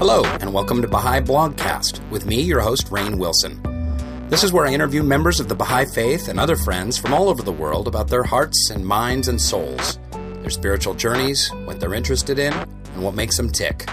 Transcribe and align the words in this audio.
Hello, 0.00 0.24
and 0.40 0.54
welcome 0.54 0.80
to 0.80 0.88
Baha'i 0.88 1.20
Blogcast 1.20 2.00
with 2.08 2.24
me, 2.24 2.40
your 2.40 2.60
host, 2.60 2.86
Rainn 2.86 3.18
Wilson. 3.18 3.60
This 4.30 4.42
is 4.42 4.50
where 4.50 4.66
I 4.66 4.72
interview 4.72 5.02
members 5.02 5.40
of 5.40 5.50
the 5.50 5.54
Baha'i 5.54 5.84
faith 5.84 6.28
and 6.28 6.40
other 6.40 6.56
friends 6.56 6.96
from 6.96 7.12
all 7.12 7.28
over 7.28 7.42
the 7.42 7.52
world 7.52 7.86
about 7.86 8.08
their 8.08 8.22
hearts 8.22 8.70
and 8.70 8.82
minds 8.82 9.28
and 9.28 9.38
souls, 9.38 9.98
their 10.40 10.48
spiritual 10.48 10.94
journeys, 10.94 11.50
what 11.66 11.80
they're 11.80 11.92
interested 11.92 12.38
in, 12.38 12.54
and 12.54 13.02
what 13.02 13.14
makes 13.14 13.36
them 13.36 13.50
tick. 13.50 13.90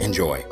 Enjoy. 0.00 0.42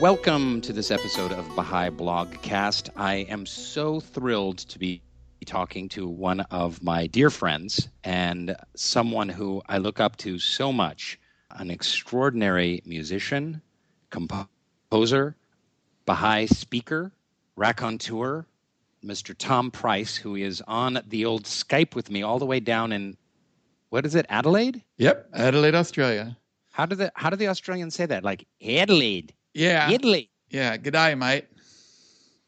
Welcome 0.00 0.60
to 0.60 0.72
this 0.72 0.92
episode 0.92 1.32
of 1.32 1.44
Baha'i 1.56 1.90
Blogcast. 1.90 2.90
I 2.94 3.26
am 3.28 3.44
so 3.44 3.98
thrilled 3.98 4.58
to 4.58 4.78
be 4.78 5.02
talking 5.46 5.88
to 5.90 6.06
one 6.06 6.40
of 6.50 6.82
my 6.82 7.06
dear 7.06 7.30
friends 7.30 7.88
and 8.04 8.56
someone 8.76 9.28
who 9.28 9.62
I 9.68 9.78
look 9.78 10.00
up 10.00 10.16
to 10.18 10.38
so 10.38 10.72
much 10.72 11.18
an 11.56 11.70
extraordinary 11.70 12.82
musician, 12.84 13.60
composer, 14.10 15.36
Baha'i 16.06 16.46
speaker, 16.46 17.12
raconteur, 17.56 18.46
Mr. 19.04 19.34
Tom 19.36 19.70
Price, 19.70 20.16
who 20.16 20.36
is 20.36 20.62
on 20.66 21.00
the 21.08 21.24
old 21.24 21.44
Skype 21.44 21.94
with 21.94 22.10
me 22.10 22.22
all 22.22 22.38
the 22.38 22.46
way 22.46 22.60
down 22.60 22.92
in, 22.92 23.16
what 23.88 24.06
is 24.06 24.14
it, 24.14 24.26
Adelaide? 24.28 24.82
Yep, 24.98 25.28
Adelaide, 25.34 25.74
Australia. 25.74 26.36
How 26.72 26.86
do 26.86 26.94
the 26.94 27.12
how 27.14 27.30
do 27.30 27.36
the 27.36 27.48
Australians 27.48 27.94
say 27.94 28.06
that? 28.06 28.24
Like 28.24 28.46
Adelaide. 28.64 29.34
Yeah. 29.54 29.88
Adelaide. 29.90 30.28
Yeah. 30.50 30.76
G'day, 30.76 31.18
mate. 31.18 31.46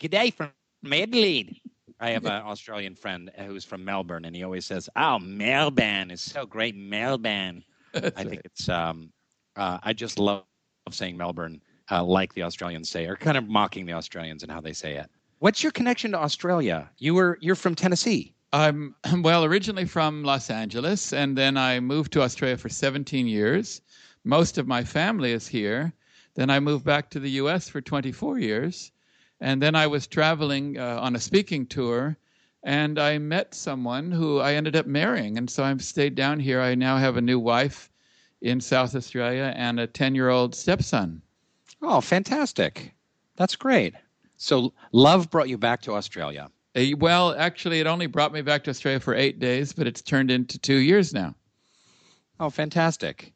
G'day 0.01 0.33
from 0.33 0.51
Adelaide. 0.91 1.61
I 2.03 2.11
have 2.11 2.25
an 2.25 2.43
Australian 2.43 2.97
friend 2.97 3.31
who's 3.47 3.65
from 3.65 3.85
Melbourne, 3.85 4.25
and 4.25 4.35
he 4.35 4.43
always 4.43 4.67
says, 4.67 4.89
"Oh, 4.97 5.21
Melbourne 5.21 6.11
is 6.11 6.21
so 6.21 6.45
great, 6.45 6.75
Melbourne." 6.75 7.63
I 7.95 8.25
think 8.25 8.43
it's. 8.45 8.69
Um, 8.69 9.13
uh, 9.55 9.79
I 9.85 9.93
just 9.93 10.19
love 10.19 10.43
saying 10.91 11.17
Melbourne, 11.17 11.63
uh, 11.93 12.03
like 12.03 12.35
the 12.35 12.43
Australians 12.43 12.91
say, 12.91 13.07
or 13.07 13.15
kind 13.15 13.37
of 13.37 13.49
mocking 13.49 13.87
the 13.87 13.93
Australians 13.93 14.43
and 14.43 14.51
how 14.51 14.61
they 14.61 14.73
say 14.73 14.97
it. 14.97 15.09
What's 15.39 15.63
your 15.63 15.71
connection 15.71 16.11
to 16.11 16.19
Australia? 16.19 16.91
You 16.99 17.15
were 17.15 17.39
you're 17.41 17.55
from 17.55 17.77
Tennessee. 17.77 18.35
I'm 18.53 18.97
well 19.23 19.45
originally 19.45 19.85
from 19.85 20.25
Los 20.25 20.51
Angeles, 20.51 21.13
and 21.13 21.39
then 21.39 21.57
I 21.57 21.79
moved 21.79 22.13
to 22.15 22.23
Australia 22.23 22.57
for 22.57 22.69
17 22.69 23.29
years. 23.29 23.81
Most 24.25 24.59
of 24.59 24.67
my 24.67 24.83
family 24.83 25.31
is 25.31 25.47
here. 25.47 25.93
Then 26.35 26.51
I 26.51 26.59
moved 26.59 26.85
back 26.85 27.11
to 27.11 27.21
the 27.21 27.31
U.S. 27.43 27.69
for 27.69 27.81
24 27.81 28.41
years, 28.41 28.91
and 29.43 29.61
then 29.61 29.75
I 29.75 29.89
was 29.89 30.07
traveling 30.07 30.79
uh, 30.79 31.01
on 31.01 31.17
a 31.17 31.21
speaking 31.21 31.67
tour, 31.67 32.17
and 32.63 32.97
I 32.97 33.19
met 33.19 33.57
someone 33.57 34.13
who 34.13 34.39
I 34.39 34.55
ended 34.55 34.77
up 34.77 34.87
marrying, 34.87 35.37
and 35.37 35.51
so 35.51 35.65
I've 35.65 35.83
stayed 35.83 36.15
down 36.15 36.39
here. 36.39 36.61
I 36.61 36.77
now 36.77 36.97
have 36.97 37.17
a 37.17 37.21
new 37.21 37.41
wife 37.41 37.91
in 38.41 38.61
South 38.61 38.95
Australia 38.95 39.53
and 39.57 39.81
a 39.81 39.89
10-year-old 39.89 40.55
stepson. 40.55 41.23
Oh, 41.83 42.01
fantastic! 42.01 42.95
That's 43.35 43.57
great. 43.57 43.95
So 44.37 44.73
love 44.93 45.29
brought 45.29 45.49
you 45.49 45.59
back 45.59 45.83
to 45.83 45.95
Australia. 45.95 46.49
Uh, 46.77 46.97
well, 46.99 47.35
actually, 47.37 47.81
it 47.81 47.89
only 47.89 48.07
brought 48.07 48.33
me 48.33 48.43
back 48.43 48.63
to 48.65 48.71
Australia 48.71 49.01
for 49.01 49.17
eight 49.17 49.41
days, 49.41 49.73
but 49.73 49.89
it's 49.89 50.03
turned 50.03 50.31
into 50.31 50.57
two 50.57 50.77
years 50.77 51.13
now. 51.13 51.35
Oh, 52.39 52.49
fantastic! 52.49 53.33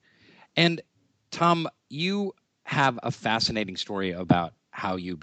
And 0.54 0.80
Tom, 1.32 1.68
you 1.88 2.32
have 2.62 2.96
a 3.02 3.10
fascinating 3.10 3.76
story 3.76 4.12
about 4.12 4.54
how 4.70 4.94
you 4.94 5.18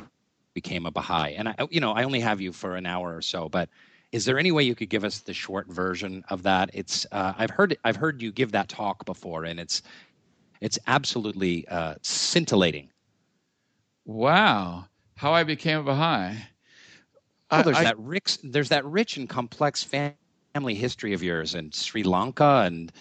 became 0.54 0.86
a 0.86 0.92
Baha'i. 0.92 1.34
And 1.36 1.50
I, 1.50 1.56
you 1.70 1.80
know, 1.80 1.92
I 1.92 2.04
only 2.04 2.20
have 2.20 2.42
you 2.42 2.52
for 2.52 2.76
an 2.76 2.86
hour 2.86 3.16
or 3.16 3.22
so, 3.22 3.50
but 3.50 3.70
is 4.12 4.26
there 4.26 4.38
any 4.38 4.52
way 4.52 4.64
you 4.64 4.76
could 4.76 4.90
give 4.90 5.04
us 5.04 5.20
the 5.20 5.34
short 5.34 5.68
version 5.68 6.24
of 6.30 6.44
that? 6.44 6.70
It's 6.74 7.06
uh, 7.12 7.34
I've 7.38 7.50
heard 7.50 7.78
I've 7.84 7.96
heard 7.96 8.22
you 8.22 8.32
give 8.32 8.52
that 8.52 8.70
talk 8.70 9.06
before, 9.06 9.44
and 9.44 9.60
it's 9.60 9.82
it's 10.62 10.78
absolutely 10.88 11.68
uh, 11.68 11.96
scintillating. 12.04 12.90
Wow, 14.06 14.86
how 15.16 15.34
I 15.34 15.44
became 15.44 15.80
a 15.80 15.84
Baha'i. 15.84 16.36
Well, 17.52 17.64
there's 17.64 17.78
I, 17.78 17.84
that 17.86 18.00
rich 18.00 18.38
there's 18.44 18.70
that 18.70 18.86
rich 18.86 19.18
and 19.18 19.28
complex 19.28 19.84
family 19.84 20.76
history 20.76 21.14
of 21.14 21.24
yours 21.24 21.56
in 21.56 21.72
Sri 21.72 22.04
Lanka 22.04 22.64
and 22.66 22.92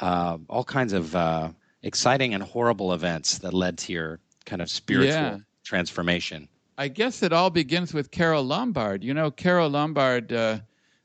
uh, 0.00 0.36
all 0.48 0.64
kinds 0.64 0.92
of 0.92 1.16
uh, 1.16 1.50
exciting 1.82 2.34
and 2.34 2.42
horrible 2.42 2.92
events 2.92 3.38
that 3.38 3.54
led 3.54 3.78
to 3.78 3.92
your 3.92 4.20
kind 4.44 4.60
of 4.60 4.70
spiritual 4.70 5.12
yeah. 5.12 5.38
transformation. 5.64 6.48
I 6.80 6.86
guess 6.86 7.24
it 7.24 7.32
all 7.32 7.50
begins 7.50 7.92
with 7.92 8.12
Carole 8.12 8.44
Lombard. 8.44 9.02
You 9.02 9.12
know, 9.12 9.32
Carole 9.32 9.68
Lombard 9.68 10.32
uh, 10.32 10.60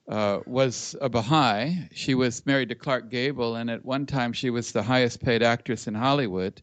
uh, 0.08 0.42
was 0.46 0.96
a 1.02 1.10
Baha'i. 1.10 1.90
She 1.92 2.14
was 2.14 2.46
married 2.46 2.70
to 2.70 2.76
Clark 2.76 3.10
Gable, 3.10 3.56
and 3.56 3.72
at 3.72 3.84
one 3.84 4.06
time 4.06 4.34
she 4.34 4.52
was 4.52 4.72
the 4.72 4.84
highest 4.84 5.20
paid 5.20 5.42
actress 5.42 5.88
in 5.88 5.96
Hollywood, 5.96 6.62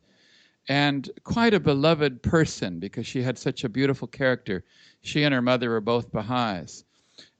and 0.69 1.11
quite 1.25 1.55
a 1.55 1.59
beloved 1.59 2.23
person 2.23 2.79
because 2.79 3.05
she 3.05 3.21
had 3.21 3.37
such 3.37 3.65
a 3.65 3.69
beautiful 3.69 4.07
character. 4.07 4.63
She 5.01 5.25
and 5.25 5.35
her 5.35 5.43
mother 5.43 5.71
were 5.71 5.81
both 5.81 6.13
Baha'is. 6.13 6.85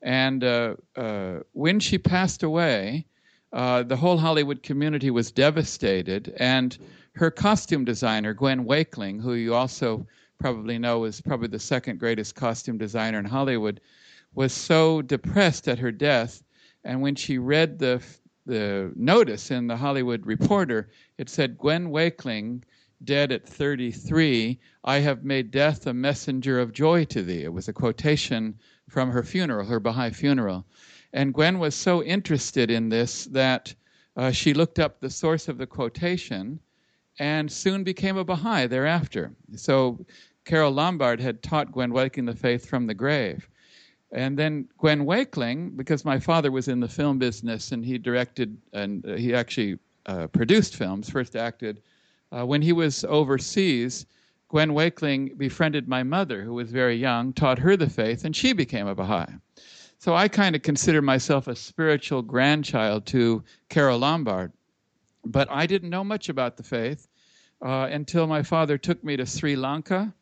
And 0.03 0.43
uh, 0.43 0.75
uh 0.97 1.41
when 1.53 1.79
she 1.79 1.99
passed 1.99 2.43
away, 2.43 3.07
uh, 3.53 3.85
the 3.85 3.97
whole 3.97 4.19
Hollywood 4.19 4.65
community 4.65 5.13
was 5.13 5.31
devastated, 5.31 6.35
and 6.37 6.77
her 7.13 7.31
costume 7.31 7.85
designer, 7.85 8.35
Gwen 8.35 8.65
Wakeling, 8.65 9.21
who 9.21 9.35
you 9.35 9.55
also 9.55 10.05
probably 10.41 10.79
know 10.79 11.05
is 11.05 11.21
probably 11.21 11.49
the 11.49 11.59
second 11.59 12.01
greatest 12.01 12.35
costume 12.35 12.79
designer 12.79 13.19
in 13.19 13.25
Hollywood, 13.25 13.81
was 14.35 14.53
so 14.53 15.03
depressed 15.03 15.69
at 15.69 15.79
her 15.79 15.93
death. 15.93 16.43
And 16.83 17.03
when 17.03 17.15
she 17.15 17.39
read 17.39 17.79
the 17.79 18.03
the 18.47 18.91
notice 18.97 19.51
in 19.51 19.67
the 19.67 19.77
Hollywood 19.77 20.27
Reporter, 20.27 20.89
it 21.19 21.29
said 21.29 21.59
Gwen 21.59 21.91
Wakeling, 21.91 22.65
dead 23.05 23.33
at 23.33 23.49
33, 23.49 24.59
I 24.85 24.99
have 24.99 25.25
made 25.25 25.51
death 25.51 25.87
a 25.87 25.95
messenger 25.95 26.59
of 26.59 26.73
joy 26.73 27.05
to 27.07 27.23
thee. 27.23 27.45
It 27.45 27.53
was 27.53 27.69
a 27.69 27.73
quotation 27.73 28.59
from 28.89 29.11
her 29.11 29.23
funeral, 29.23 29.67
her 29.67 29.79
Baha'i 29.79 30.11
funeral. 30.11 30.67
And 31.13 31.35
Gwen 31.35 31.59
was 31.59 31.75
so 31.75 32.03
interested 32.03 32.71
in 32.71 32.89
this 32.89 33.27
that 33.27 33.75
uh, 34.17 34.31
she 34.31 34.55
looked 34.55 34.79
up 34.79 35.01
the 35.01 35.11
source 35.11 35.49
of 35.49 35.59
the 35.59 35.67
quotation 35.67 36.61
and 37.19 37.51
soon 37.51 37.85
became 37.85 38.17
a 38.17 38.25
Baha'i 38.25 38.67
thereafter. 38.67 39.33
So 39.55 40.05
Carole 40.51 40.73
Lombard 40.73 41.21
had 41.21 41.45
taught 41.45 41.71
Gwen 41.71 41.93
Wakeling 41.93 42.27
the 42.27 42.35
faith 42.35 42.69
from 42.69 42.89
the 42.89 42.95
grave. 42.95 43.49
And 44.11 44.37
then 44.37 44.67
Gwen 44.79 45.05
Wakeling, 45.05 45.77
because 45.77 46.05
my 46.05 46.19
father 46.19 46.51
was 46.51 46.67
in 46.67 46.81
the 46.81 46.89
film 46.89 47.21
business 47.21 47.71
and 47.71 47.85
he 47.85 47.99
directed 47.99 48.59
and 48.73 49.07
uh, 49.07 49.15
he 49.15 49.33
actually 49.33 49.79
uh, 50.07 50.27
produced 50.27 50.75
films, 50.75 51.09
first 51.09 51.37
acted, 51.37 51.81
uh, 52.33 52.45
when 52.45 52.63
he 52.63 52.73
was 52.73 53.05
overseas, 53.05 54.07
Gwen 54.49 54.75
Wakeling 54.75 55.37
befriended 55.37 55.87
my 55.87 56.03
mother, 56.03 56.43
who 56.43 56.55
was 56.55 56.73
very 56.73 56.97
young, 56.97 57.33
taught 57.33 57.61
her 57.61 57.77
the 57.77 57.89
faith, 57.89 58.25
and 58.25 58.35
she 58.35 58.53
became 58.53 58.89
a 58.89 58.95
Baha'i. 58.97 59.33
So 59.99 60.17
I 60.17 60.27
kind 60.27 60.57
of 60.57 60.63
consider 60.63 61.01
myself 61.01 61.47
a 61.47 61.55
spiritual 61.55 62.23
grandchild 62.23 63.07
to 63.07 63.45
Carole 63.69 64.01
Lombard. 64.01 64.51
But 65.25 65.49
I 65.49 65.67
didn't 65.67 65.91
know 65.91 66.03
much 66.03 66.29
about 66.29 66.57
the 66.57 66.65
faith 66.65 67.07
uh, 67.65 67.87
until 67.93 68.27
my 68.27 68.43
father 68.43 68.77
took 68.79 69.05
me 69.05 69.17
to 69.17 69.27
Sri 69.27 69.55
Lanka, 69.55 70.13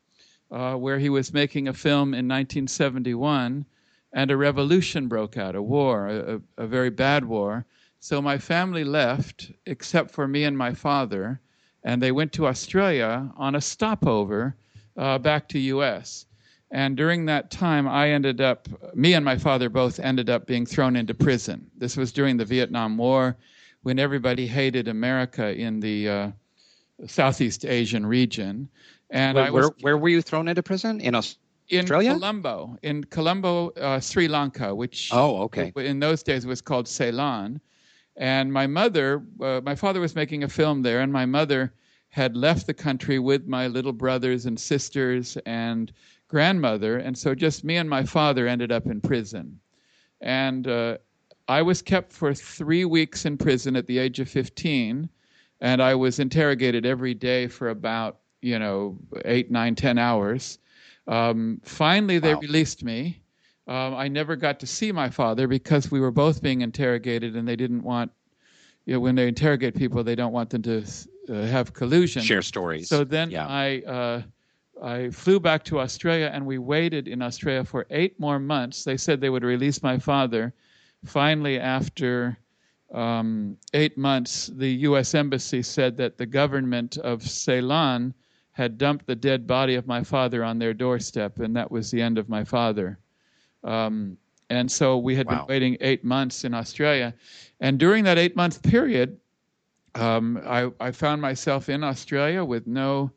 uh, 0.50 0.74
where 0.74 0.98
he 0.98 1.08
was 1.08 1.32
making 1.32 1.68
a 1.68 1.72
film 1.72 2.14
in 2.14 2.26
1971, 2.28 3.64
and 4.12 4.30
a 4.30 4.36
revolution 4.36 5.08
broke 5.08 5.36
out, 5.36 5.54
a 5.54 5.62
war, 5.62 6.08
a, 6.08 6.40
a 6.56 6.66
very 6.66 6.90
bad 6.90 7.24
war. 7.24 7.66
So 8.00 8.22
my 8.22 8.38
family 8.38 8.84
left, 8.84 9.50
except 9.66 10.10
for 10.10 10.26
me 10.26 10.44
and 10.44 10.56
my 10.56 10.72
father, 10.72 11.40
and 11.84 12.02
they 12.02 12.12
went 12.12 12.32
to 12.34 12.46
Australia 12.46 13.30
on 13.36 13.54
a 13.54 13.60
stopover 13.60 14.56
uh, 14.96 15.18
back 15.18 15.48
to 15.48 15.58
U.S. 15.58 16.26
And 16.70 16.96
during 16.96 17.24
that 17.26 17.50
time, 17.50 17.88
I 17.88 18.10
ended 18.10 18.40
up, 18.40 18.68
me 18.94 19.14
and 19.14 19.24
my 19.24 19.36
father 19.38 19.68
both 19.68 19.98
ended 20.00 20.28
up 20.28 20.46
being 20.46 20.66
thrown 20.66 20.96
into 20.96 21.14
prison. 21.14 21.70
This 21.76 21.96
was 21.96 22.12
during 22.12 22.36
the 22.36 22.44
Vietnam 22.44 22.96
War 22.98 23.36
when 23.82 23.98
everybody 23.98 24.46
hated 24.46 24.88
America 24.88 25.54
in 25.54 25.80
the 25.80 26.08
uh, 26.08 26.30
Southeast 27.06 27.64
Asian 27.64 28.04
region. 28.04 28.68
And 29.10 29.36
where, 29.36 29.52
was, 29.52 29.66
where, 29.66 29.74
where, 29.80 29.98
were 29.98 30.08
you 30.08 30.22
thrown 30.22 30.48
into 30.48 30.62
prison? 30.62 31.00
In 31.00 31.14
Australia? 31.14 32.12
In 32.12 32.18
Colombo, 32.18 32.78
in 32.82 33.04
Colombo, 33.04 33.70
uh, 33.70 34.00
Sri 34.00 34.28
Lanka, 34.28 34.74
which 34.74 35.10
oh, 35.12 35.42
okay. 35.42 35.72
in 35.76 36.00
those 36.00 36.22
days 36.22 36.46
was 36.46 36.60
called 36.60 36.88
Ceylon. 36.88 37.60
And 38.16 38.52
my 38.52 38.66
mother, 38.66 39.22
uh, 39.40 39.60
my 39.62 39.74
father 39.74 40.00
was 40.00 40.14
making 40.14 40.44
a 40.44 40.48
film 40.48 40.82
there, 40.82 41.00
and 41.00 41.12
my 41.12 41.24
mother 41.24 41.72
had 42.08 42.36
left 42.36 42.66
the 42.66 42.74
country 42.74 43.18
with 43.18 43.46
my 43.46 43.66
little 43.66 43.92
brothers 43.92 44.46
and 44.46 44.58
sisters 44.58 45.36
and 45.46 45.92
grandmother, 46.26 46.98
and 46.98 47.16
so 47.16 47.34
just 47.34 47.64
me 47.64 47.76
and 47.76 47.88
my 47.88 48.04
father 48.04 48.46
ended 48.46 48.72
up 48.72 48.86
in 48.86 49.00
prison. 49.00 49.58
And 50.20 50.66
uh, 50.66 50.98
I 51.48 51.62
was 51.62 51.80
kept 51.80 52.12
for 52.12 52.34
three 52.34 52.84
weeks 52.84 53.24
in 53.24 53.36
prison 53.38 53.76
at 53.76 53.86
the 53.86 53.98
age 53.98 54.20
of 54.20 54.28
15, 54.28 55.08
and 55.60 55.82
I 55.82 55.94
was 55.94 56.18
interrogated 56.18 56.84
every 56.84 57.14
day 57.14 57.46
for 57.46 57.70
about, 57.70 58.18
you 58.40 58.58
know, 58.58 58.98
eight, 59.24 59.50
nine, 59.50 59.74
ten 59.74 59.98
hours. 59.98 60.58
Um, 61.06 61.60
finally, 61.64 62.18
they 62.18 62.34
wow. 62.34 62.40
released 62.40 62.84
me. 62.84 63.20
Um, 63.66 63.94
I 63.94 64.08
never 64.08 64.36
got 64.36 64.60
to 64.60 64.66
see 64.66 64.92
my 64.92 65.10
father 65.10 65.46
because 65.46 65.90
we 65.90 66.00
were 66.00 66.10
both 66.10 66.42
being 66.42 66.62
interrogated, 66.62 67.36
and 67.36 67.46
they 67.46 67.56
didn't 67.56 67.82
want 67.82 68.10
you 68.88 68.94
know, 68.94 69.00
when 69.00 69.14
they 69.14 69.28
interrogate 69.28 69.74
people, 69.74 70.02
they 70.02 70.14
don't 70.14 70.32
want 70.32 70.48
them 70.48 70.62
to 70.62 70.82
uh, 71.28 71.42
have 71.42 71.74
collusion. 71.74 72.22
Share 72.22 72.40
stories. 72.40 72.88
So 72.88 73.04
then 73.04 73.30
yeah. 73.30 73.46
I 73.46 73.82
uh, 73.86 74.22
I 74.82 75.10
flew 75.10 75.38
back 75.38 75.62
to 75.64 75.80
Australia, 75.80 76.30
and 76.32 76.46
we 76.46 76.56
waited 76.56 77.06
in 77.06 77.20
Australia 77.20 77.64
for 77.64 77.86
eight 77.90 78.18
more 78.18 78.38
months. 78.38 78.84
They 78.84 78.96
said 78.96 79.20
they 79.20 79.28
would 79.28 79.44
release 79.44 79.82
my 79.82 79.98
father. 79.98 80.54
Finally, 81.04 81.60
after 81.60 82.38
um, 82.94 83.58
eight 83.74 83.98
months, 83.98 84.46
the 84.54 84.70
U.S. 84.88 85.14
Embassy 85.14 85.62
said 85.62 85.98
that 85.98 86.16
the 86.16 86.24
government 86.24 86.96
of 86.96 87.22
Ceylon 87.22 88.14
had 88.58 88.76
dumped 88.76 89.06
the 89.06 89.14
dead 89.14 89.46
body 89.46 89.76
of 89.76 89.86
my 89.86 90.02
father 90.02 90.42
on 90.42 90.58
their 90.58 90.74
doorstep, 90.74 91.38
and 91.38 91.54
that 91.54 91.70
was 91.70 91.92
the 91.92 92.02
end 92.02 92.18
of 92.18 92.28
my 92.28 92.42
father. 92.42 92.98
Um, 93.62 94.18
and 94.50 94.70
so 94.70 94.98
we 94.98 95.14
had 95.14 95.28
wow. 95.28 95.36
been 95.36 95.46
waiting 95.46 95.76
eight 95.80 96.04
months 96.04 96.42
in 96.42 96.54
Australia. 96.54 97.14
And 97.60 97.78
during 97.78 98.02
that 98.02 98.18
eight 98.18 98.34
month 98.34 98.60
period, 98.64 99.20
um, 99.94 100.42
I, 100.44 100.70
I, 100.80 100.90
found 100.90 101.22
myself 101.22 101.68
in 101.68 101.84
Australia 101.84 102.44
with 102.44 102.66
no, 102.66 103.12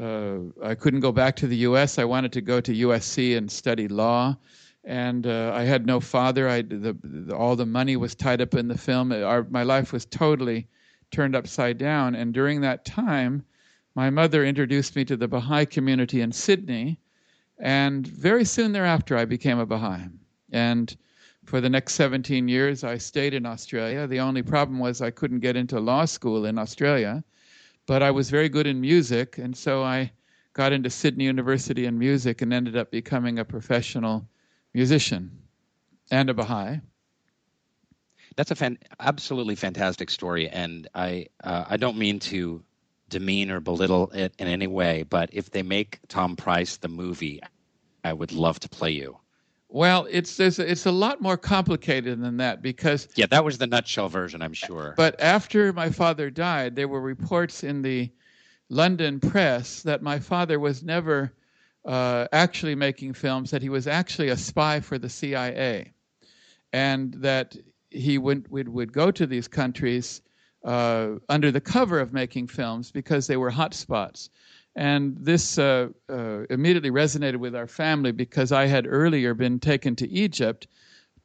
uh, 0.00 0.38
I 0.62 0.76
couldn't 0.76 1.00
go 1.00 1.10
back 1.10 1.34
to 1.36 1.48
the 1.48 1.56
U.S. 1.56 1.98
I 1.98 2.04
wanted 2.04 2.32
to 2.34 2.40
go 2.40 2.60
to 2.60 2.72
USC 2.72 3.36
and 3.36 3.50
study 3.50 3.88
law. 3.88 4.36
And 4.84 5.26
uh, 5.26 5.50
I 5.54 5.64
had 5.64 5.86
no 5.86 5.98
father. 5.98 6.48
I, 6.48 6.62
the, 6.62 6.96
the, 7.02 7.34
all 7.34 7.56
the 7.56 7.66
money 7.66 7.96
was 7.96 8.14
tied 8.14 8.40
up 8.40 8.54
in 8.54 8.68
the 8.68 8.78
film. 8.78 9.10
Our, 9.10 9.44
my 9.50 9.64
life 9.64 9.92
was 9.92 10.06
totally 10.06 10.68
turned 11.10 11.34
upside 11.34 11.78
down. 11.78 12.14
And 12.14 12.32
during 12.32 12.60
that 12.60 12.84
time, 12.84 13.44
my 13.98 14.10
mother 14.10 14.44
introduced 14.44 14.94
me 14.94 15.04
to 15.04 15.16
the 15.16 15.26
Baha'i 15.26 15.66
community 15.66 16.20
in 16.20 16.30
Sydney. 16.30 17.00
And 17.58 18.06
very 18.06 18.44
soon 18.44 18.70
thereafter, 18.70 19.16
I 19.16 19.24
became 19.24 19.58
a 19.58 19.66
Baha'i. 19.66 20.06
And 20.52 20.96
for 21.44 21.60
the 21.60 21.68
next 21.68 21.94
17 21.94 22.46
years, 22.46 22.84
I 22.84 22.96
stayed 22.98 23.34
in 23.34 23.44
Australia. 23.44 24.06
The 24.06 24.20
only 24.20 24.42
problem 24.42 24.78
was 24.78 25.02
I 25.02 25.10
couldn't 25.10 25.40
get 25.40 25.56
into 25.56 25.80
law 25.80 26.04
school 26.04 26.44
in 26.44 26.58
Australia, 26.58 27.24
but 27.86 28.00
I 28.00 28.12
was 28.12 28.30
very 28.30 28.48
good 28.48 28.68
in 28.68 28.80
music, 28.80 29.36
and 29.36 29.56
so 29.56 29.82
I 29.82 30.12
got 30.52 30.72
into 30.72 30.90
Sydney 30.90 31.24
University 31.24 31.84
in 31.84 31.98
music 31.98 32.40
and 32.40 32.52
ended 32.52 32.76
up 32.76 32.92
becoming 32.92 33.40
a 33.40 33.44
professional 33.44 34.28
musician 34.74 35.36
and 36.12 36.30
a 36.30 36.34
Baha'i. 36.34 36.80
That's 38.36 38.52
a 38.52 38.54
fan- 38.54 38.78
absolutely 39.00 39.56
fantastic 39.56 40.08
story, 40.08 40.48
and 40.48 40.86
I 40.94 41.26
uh, 41.42 41.64
I 41.66 41.76
don't 41.76 41.98
mean 41.98 42.20
to 42.30 42.62
demean 43.08 43.50
or 43.50 43.60
belittle 43.60 44.10
it 44.10 44.34
in 44.38 44.48
any 44.48 44.66
way, 44.66 45.02
but 45.02 45.30
if 45.32 45.50
they 45.50 45.62
make 45.62 46.00
Tom 46.08 46.36
Price 46.36 46.76
the 46.76 46.88
movie, 46.88 47.40
I 48.04 48.12
would 48.12 48.32
love 48.32 48.60
to 48.60 48.68
play 48.68 48.90
you. 48.90 49.18
Well, 49.70 50.06
it's 50.10 50.40
it's 50.40 50.86
a 50.86 50.90
lot 50.90 51.20
more 51.20 51.36
complicated 51.36 52.22
than 52.22 52.38
that 52.38 52.62
because 52.62 53.08
yeah, 53.16 53.26
that 53.26 53.44
was 53.44 53.58
the 53.58 53.66
nutshell 53.66 54.08
version, 54.08 54.40
I'm 54.40 54.54
sure. 54.54 54.94
But 54.96 55.20
after 55.20 55.72
my 55.74 55.90
father 55.90 56.30
died, 56.30 56.74
there 56.74 56.88
were 56.88 57.02
reports 57.02 57.62
in 57.62 57.82
the 57.82 58.10
London 58.70 59.20
press 59.20 59.82
that 59.82 60.02
my 60.02 60.20
father 60.20 60.58
was 60.58 60.82
never 60.82 61.34
uh, 61.84 62.28
actually 62.32 62.76
making 62.76 63.12
films; 63.12 63.50
that 63.50 63.60
he 63.60 63.68
was 63.68 63.86
actually 63.86 64.28
a 64.28 64.38
spy 64.38 64.80
for 64.80 64.98
the 64.98 65.10
CIA, 65.10 65.92
and 66.72 67.12
that 67.14 67.54
he 67.90 68.16
would 68.16 68.50
would, 68.50 68.70
would 68.70 68.92
go 68.92 69.10
to 69.10 69.26
these 69.26 69.48
countries 69.48 70.22
uh, 70.64 71.10
under 71.28 71.50
the 71.50 71.60
cover 71.60 72.00
of 72.00 72.12
making 72.12 72.48
films 72.48 72.90
because 72.90 73.26
they 73.26 73.36
were 73.36 73.50
hot 73.50 73.74
spots. 73.74 74.30
And 74.76 75.16
this 75.18 75.58
uh, 75.58 75.88
uh, 76.08 76.44
immediately 76.50 76.90
resonated 76.90 77.36
with 77.36 77.56
our 77.56 77.66
family 77.66 78.12
because 78.12 78.52
I 78.52 78.66
had 78.66 78.86
earlier 78.88 79.34
been 79.34 79.58
taken 79.58 79.96
to 79.96 80.08
Egypt 80.08 80.66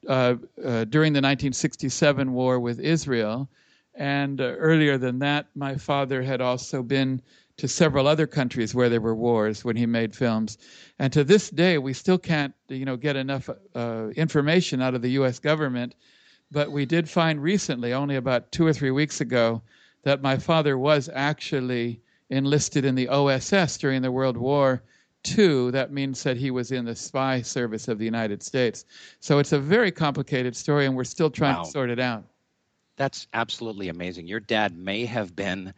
uh, 0.08 0.36
uh 0.62 0.84
during 0.86 1.14
the 1.14 1.22
1967 1.22 2.34
war 2.34 2.60
with 2.60 2.80
Israel. 2.80 3.50
And 3.96 4.42
uh, 4.42 4.44
earlier 4.44 4.98
than 4.98 5.20
that, 5.20 5.48
my 5.56 5.76
father 5.76 6.24
had 6.24 6.42
also 6.42 6.82
been 6.82 7.22
to 7.58 7.68
several 7.68 8.08
other 8.08 8.26
countries 8.26 8.74
where 8.74 8.90
there 8.90 9.02
were 9.02 9.16
wars 9.16 9.64
when 9.64 9.76
he 9.76 9.86
made 9.86 10.16
films. 10.16 10.58
And 10.98 11.14
to 11.14 11.24
this 11.24 11.50
day, 11.50 11.78
we 11.78 11.94
still 11.94 12.18
can't, 12.18 12.54
you 12.68 12.86
know, 12.86 12.98
get 12.98 13.16
enough 13.16 13.50
uh, 13.76 14.08
information 14.16 14.82
out 14.82 14.96
of 14.96 15.02
the 15.02 15.12
U.S. 15.12 15.40
government. 15.40 15.94
But 16.52 16.72
we 16.72 16.86
did 16.86 17.10
find 17.10 17.42
recently, 17.42 17.94
only 17.94 18.16
about 18.16 18.52
two 18.52 18.66
or 18.66 18.74
three 18.74 18.92
weeks 18.92 19.22
ago, 19.22 19.62
that 20.04 20.22
my 20.22 20.38
father 20.38 20.78
was 20.78 21.10
actually 21.14 22.02
enlisted 22.30 22.86
in 22.86 22.96
the 22.96 23.08
OSS 23.10 23.78
during 23.78 24.02
the 24.02 24.12
World 24.12 24.38
War 24.38 24.84
II. 25.38 25.72
That 25.72 25.92
means 25.92 26.22
that 26.24 26.38
he 26.38 26.52
was 26.52 26.72
in 26.72 26.86
the 26.86 26.96
spy 26.96 27.42
service 27.42 27.88
of 27.88 27.98
the 27.98 28.06
United 28.06 28.44
States. 28.44 28.86
So 29.20 29.40
it's 29.40 29.54
a 29.54 29.60
very 29.60 29.92
complicated 29.92 30.56
story, 30.56 30.86
and 30.86 30.96
we're 30.96 31.04
still 31.06 31.30
trying 31.30 31.58
wow. 31.58 31.64
to 31.64 31.72
sort 31.72 31.90
it 31.90 32.00
out. 32.00 32.26
That's 32.96 33.28
absolutely 33.34 33.90
amazing. 33.90 34.28
Your 34.28 34.40
dad 34.40 34.78
may 34.78 35.06
have 35.06 35.36
been 35.36 35.74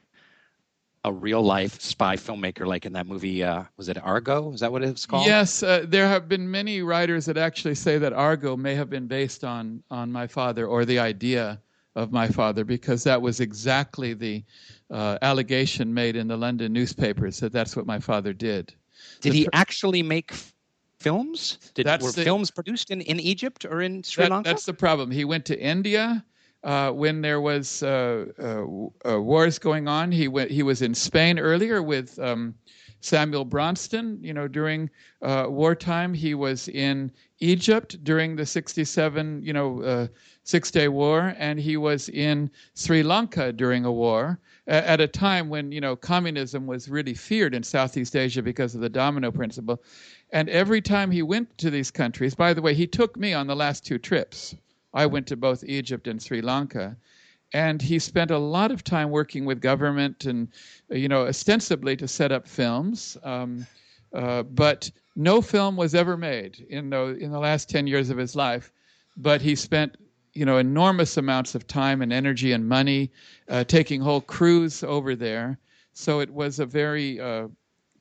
a 1.06 1.12
real 1.12 1.44
life 1.44 1.80
spy 1.80 2.16
filmmaker, 2.16 2.66
like 2.66 2.86
in 2.86 2.94
that 2.94 3.06
movie. 3.06 3.44
Uh, 3.44 3.64
was 3.78 3.90
it 3.90 3.98
Argo? 4.04 4.52
Is 4.52 4.60
that 4.60 4.72
what 4.72 4.84
it's 4.84 5.06
called? 5.06 5.28
Yes, 5.28 5.62
uh, 5.62 5.86
there 5.88 6.08
have 6.08 6.28
been 6.28 6.50
many 6.50 6.82
writers 6.82 7.26
that 7.28 7.38
actually 7.38 7.76
say 7.76 8.00
that 8.00 8.12
Argo 8.12 8.58
may 8.58 8.74
have 8.74 8.90
been 8.90 9.08
based 9.08 9.44
on 9.44 9.84
on 9.92 10.12
my 10.12 10.26
father 10.26 10.66
or 10.66 10.84
the 10.84 10.98
idea 10.98 11.62
of 11.96 12.12
my 12.12 12.28
father, 12.28 12.66
because 12.66 13.04
that 13.04 13.22
was 13.22 13.40
exactly 13.40 14.14
the 14.14 14.44
uh, 14.92 15.18
allegation 15.22 15.94
made 15.94 16.16
in 16.16 16.28
the 16.28 16.36
London 16.36 16.74
newspapers 16.74 17.40
that 17.40 17.54
that's 17.54 17.76
what 17.76 17.86
my 17.86 18.00
father 18.00 18.34
did. 18.34 18.74
Did 19.22 19.32
the, 19.32 19.38
he 19.38 19.48
actually 19.54 20.04
make 20.04 20.34
films? 21.00 21.60
Did, 21.76 21.86
were 21.86 22.12
the, 22.12 22.24
films 22.24 22.52
produced 22.52 22.90
in, 22.90 23.02
in 23.02 23.20
Egypt 23.20 23.64
or 23.64 23.82
in 23.82 24.04
Sri 24.04 24.26
that, 24.26 24.32
Lanka? 24.32 24.50
That's 24.50 24.66
the 24.66 24.74
problem. 24.74 25.12
He 25.12 25.24
went 25.24 25.46
to 25.46 25.60
India 25.60 26.26
uh, 26.66 26.92
when 26.92 27.22
there 27.22 27.40
was 27.40 27.84
uh, 27.84 28.26
uh, 28.40 29.10
uh 29.10 29.22
wars 29.22 29.60
going 29.60 29.88
on. 29.88 30.12
He 30.12 30.28
went. 30.28 30.50
He 30.50 30.64
was 30.64 30.82
in 30.82 30.96
Spain 30.96 31.38
earlier 31.38 31.82
with 31.84 32.18
um, 32.20 32.56
Samuel 33.02 33.46
Bronston. 33.46 34.18
You 34.22 34.34
know, 34.34 34.48
during 34.48 34.90
wartime, 35.22 36.14
he 36.14 36.34
was 36.34 36.68
in 36.68 37.12
Egypt 37.40 38.04
during 38.04 38.36
the 38.36 38.46
'67. 38.46 39.42
You 39.44 39.54
know. 39.54 40.10
Six 40.48 40.70
Day 40.70 40.90
War, 40.90 41.34
and 41.40 41.60
he 41.60 41.76
was 41.76 42.08
in 42.10 42.52
Sri 42.76 43.02
Lanka 43.02 43.52
during 43.52 43.84
a 43.84 43.92
war 43.92 44.40
at 44.68 45.02
a 45.02 45.08
time 45.08 45.50
when 45.50 45.72
you 45.72 45.82
know 45.82 45.96
communism 45.96 46.68
was 46.68 46.88
really 46.88 47.16
feared 47.16 47.56
in 47.56 47.64
Southeast 47.64 48.16
Asia 48.16 48.44
because 48.44 48.76
of 48.76 48.82
the 48.82 48.90
domino 48.90 49.32
principle. 49.32 49.82
And 50.32 50.48
every 50.50 50.82
time 50.82 51.10
he 51.10 51.24
went 51.24 51.58
to 51.58 51.72
these 51.72 51.90
countries, 51.90 52.36
by 52.36 52.54
the 52.54 52.62
way, 52.62 52.76
he 52.76 52.86
took 52.86 53.18
me 53.18 53.34
on 53.34 53.48
the 53.48 53.56
last 53.56 53.84
two 53.84 53.98
trips. 53.98 54.56
I 54.96 55.06
went 55.06 55.28
to 55.28 55.36
both 55.36 55.64
Egypt 55.66 56.08
and 56.08 56.22
Sri 56.22 56.42
Lanka, 56.42 56.98
and 57.54 57.82
he 57.82 58.00
spent 58.00 58.32
a 58.32 58.40
lot 58.40 58.72
of 58.72 58.84
time 58.84 59.12
working 59.12 59.46
with 59.46 59.62
government 59.62 60.26
and 60.26 60.48
you 60.90 61.08
know 61.08 61.28
ostensibly 61.28 61.96
to 61.98 62.08
set 62.08 62.32
up 62.32 62.48
films. 62.48 63.18
Um, 63.24 63.68
uh, 64.14 64.44
but 64.44 64.90
no 65.16 65.42
film 65.42 65.76
was 65.76 65.94
ever 65.94 66.18
made 66.18 66.66
in 66.70 66.90
the 66.90 67.18
in 67.18 67.32
the 67.32 67.40
last 67.40 67.70
ten 67.70 67.86
years 67.86 68.10
of 68.10 68.18
his 68.18 68.36
life. 68.36 68.72
But 69.18 69.42
he 69.42 69.56
spent 69.56 69.98
you 70.36 70.46
know 70.46 70.58
enormous 70.58 71.18
amounts 71.18 71.56
of 71.56 71.66
time 71.66 72.02
and 72.02 72.14
energy 72.14 72.52
and 72.52 72.68
money 72.68 73.12
uh, 73.50 73.64
taking 73.64 74.02
whole 74.02 74.22
crews 74.22 74.84
over 74.84 75.16
there 75.16 75.58
so 75.94 76.20
it 76.20 76.30
was 76.30 76.60
a 76.60 76.66
very 76.66 77.20
uh, 77.20 77.48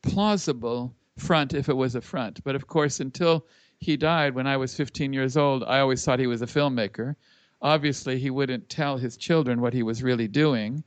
plausible 0.03 0.95
front 1.17 1.55
if 1.55 1.69
it 1.69 1.77
was 1.77 1.95
a 1.95 2.01
front 2.01 2.43
but 2.45 2.57
of 2.57 2.67
course 2.67 3.01
until 3.01 3.47
he 3.85 3.99
died 3.99 4.35
when 4.35 4.47
i 4.47 4.57
was 4.57 4.75
15 4.75 5.13
years 5.13 5.37
old. 5.37 5.63
I 5.65 5.81
always 5.81 6.03
thought 6.03 6.19
he 6.19 6.27
was 6.27 6.41
a 6.41 6.47
filmmaker. 6.47 7.17
Obviously 7.61 8.19
he 8.19 8.31
wouldn't 8.31 8.71
tell 8.71 8.97
his 8.97 9.19
children 9.19 9.61
what 9.61 9.75
he 9.75 9.83
was 9.83 10.03
really 10.03 10.27
doing. 10.27 10.83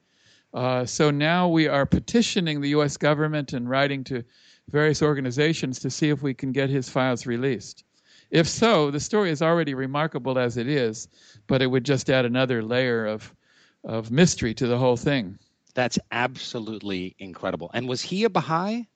Uh, 0.53 0.83
so 0.83 1.11
now 1.11 1.47
we 1.47 1.67
are 1.67 1.85
petitioning 1.85 2.59
the 2.59 2.69
us 2.69 2.97
government 2.97 3.53
and 3.53 3.69
writing 3.69 4.03
to 4.05 4.23
various 4.69 5.03
organizations 5.03 5.77
to 5.79 5.91
see 5.91 6.09
if 6.09 6.23
we 6.23 6.33
can 6.33 6.51
get 6.51 6.69
his 6.71 6.89
files 6.89 7.27
released. 7.27 7.83
If 8.31 8.47
so, 8.47 8.89
the 8.89 8.99
story 8.99 9.29
is 9.29 9.43
already 9.43 9.75
remarkable 9.75 10.39
as 10.39 10.57
it 10.57 10.67
is, 10.67 11.07
but 11.45 11.61
it 11.61 11.67
would 11.67 11.85
just 11.85 12.09
add 12.09 12.25
another 12.25 12.63
layer 12.63 13.05
of 13.05 13.33
of 13.83 14.09
mystery 14.11 14.53
to 14.55 14.67
the 14.67 14.77
whole 14.77 14.97
thing. 14.97 15.37
That's 15.77 15.99
absolutely 16.11 17.15
incredible. 17.19 17.69
And 17.71 17.87
was 17.87 18.01
he 18.01 18.23
a 18.23 18.31
Baha'i? 18.31 18.87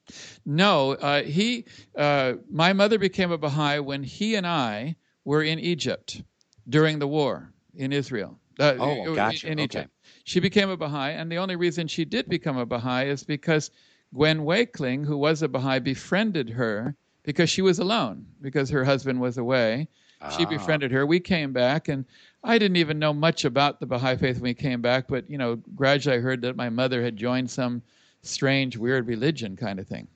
No, 0.48 0.94
uh, 0.94 1.22
he. 1.22 1.66
Uh, 1.96 2.34
my 2.50 2.74
mother 2.74 2.98
became 2.98 3.32
a 3.32 3.38
Baha'i 3.38 3.80
when 3.80 4.02
he 4.02 4.34
and 4.34 4.48
I 4.48 4.96
were 5.24 5.44
in 5.44 5.60
Egypt 5.60 6.24
during 6.68 6.98
the 6.98 7.06
war 7.06 7.54
in 7.76 7.94
Israel. 7.94 8.40
Uh, 8.60 8.74
oh, 8.80 9.14
gotcha. 9.14 9.46
In, 9.46 9.54
in 9.54 9.60
Egypt. 9.60 9.84
Okay. 9.84 10.22
She 10.24 10.40
became 10.40 10.72
a 10.72 10.76
Baha'i, 10.76 11.12
and 11.12 11.32
the 11.32 11.38
only 11.38 11.56
reason 11.56 11.88
she 11.88 12.04
did 12.04 12.28
become 12.28 12.58
a 12.58 12.66
Baha'i 12.66 13.10
is 13.10 13.24
because 13.24 13.70
Gwen 14.12 14.40
Wakeling, 14.40 15.06
who 15.06 15.18
was 15.18 15.44
a 15.44 15.48
Baha'i, 15.48 15.78
befriended 15.78 16.50
her 16.50 16.96
because 17.22 17.52
she 17.52 17.62
was 17.62 17.78
alone 17.78 18.26
because 18.42 18.72
her 18.72 18.84
husband 18.84 19.22
was 19.22 19.38
away. 19.38 19.88
She 20.36 20.46
ah. 20.46 20.50
befriended 20.50 20.92
her. 20.92 21.06
We 21.06 21.20
came 21.20 21.54
back, 21.54 21.90
and 21.90 22.06
I 22.44 22.58
didn't 22.58 22.78
even 22.78 23.00
know 23.00 23.14
much 23.14 23.46
about 23.46 23.80
the 23.80 23.86
Baha'i 23.86 24.18
faith 24.18 24.36
when 24.36 24.44
we 24.44 24.54
came 24.54 24.82
back, 24.82 25.08
but 25.08 25.30
you 25.30 25.38
know, 25.38 25.58
gradually 25.76 26.18
I 26.18 26.20
heard 26.20 26.42
that 26.42 26.56
my 26.56 26.70
mother 26.70 27.04
had 27.04 27.16
joined 27.16 27.52
some 27.52 27.82
strange, 28.24 28.78
weird 28.78 29.08
religion 29.08 29.56
kind 29.56 29.80
of 29.80 29.88
thing. 29.88 30.08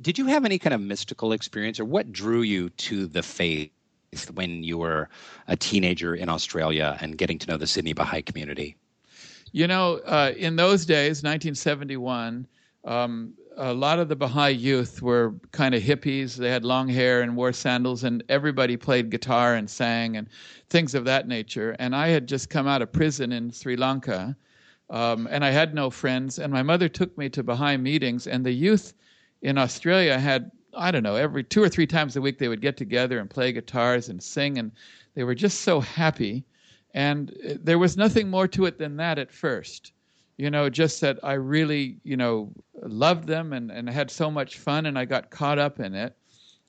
Did 0.00 0.18
you 0.18 0.26
have 0.26 0.44
any 0.44 0.58
kind 0.58 0.74
of 0.74 0.80
mystical 0.80 1.32
experience, 1.32 1.80
or 1.80 1.84
what 1.84 2.12
drew 2.12 2.42
you 2.42 2.70
to 2.70 3.06
the 3.06 3.22
faith 3.22 3.70
when 4.34 4.62
you 4.62 4.78
were 4.78 5.08
a 5.48 5.56
teenager 5.56 6.14
in 6.14 6.28
Australia 6.28 6.96
and 7.00 7.18
getting 7.18 7.38
to 7.38 7.46
know 7.48 7.56
the 7.56 7.66
Sydney 7.66 7.92
Baha'i 7.92 8.22
community? 8.22 8.76
You 9.52 9.66
know, 9.66 10.00
uh, 10.04 10.32
in 10.36 10.56
those 10.56 10.84
days, 10.84 11.22
1971, 11.22 12.46
um, 12.86 13.34
a 13.56 13.72
lot 13.72 13.98
of 13.98 14.08
the 14.08 14.16
Baha'i 14.16 14.50
youth 14.52 15.02
were 15.02 15.34
kind 15.50 15.74
of 15.74 15.82
hippies. 15.82 16.36
They 16.36 16.50
had 16.50 16.64
long 16.64 16.88
hair 16.88 17.22
and 17.22 17.34
wore 17.36 17.52
sandals, 17.52 18.04
and 18.04 18.22
everybody 18.28 18.76
played 18.76 19.10
guitar 19.10 19.54
and 19.54 19.68
sang 19.68 20.16
and 20.16 20.28
things 20.68 20.94
of 20.94 21.04
that 21.06 21.26
nature. 21.26 21.74
And 21.78 21.96
I 21.96 22.08
had 22.08 22.28
just 22.28 22.50
come 22.50 22.66
out 22.66 22.82
of 22.82 22.92
prison 22.92 23.32
in 23.32 23.50
Sri 23.50 23.76
Lanka, 23.76 24.36
um, 24.90 25.26
and 25.30 25.44
I 25.44 25.50
had 25.50 25.74
no 25.74 25.90
friends. 25.90 26.38
And 26.38 26.52
my 26.52 26.62
mother 26.62 26.88
took 26.88 27.16
me 27.18 27.28
to 27.30 27.42
Baha'i 27.42 27.76
meetings, 27.76 28.26
and 28.26 28.44
the 28.44 28.52
youth 28.52 28.94
in 29.42 29.58
Australia 29.58 30.18
had 30.18 30.50
I 30.78 30.90
don't 30.90 31.02
know 31.02 31.16
every 31.16 31.42
two 31.42 31.62
or 31.62 31.70
three 31.70 31.86
times 31.86 32.16
a 32.16 32.20
week 32.20 32.38
they 32.38 32.48
would 32.48 32.60
get 32.60 32.76
together 32.76 33.18
and 33.18 33.30
play 33.30 33.50
guitars 33.52 34.10
and 34.10 34.22
sing, 34.22 34.58
and 34.58 34.70
they 35.14 35.24
were 35.24 35.34
just 35.34 35.62
so 35.62 35.80
happy. 35.80 36.44
And 36.92 37.30
uh, 37.30 37.54
there 37.62 37.78
was 37.78 37.96
nothing 37.96 38.28
more 38.28 38.46
to 38.48 38.66
it 38.66 38.78
than 38.78 38.96
that 38.98 39.18
at 39.18 39.32
first 39.32 39.92
you 40.36 40.50
know, 40.50 40.68
just 40.68 41.00
that 41.00 41.18
I 41.22 41.34
really, 41.34 41.98
you 42.04 42.16
know, 42.16 42.52
loved 42.82 43.26
them 43.26 43.52
and, 43.52 43.70
and 43.70 43.88
had 43.88 44.10
so 44.10 44.30
much 44.30 44.58
fun 44.58 44.86
and 44.86 44.98
I 44.98 45.04
got 45.04 45.30
caught 45.30 45.58
up 45.58 45.80
in 45.80 45.94
it. 45.94 46.14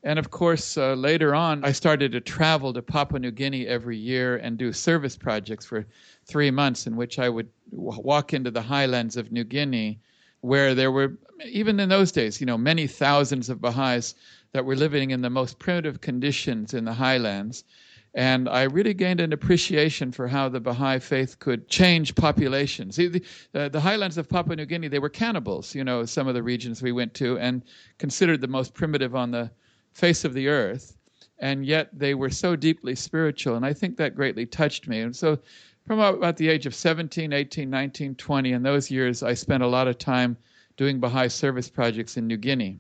And 0.04 0.20
of 0.20 0.30
course, 0.30 0.78
uh, 0.78 0.94
later 0.94 1.36
on, 1.36 1.66
I 1.66 1.72
started 1.74 2.12
to 2.14 2.22
travel 2.22 2.72
to 2.72 2.82
Papua 2.82 3.20
New 3.20 3.32
Guinea 3.32 3.68
every 3.68 3.98
year 3.98 4.38
and 4.38 4.58
do 4.58 4.72
service 4.72 5.18
projects 5.18 5.66
for 5.66 5.86
three 6.26 6.52
months 6.52 6.88
in 6.88 6.96
which 6.96 7.20
I 7.20 7.28
would 7.28 7.50
w- 7.72 8.00
walk 8.02 8.34
into 8.34 8.52
the 8.52 8.62
highlands 8.62 9.18
of 9.18 9.32
New 9.32 9.44
Guinea, 9.44 10.00
where 10.42 10.74
there 10.76 10.92
were, 10.92 11.18
even 11.46 11.80
in 11.80 11.90
those 11.90 12.12
days, 12.12 12.40
you 12.40 12.46
know, 12.46 12.58
many 12.58 12.88
thousands 12.88 13.50
of 13.50 13.60
Baha'is 13.60 14.16
that 14.54 14.64
were 14.66 14.76
living 14.76 15.12
in 15.12 15.22
the 15.22 15.30
most 15.30 15.60
primitive 15.60 16.00
conditions 16.00 16.74
in 16.74 16.86
the 16.86 16.94
highlands. 16.94 17.66
And 18.14 18.50
I 18.50 18.64
really 18.64 18.94
gained 18.94 19.20
an 19.20 19.34
appreciation 19.34 20.12
for 20.12 20.28
how 20.28 20.50
the 20.50 20.60
Baha'i 20.60 21.00
faith 21.00 21.38
could 21.40 21.68
change 21.68 22.16
populations. 22.16 22.96
The, 22.96 23.08
the, 23.08 23.24
uh, 23.54 23.70
the, 23.70 23.80
highlands 23.80 24.18
of 24.18 24.28
Papua 24.28 24.56
New 24.56 24.66
Guinea, 24.66 24.88
they 24.88 25.00
were 25.00 25.10
cannibals, 25.10 25.76
you 25.76 25.84
know, 25.84 26.06
some 26.06 26.28
of 26.28 26.34
the 26.34 26.42
regions 26.42 26.82
we 26.82 26.92
went 26.92 27.14
to, 27.16 27.38
and 27.38 27.64
considered 28.00 28.42
the 28.42 28.48
most 28.48 28.74
primitive 28.74 29.16
on 29.16 29.32
the 29.32 29.52
face 29.94 30.26
of 30.26 30.34
the 30.34 30.48
earth. 30.48 30.98
And 31.40 31.66
yet 31.66 31.90
they 31.94 32.16
were 32.16 32.32
so 32.32 32.56
deeply 32.56 32.96
spiritual. 32.96 33.56
And 33.56 33.66
I 33.66 33.74
think 33.74 33.98
that 33.98 34.16
greatly 34.16 34.46
touched 34.46 34.88
me. 34.88 35.02
And 35.02 35.16
so 35.16 35.38
from 35.86 36.00
about 36.00 36.38
the 36.38 36.50
age 36.50 36.66
of 36.66 36.74
17, 36.74 37.32
18, 37.32 37.70
19, 37.70 38.16
20, 38.16 38.52
in 38.52 38.64
those 38.64 38.90
years, 38.90 39.22
I 39.22 39.34
spent 39.34 39.64
a 39.64 39.68
lot 39.68 39.88
of 39.88 39.98
time 39.98 40.38
doing 40.76 41.00
Baha'i 41.00 41.30
service 41.30 41.70
projects 41.70 42.18
in 42.18 42.28
New 42.28 42.38
Guinea. 42.38 42.80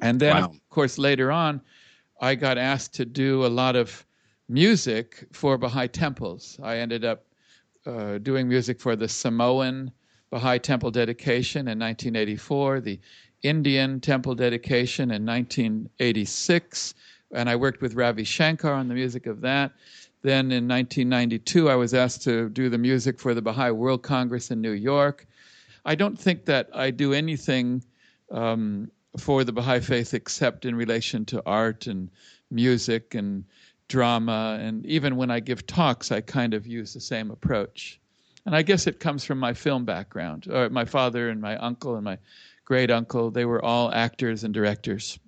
And 0.00 0.20
then, 0.20 0.36
wow. 0.36 0.48
of 0.48 0.70
course, 0.70 0.98
later 0.98 1.32
on, 1.32 1.60
I 2.20 2.34
got 2.34 2.58
asked 2.58 2.94
to 2.94 3.04
do 3.04 3.44
a 3.44 3.48
lot 3.48 3.76
of 3.76 4.06
music 4.50 5.24
for 5.30 5.56
Baha'i 5.56 5.86
temples. 5.86 6.58
I 6.60 6.78
ended 6.78 7.04
up 7.04 7.24
uh, 7.86 8.18
doing 8.18 8.48
music 8.48 8.80
for 8.80 8.96
the 8.96 9.08
Samoan 9.08 9.92
Baha'i 10.30 10.58
temple 10.58 10.90
dedication 10.90 11.60
in 11.60 11.78
1984, 11.78 12.80
the 12.80 12.98
Indian 13.44 14.00
temple 14.00 14.34
dedication 14.34 15.12
in 15.12 15.24
1986, 15.24 16.94
and 17.32 17.48
I 17.48 17.54
worked 17.54 17.80
with 17.80 17.94
Ravi 17.94 18.24
Shankar 18.24 18.74
on 18.74 18.88
the 18.88 18.94
music 18.94 19.26
of 19.26 19.40
that. 19.42 19.70
Then 20.22 20.46
in 20.50 20.66
1992, 20.66 21.70
I 21.70 21.76
was 21.76 21.94
asked 21.94 22.22
to 22.24 22.48
do 22.48 22.68
the 22.68 22.76
music 22.76 23.20
for 23.20 23.34
the 23.34 23.42
Baha'i 23.42 23.70
World 23.70 24.02
Congress 24.02 24.50
in 24.50 24.60
New 24.60 24.72
York. 24.72 25.26
I 25.84 25.94
don't 25.94 26.18
think 26.18 26.44
that 26.46 26.68
I 26.74 26.90
do 26.90 27.12
anything 27.12 27.84
um, 28.32 28.90
for 29.16 29.44
the 29.44 29.52
Baha'i 29.52 29.80
faith 29.80 30.12
except 30.12 30.64
in 30.64 30.74
relation 30.74 31.24
to 31.26 31.42
art 31.46 31.86
and 31.86 32.10
music 32.50 33.14
and 33.14 33.44
drama, 33.90 34.56
and 34.62 34.86
even 34.86 35.16
when 35.16 35.30
I 35.30 35.40
give 35.40 35.66
talks, 35.66 36.10
I 36.10 36.22
kind 36.22 36.54
of 36.54 36.66
use 36.66 36.94
the 36.94 37.00
same 37.00 37.30
approach. 37.30 38.00
And 38.46 38.56
I 38.56 38.62
guess 38.62 38.86
it 38.86 39.00
comes 39.00 39.24
from 39.24 39.38
my 39.38 39.52
film 39.52 39.84
background. 39.84 40.46
Or 40.48 40.70
my 40.70 40.86
father 40.86 41.28
and 41.28 41.42
my 41.42 41.56
uncle 41.56 41.96
and 41.96 42.04
my 42.04 42.16
great 42.64 42.90
uncle, 42.90 43.30
they 43.30 43.44
were 43.44 43.62
all 43.62 43.92
actors 43.92 44.44
and 44.44 44.54
directors. 44.54 45.18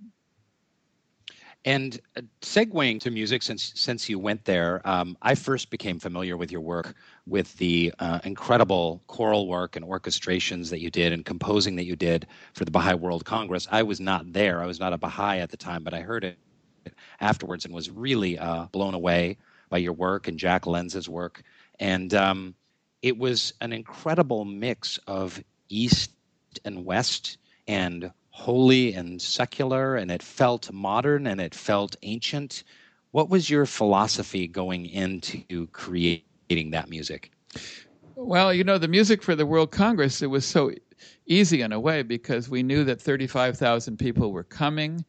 And 1.65 2.01
uh, 2.17 2.23
segueing 2.41 3.01
to 3.01 3.11
music, 3.11 3.43
since 3.43 3.73
since 3.77 4.09
you 4.09 4.19
went 4.19 4.45
there, 4.45 4.81
um, 4.85 5.17
I 5.23 5.37
first 5.37 5.71
became 5.71 6.01
familiar 6.01 6.37
with 6.37 6.51
your 6.51 6.61
work 6.61 6.95
with 7.27 7.57
the 7.59 7.93
uh, 8.01 8.19
incredible 8.25 9.03
choral 9.07 9.47
work 9.47 9.77
and 9.77 9.85
orchestrations 9.85 10.71
that 10.71 10.81
you 10.81 10.91
did 10.91 11.13
and 11.13 11.25
composing 11.25 11.77
that 11.77 11.85
you 11.85 11.95
did 11.95 12.27
for 12.55 12.65
the 12.65 12.73
Baha'i 12.73 12.95
World 12.95 13.25
Congress. 13.25 13.69
I 13.71 13.85
was 13.85 14.01
not 14.01 14.33
there; 14.33 14.61
I 14.61 14.67
was 14.67 14.81
not 14.81 14.93
a 14.93 14.99
Baha'i 14.99 15.39
at 15.39 15.51
the 15.51 15.57
time, 15.57 15.85
but 15.85 15.95
I 15.95 16.01
heard 16.01 16.25
it 16.25 16.37
afterwards 17.21 17.65
and 17.65 17.75
was 17.75 17.91
really 17.91 18.39
uh, 18.39 18.67
blown 18.73 18.95
away 18.95 19.39
by 19.69 19.79
your 19.79 19.93
work 19.93 20.29
and 20.29 20.39
Jack 20.39 20.67
Lenz's 20.67 21.09
work. 21.09 21.43
And 21.81 22.13
um, 22.15 22.55
it 23.03 23.19
was 23.19 23.55
an 23.61 23.73
incredible 23.73 24.45
mix 24.45 24.99
of 25.07 25.43
East 25.69 26.13
and 26.65 26.85
West 26.85 27.39
and 27.67 28.13
holy 28.31 28.95
and 28.95 29.21
secular, 29.21 29.97
and 29.97 30.11
it 30.11 30.23
felt 30.23 30.73
modern 30.73 31.27
and 31.27 31.41
it 31.41 31.55
felt 31.55 31.97
ancient. 32.03 32.65
What 33.11 33.29
was 33.29 33.49
your 33.49 33.67
philosophy 33.67 34.47
going 34.47 34.87
into 34.87 35.67
creating 35.69 36.71
that 36.71 36.89
music? 36.89 37.31
Well, 38.15 38.53
you 38.53 38.65
know, 38.65 38.79
the 38.79 38.89
music 38.89 39.23
for 39.23 39.35
the 39.35 39.47
World 39.47 39.71
Congress, 39.71 40.23
it 40.23 40.27
was 40.27 40.45
so 40.45 40.73
easy 41.27 41.63
in 41.63 41.73
a 41.73 41.81
way 41.81 42.03
because 42.03 42.49
we 42.49 42.63
knew 42.63 42.85
that 42.85 43.01
35,000 43.01 43.99
people 43.99 44.33
were 44.33 44.45
coming 44.45 45.05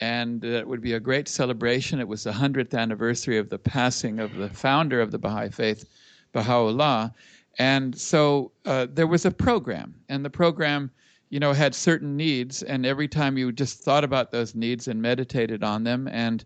and 0.00 0.44
it 0.44 0.66
would 0.66 0.80
be 0.80 0.92
a 0.92 1.00
great 1.00 1.28
celebration. 1.28 2.00
It 2.00 2.08
was 2.08 2.24
the 2.24 2.30
100th 2.30 2.78
anniversary 2.78 3.38
of 3.38 3.48
the 3.48 3.58
passing 3.58 4.20
of 4.20 4.34
the 4.36 4.48
founder 4.48 5.00
of 5.00 5.10
the 5.10 5.18
Baha'i 5.18 5.50
Faith, 5.50 5.88
Baha'u'llah. 6.32 7.12
And 7.58 7.98
so 7.98 8.52
uh, 8.64 8.86
there 8.92 9.06
was 9.06 9.24
a 9.24 9.30
program, 9.30 9.94
and 10.08 10.24
the 10.24 10.30
program, 10.30 10.90
you 11.30 11.40
know, 11.40 11.52
had 11.52 11.74
certain 11.74 12.16
needs, 12.16 12.62
and 12.62 12.86
every 12.86 13.08
time 13.08 13.36
you 13.36 13.50
just 13.50 13.82
thought 13.82 14.04
about 14.04 14.30
those 14.30 14.54
needs 14.54 14.86
and 14.86 15.02
meditated 15.02 15.64
on 15.64 15.82
them, 15.82 16.06
and 16.08 16.44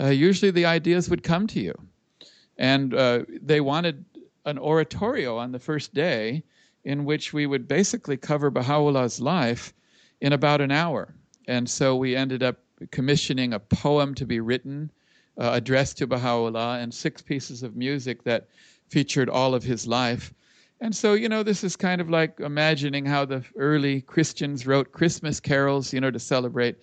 uh, 0.00 0.06
usually 0.06 0.50
the 0.50 0.66
ideas 0.66 1.08
would 1.08 1.22
come 1.22 1.46
to 1.46 1.60
you. 1.60 1.74
And 2.56 2.92
uh, 2.94 3.24
they 3.40 3.60
wanted 3.60 4.04
an 4.44 4.58
oratorio 4.58 5.36
on 5.36 5.52
the 5.52 5.58
first 5.60 5.94
day 5.94 6.42
in 6.84 7.04
which 7.04 7.32
we 7.32 7.46
would 7.46 7.68
basically 7.68 8.16
cover 8.16 8.50
Baha'u'llah's 8.50 9.20
life 9.20 9.72
in 10.20 10.32
about 10.32 10.60
an 10.60 10.72
hour. 10.72 11.14
And 11.46 11.68
so 11.68 11.94
we 11.94 12.16
ended 12.16 12.42
up 12.42 12.56
commissioning 12.90 13.52
a 13.52 13.60
poem 13.60 14.14
to 14.14 14.26
be 14.26 14.40
written 14.40 14.90
uh, 15.38 15.50
addressed 15.52 15.98
to 15.98 16.06
Baha'u'llah 16.06 16.78
and 16.80 16.92
six 16.92 17.22
pieces 17.22 17.62
of 17.62 17.76
music 17.76 18.24
that 18.24 18.48
featured 18.88 19.28
all 19.28 19.54
of 19.54 19.62
his 19.62 19.86
life. 19.86 20.32
And 20.80 20.94
so, 20.94 21.14
you 21.14 21.28
know, 21.28 21.42
this 21.42 21.64
is 21.64 21.76
kind 21.76 22.00
of 22.00 22.08
like 22.08 22.38
imagining 22.40 23.04
how 23.04 23.24
the 23.24 23.44
early 23.56 24.00
Christians 24.02 24.66
wrote 24.66 24.92
Christmas 24.92 25.40
carols, 25.40 25.92
you 25.92 26.00
know, 26.00 26.10
to 26.10 26.20
celebrate 26.20 26.76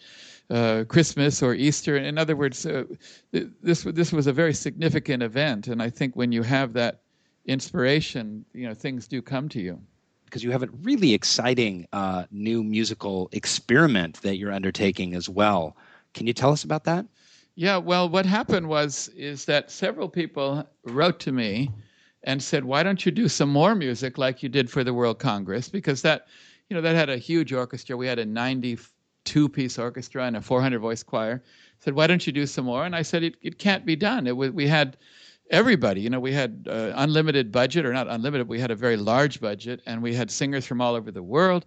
uh, 0.49 0.83
Christmas 0.87 1.41
or 1.41 1.53
Easter. 1.53 1.97
In 1.97 2.17
other 2.17 2.35
words, 2.35 2.65
uh, 2.65 2.83
this 3.31 3.83
this 3.83 4.11
was 4.11 4.27
a 4.27 4.33
very 4.33 4.53
significant 4.53 5.23
event, 5.23 5.67
and 5.67 5.81
I 5.81 5.89
think 5.89 6.15
when 6.15 6.31
you 6.31 6.43
have 6.43 6.73
that 6.73 7.01
inspiration, 7.45 8.45
you 8.53 8.67
know, 8.67 8.73
things 8.73 9.07
do 9.07 9.21
come 9.21 9.49
to 9.49 9.61
you 9.61 9.79
because 10.25 10.43
you 10.43 10.51
have 10.51 10.63
a 10.63 10.69
really 10.81 11.13
exciting 11.13 11.87
uh, 11.93 12.25
new 12.31 12.63
musical 12.63 13.29
experiment 13.31 14.21
that 14.21 14.37
you're 14.37 14.51
undertaking 14.51 15.15
as 15.15 15.29
well. 15.29 15.75
Can 16.15 16.27
you 16.27 16.34
tell 16.34 16.51
us 16.51 16.63
about 16.63 16.86
that? 16.86 17.05
Yeah, 17.55 17.77
well, 17.77 18.10
what 18.10 18.25
happened 18.25 18.67
was 18.67 19.10
is 19.10 19.45
that 19.45 19.69
several 19.69 20.10
people 20.10 20.67
wrote 20.84 21.19
to 21.22 21.31
me 21.31 21.72
and 22.24 22.41
said, 22.41 22.65
"Why 22.65 22.84
don't 22.84 23.05
you 23.05 23.12
do 23.12 23.27
some 23.29 23.50
more 23.50 23.75
music 23.75 24.17
like 24.17 24.41
you 24.41 24.50
did 24.50 24.69
for 24.69 24.84
the 24.84 24.93
World 24.93 25.19
Congress?" 25.19 25.69
Because 25.69 26.01
that, 26.01 26.27
you 26.69 26.75
know, 26.75 26.81
that 26.81 26.95
had 26.95 27.10
a 27.10 27.17
huge 27.17 27.53
orchestra. 27.53 27.95
We 27.95 28.07
had 28.07 28.19
a 28.19 28.25
92-piece 28.25 29.77
orchestra 29.77 30.25
and 30.25 30.36
a 30.36 30.39
400-voice 30.39 31.03
choir. 31.03 31.43
Said, 31.79 31.93
"Why 31.93 32.07
don't 32.07 32.25
you 32.25 32.34
do 32.34 32.45
some 32.45 32.65
more?" 32.65 32.86
And 32.86 32.95
I 32.95 33.03
said, 33.03 33.24
"It, 33.24 33.36
it 33.41 33.60
can't 33.60 33.86
be 33.86 33.95
done. 33.95 34.27
It, 34.27 34.36
we 34.36 34.67
had 34.67 34.98
everybody. 35.51 36.01
You 36.01 36.10
know, 36.10 36.19
we 36.19 36.34
had 36.34 36.67
uh, 36.69 36.91
unlimited 36.95 37.51
budget, 37.51 37.86
or 37.86 37.93
not 37.93 38.07
unlimited. 38.10 38.48
We 38.48 38.60
had 38.60 38.72
a 38.72 38.75
very 38.75 38.98
large 38.98 39.39
budget, 39.39 39.81
and 39.86 40.01
we 40.01 40.13
had 40.13 40.31
singers 40.31 40.65
from 40.65 40.81
all 40.81 40.95
over 40.95 41.12
the 41.12 41.24
world. 41.24 41.65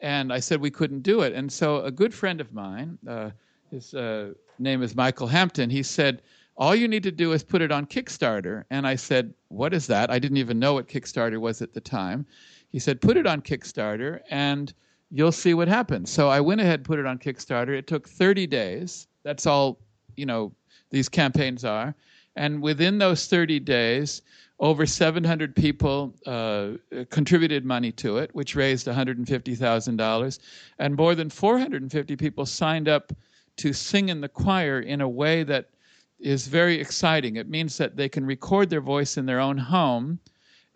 And 0.00 0.32
I 0.32 0.40
said 0.40 0.60
we 0.60 0.70
couldn't 0.70 1.02
do 1.02 1.20
it. 1.20 1.34
And 1.34 1.52
so 1.52 1.84
a 1.84 1.90
good 1.90 2.14
friend 2.14 2.40
of 2.40 2.52
mine, 2.52 2.98
uh, 3.06 3.30
his 3.70 3.94
uh, 3.94 4.32
name 4.58 4.82
is 4.82 4.94
Michael 4.94 5.26
Hampton, 5.26 5.70
he 5.70 5.82
said, 5.82 6.22
all 6.56 6.74
you 6.74 6.88
need 6.88 7.02
to 7.04 7.10
do 7.10 7.32
is 7.32 7.42
put 7.42 7.62
it 7.62 7.72
on 7.72 7.86
Kickstarter. 7.86 8.64
And 8.70 8.86
I 8.86 8.94
said, 8.94 9.32
what 9.48 9.72
is 9.72 9.86
that? 9.86 10.10
I 10.10 10.18
didn't 10.18 10.36
even 10.36 10.58
know 10.58 10.74
what 10.74 10.88
Kickstarter 10.88 11.40
was 11.40 11.62
at 11.62 11.72
the 11.72 11.80
time. 11.80 12.26
He 12.70 12.78
said, 12.78 13.00
put 13.00 13.16
it 13.16 13.26
on 13.26 13.40
Kickstarter 13.40 14.20
and 14.30 14.72
you'll 15.10 15.32
see 15.32 15.54
what 15.54 15.68
happens. 15.68 16.10
So 16.10 16.28
I 16.28 16.40
went 16.40 16.60
ahead 16.60 16.80
and 16.80 16.84
put 16.84 16.98
it 16.98 17.06
on 17.06 17.18
Kickstarter. 17.18 17.70
It 17.70 17.86
took 17.86 18.06
30 18.06 18.46
days. 18.46 19.06
That's 19.22 19.46
all, 19.46 19.78
you 20.16 20.26
know, 20.26 20.52
these 20.90 21.08
campaigns 21.08 21.64
are. 21.64 21.94
And 22.36 22.62
within 22.62 22.98
those 22.98 23.26
30 23.26 23.60
days, 23.60 24.22
over 24.60 24.84
700 24.84 25.56
people 25.56 26.14
uh, 26.26 26.72
contributed 27.08 27.64
money 27.64 27.90
to 27.92 28.18
it, 28.18 28.34
which 28.34 28.54
raised 28.54 28.86
$150,000. 28.86 30.38
And 30.78 30.96
more 30.96 31.14
than 31.14 31.30
450 31.30 32.16
people 32.16 32.44
signed 32.44 32.88
up 32.88 33.12
to 33.56 33.72
sing 33.72 34.08
in 34.08 34.20
the 34.20 34.28
choir 34.28 34.80
in 34.80 35.00
a 35.00 35.08
way 35.08 35.42
that 35.44 35.70
is 36.18 36.46
very 36.46 36.80
exciting. 36.80 37.36
It 37.36 37.48
means 37.48 37.76
that 37.78 37.96
they 37.96 38.08
can 38.08 38.24
record 38.26 38.70
their 38.70 38.80
voice 38.80 39.16
in 39.16 39.26
their 39.26 39.40
own 39.40 39.58
home 39.58 40.18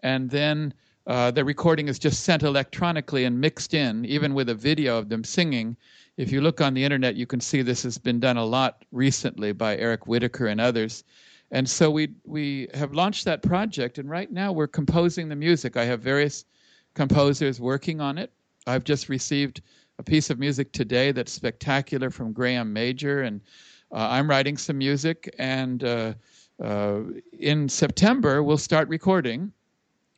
and 0.04 0.28
then 0.28 0.74
uh, 1.06 1.30
the 1.30 1.44
recording 1.44 1.88
is 1.88 1.98
just 1.98 2.24
sent 2.24 2.42
electronically 2.42 3.24
and 3.24 3.40
mixed 3.40 3.74
in, 3.74 4.04
even 4.04 4.34
with 4.34 4.50
a 4.50 4.54
video 4.54 4.98
of 4.98 5.08
them 5.08 5.24
singing. 5.24 5.76
If 6.18 6.30
you 6.30 6.42
look 6.42 6.60
on 6.60 6.74
the 6.74 6.84
internet, 6.84 7.16
you 7.16 7.26
can 7.26 7.40
see 7.40 7.62
this 7.62 7.82
has 7.82 7.98
been 7.98 8.20
done 8.20 8.36
a 8.36 8.44
lot 8.44 8.84
recently 8.92 9.52
by 9.52 9.76
Eric 9.78 10.06
Whitacre 10.06 10.46
and 10.46 10.60
others. 10.60 11.02
And 11.50 11.68
so 11.68 11.90
we 11.90 12.10
we 12.24 12.68
have 12.74 12.94
launched 12.94 13.24
that 13.24 13.42
project, 13.42 13.98
and 13.98 14.08
right 14.08 14.30
now 14.30 14.52
we're 14.52 14.66
composing 14.66 15.28
the 15.28 15.36
music. 15.36 15.76
I 15.76 15.84
have 15.84 16.00
various 16.00 16.44
composers 16.94 17.60
working 17.60 18.00
on 18.00 18.18
it. 18.18 18.32
I've 18.66 18.84
just 18.84 19.08
received 19.08 19.62
a 19.98 20.02
piece 20.02 20.30
of 20.30 20.38
music 20.38 20.72
today 20.72 21.12
that's 21.12 21.32
spectacular 21.32 22.10
from 22.10 22.32
Graham 22.32 22.72
Major, 22.72 23.22
and 23.22 23.40
uh, 23.92 24.08
I'm 24.10 24.28
writing 24.28 24.56
some 24.56 24.78
music. 24.78 25.34
And 25.38 25.84
uh, 25.84 26.14
uh, 26.62 27.00
in 27.38 27.68
September, 27.68 28.42
we'll 28.42 28.58
start 28.58 28.88
recording 28.88 29.52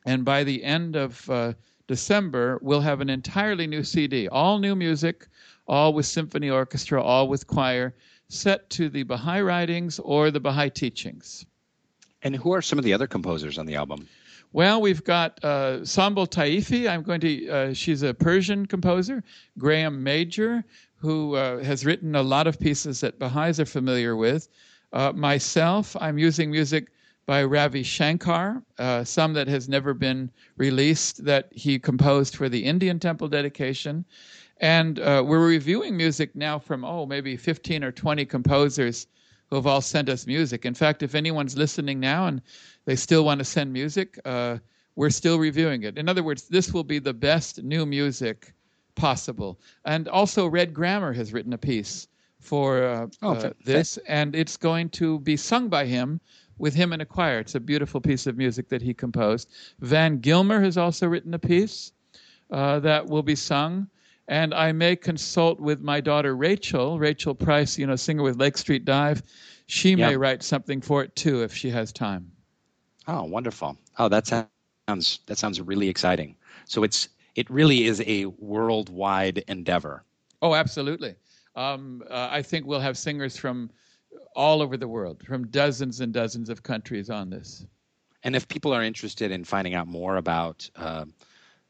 and 0.07 0.23
by 0.23 0.45
the 0.45 0.63
end 0.63 0.95
of 0.95 1.29
uh, 1.29 1.51
December, 1.87 2.59
we'll 2.61 2.79
have 2.79 3.01
an 3.01 3.09
entirely 3.09 3.67
new 3.67 3.83
CD, 3.83 4.29
all 4.29 4.57
new 4.57 4.73
music, 4.73 5.27
all 5.67 5.93
with 5.93 6.05
symphony 6.05 6.49
orchestra, 6.49 7.03
all 7.03 7.27
with 7.27 7.45
choir, 7.45 7.93
set 8.29 8.69
to 8.69 8.87
the 8.87 9.03
Baha'i 9.03 9.41
writings 9.41 9.99
or 9.99 10.31
the 10.31 10.39
Baha'i 10.39 10.69
teachings. 10.69 11.45
And 12.23 12.37
who 12.37 12.53
are 12.53 12.61
some 12.61 12.79
of 12.79 12.85
the 12.85 12.93
other 12.93 13.05
composers 13.05 13.57
on 13.57 13.65
the 13.65 13.75
album? 13.75 14.07
Well, 14.57 14.81
we've 14.81 15.03
got 15.03 15.39
uh, 15.43 15.81
Sambal 15.81 16.27
Taifi. 16.27 16.89
I'm 16.89 17.03
going 17.03 17.19
to. 17.19 17.47
Uh, 17.47 17.73
she's 17.75 18.01
a 18.01 18.11
Persian 18.11 18.65
composer. 18.65 19.23
Graham 19.59 20.01
Major, 20.01 20.63
who 20.95 21.35
uh, 21.35 21.63
has 21.63 21.85
written 21.85 22.15
a 22.15 22.23
lot 22.23 22.47
of 22.47 22.59
pieces 22.59 22.99
that 23.01 23.19
Baha'is 23.19 23.59
are 23.59 23.67
familiar 23.67 24.15
with. 24.15 24.49
Uh, 24.93 25.11
myself, 25.11 25.95
I'm 26.01 26.17
using 26.17 26.49
music 26.49 26.87
by 27.27 27.43
Ravi 27.43 27.83
Shankar, 27.83 28.63
uh, 28.79 29.03
some 29.03 29.31
that 29.33 29.47
has 29.47 29.69
never 29.69 29.93
been 29.93 30.31
released 30.55 31.23
that 31.23 31.49
he 31.51 31.77
composed 31.77 32.35
for 32.35 32.49
the 32.49 32.65
Indian 32.65 32.97
temple 32.97 33.27
dedication. 33.27 34.05
And 34.59 34.97
uh, 34.97 35.23
we're 35.23 35.47
reviewing 35.47 35.95
music 35.95 36.35
now 36.35 36.57
from, 36.57 36.83
oh, 36.83 37.05
maybe 37.05 37.37
15 37.37 37.83
or 37.83 37.91
20 37.91 38.25
composers 38.25 39.05
who 39.49 39.55
have 39.55 39.67
all 39.67 39.81
sent 39.81 40.09
us 40.09 40.27
music. 40.27 40.65
In 40.65 40.73
fact, 40.73 41.03
if 41.03 41.15
anyone's 41.15 41.57
listening 41.57 41.99
now 41.99 42.27
and 42.27 42.41
they 42.85 42.95
still 42.95 43.23
want 43.23 43.39
to 43.39 43.45
send 43.45 43.71
music, 43.71 44.19
uh, 44.25 44.57
we're 44.95 45.09
still 45.09 45.39
reviewing 45.39 45.83
it. 45.83 45.97
In 45.97 46.09
other 46.09 46.23
words, 46.23 46.47
this 46.47 46.73
will 46.73 46.83
be 46.83 46.99
the 46.99 47.13
best 47.13 47.63
new 47.63 47.85
music 47.85 48.53
possible. 48.95 49.59
And 49.85 50.07
also, 50.07 50.47
Red 50.47 50.73
Grammer 50.73 51.13
has 51.13 51.31
written 51.31 51.53
a 51.53 51.57
piece 51.57 52.07
for 52.39 52.83
uh, 52.83 53.07
oh, 53.21 53.33
uh, 53.33 53.53
this, 53.63 53.97
and 54.07 54.35
it's 54.35 54.57
going 54.57 54.89
to 54.89 55.19
be 55.19 55.37
sung 55.37 55.69
by 55.69 55.85
him 55.85 56.19
with 56.57 56.73
him 56.73 56.93
in 56.93 57.01
a 57.01 57.05
choir. 57.05 57.39
It's 57.39 57.55
a 57.55 57.59
beautiful 57.59 58.01
piece 58.01 58.27
of 58.27 58.37
music 58.37 58.69
that 58.69 58.81
he 58.81 58.93
composed. 58.93 59.49
Van 59.79 60.17
Gilmer 60.17 60.61
has 60.61 60.77
also 60.77 61.07
written 61.07 61.33
a 61.33 61.39
piece 61.39 61.91
uh, 62.51 62.79
that 62.79 63.05
will 63.05 63.23
be 63.23 63.35
sung. 63.35 63.87
And 64.27 64.53
I 64.53 64.71
may 64.73 64.95
consult 64.95 65.59
with 65.59 65.81
my 65.81 66.01
daughter 66.01 66.35
Rachel, 66.35 66.99
Rachel 66.99 67.33
Price, 67.33 67.77
you 67.77 67.87
know, 67.87 67.95
singer 67.95 68.23
with 68.23 68.39
Lake 68.39 68.57
Street 68.57 68.83
Dive. 68.83 69.23
She 69.67 69.91
yep. 69.91 69.99
may 69.99 70.17
write 70.17 70.43
something 70.43 70.81
for 70.81 71.03
it 71.03 71.15
too 71.15 71.43
if 71.43 71.53
she 71.53 71.69
has 71.69 71.91
time. 71.93 72.31
Oh, 73.07 73.23
wonderful! 73.23 73.77
Oh, 73.97 74.09
that 74.09 74.27
sounds 74.27 75.19
that 75.25 75.37
sounds 75.37 75.61
really 75.61 75.87
exciting. 75.87 76.35
So 76.65 76.83
it's 76.83 77.09
it 77.35 77.49
really 77.49 77.85
is 77.85 78.01
a 78.05 78.25
worldwide 78.25 79.43
endeavor. 79.47 80.03
Oh, 80.41 80.55
absolutely. 80.55 81.15
Um, 81.55 82.03
uh, 82.09 82.29
I 82.31 82.41
think 82.41 82.65
we'll 82.65 82.79
have 82.79 82.97
singers 82.97 83.37
from 83.37 83.69
all 84.35 84.61
over 84.61 84.77
the 84.77 84.87
world 84.87 85.23
from 85.25 85.47
dozens 85.47 85.99
and 85.99 86.13
dozens 86.13 86.49
of 86.49 86.63
countries 86.63 87.09
on 87.09 87.29
this. 87.29 87.65
And 88.23 88.35
if 88.35 88.47
people 88.47 88.73
are 88.73 88.83
interested 88.83 89.31
in 89.31 89.43
finding 89.43 89.73
out 89.73 89.87
more 89.87 90.17
about 90.17 90.69
uh, 90.75 91.05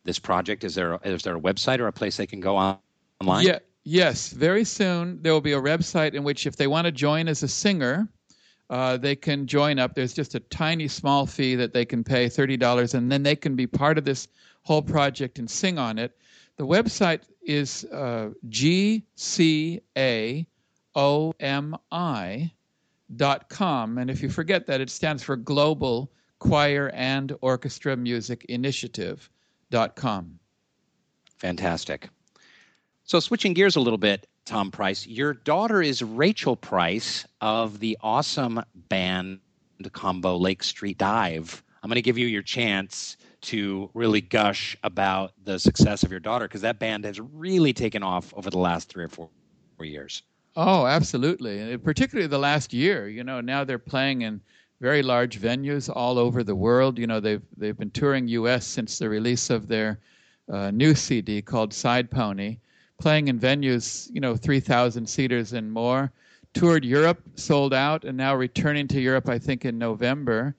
this 0.07 0.17
project, 0.19 0.63
is 0.63 0.73
there 0.73 0.97
is 1.03 1.21
there 1.21 1.35
a 1.35 1.39
website 1.39 1.79
or 1.79 1.87
a 1.87 1.93
place 1.93 2.17
they 2.17 2.25
can 2.25 2.39
go 2.39 2.55
on, 2.55 2.79
online? 3.21 3.45
Yeah, 3.45 3.59
yes. 3.83 4.31
Very 4.31 4.63
soon 4.63 5.21
there 5.21 5.33
will 5.33 5.41
be 5.41 5.53
a 5.53 5.61
website 5.61 6.15
in 6.15 6.23
which, 6.23 6.47
if 6.47 6.55
they 6.55 6.65
want 6.65 6.85
to 6.85 6.91
join 6.91 7.27
as 7.27 7.43
a 7.43 7.47
singer, 7.47 8.07
uh, 8.69 8.97
they 8.97 9.15
can 9.15 9.45
join 9.45 9.77
up. 9.77 9.93
There's 9.93 10.13
just 10.13 10.33
a 10.33 10.39
tiny 10.39 10.87
small 10.87 11.27
fee 11.27 11.55
that 11.55 11.73
they 11.73 11.85
can 11.85 12.03
pay, 12.03 12.29
thirty 12.29 12.57
dollars, 12.57 12.95
and 12.95 13.11
then 13.11 13.21
they 13.21 13.35
can 13.35 13.55
be 13.55 13.67
part 13.67 13.97
of 13.97 14.05
this 14.05 14.27
whole 14.63 14.81
project 14.81 15.39
and 15.39 15.49
sing 15.49 15.77
on 15.77 15.99
it. 15.99 16.17
The 16.57 16.65
website 16.65 17.21
is 17.43 17.85
uh, 17.93 18.29
dot 23.15 23.49
com, 23.49 23.97
And 23.97 24.09
if 24.09 24.21
you 24.21 24.29
forget 24.29 24.67
that, 24.67 24.81
it 24.81 24.89
stands 24.89 25.23
for 25.23 25.35
Global 25.37 26.11
Choir 26.39 26.91
and 26.93 27.33
Orchestra 27.41 27.95
Music 27.95 28.45
Initiative.com. 29.71 30.39
Fantastic. 31.39 32.09
So, 33.03 33.19
switching 33.19 33.53
gears 33.53 33.75
a 33.75 33.79
little 33.79 33.97
bit, 33.97 34.27
Tom 34.45 34.71
Price, 34.71 35.05
your 35.07 35.33
daughter 35.33 35.81
is 35.81 36.01
Rachel 36.01 36.55
Price 36.55 37.25
of 37.41 37.79
the 37.79 37.97
awesome 38.01 38.61
band 38.89 39.39
combo 39.93 40.35
Lake 40.37 40.63
Street 40.63 40.97
Dive. 40.97 41.63
I'm 41.83 41.89
going 41.89 41.95
to 41.95 42.01
give 42.01 42.17
you 42.17 42.27
your 42.27 42.41
chance 42.41 43.17
to 43.41 43.89
really 43.93 44.19
gush 44.19 44.75
about 44.83 45.33
the 45.43 45.59
success 45.59 46.03
of 46.03 46.11
your 46.11 46.19
daughter 46.19 46.47
because 46.47 46.61
that 46.61 46.79
band 46.79 47.05
has 47.05 47.19
really 47.19 47.71
taken 47.71 48.03
off 48.03 48.33
over 48.35 48.49
the 48.49 48.57
last 48.57 48.89
three 48.89 49.05
or 49.05 49.09
four 49.09 49.29
years. 49.79 50.23
Oh, 50.55 50.87
absolutely. 50.87 51.59
And 51.59 51.83
particularly 51.83 52.27
the 52.27 52.39
last 52.39 52.73
year, 52.73 53.07
you 53.07 53.23
know, 53.23 53.41
now 53.41 53.63
they're 53.63 53.77
playing 53.77 54.23
in 54.23 54.41
very 54.79 55.01
large 55.01 55.39
venues 55.39 55.89
all 55.93 56.17
over 56.17 56.43
the 56.43 56.55
world. 56.55 56.97
You 56.97 57.07
know, 57.07 57.19
they've 57.19 57.41
they've 57.57 57.77
been 57.77 57.91
touring 57.91 58.27
US 58.27 58.65
since 58.65 58.99
the 58.99 59.09
release 59.09 59.49
of 59.49 59.67
their 59.67 59.99
uh, 60.51 60.71
new 60.71 60.95
CD 60.95 61.41
called 61.41 61.73
Side 61.73 62.09
Pony, 62.09 62.57
playing 62.99 63.27
in 63.27 63.39
venues, 63.39 64.09
you 64.13 64.21
know, 64.21 64.35
3,000 64.35 65.07
seaters 65.07 65.53
and 65.53 65.71
more. 65.71 66.11
Toured 66.53 66.85
Europe, 66.85 67.21
sold 67.35 67.73
out, 67.73 68.05
and 68.05 68.17
now 68.17 68.33
returning 68.33 68.87
to 68.87 69.01
Europe, 69.01 69.29
I 69.29 69.37
think, 69.37 69.65
in 69.65 69.77
November. 69.77 70.55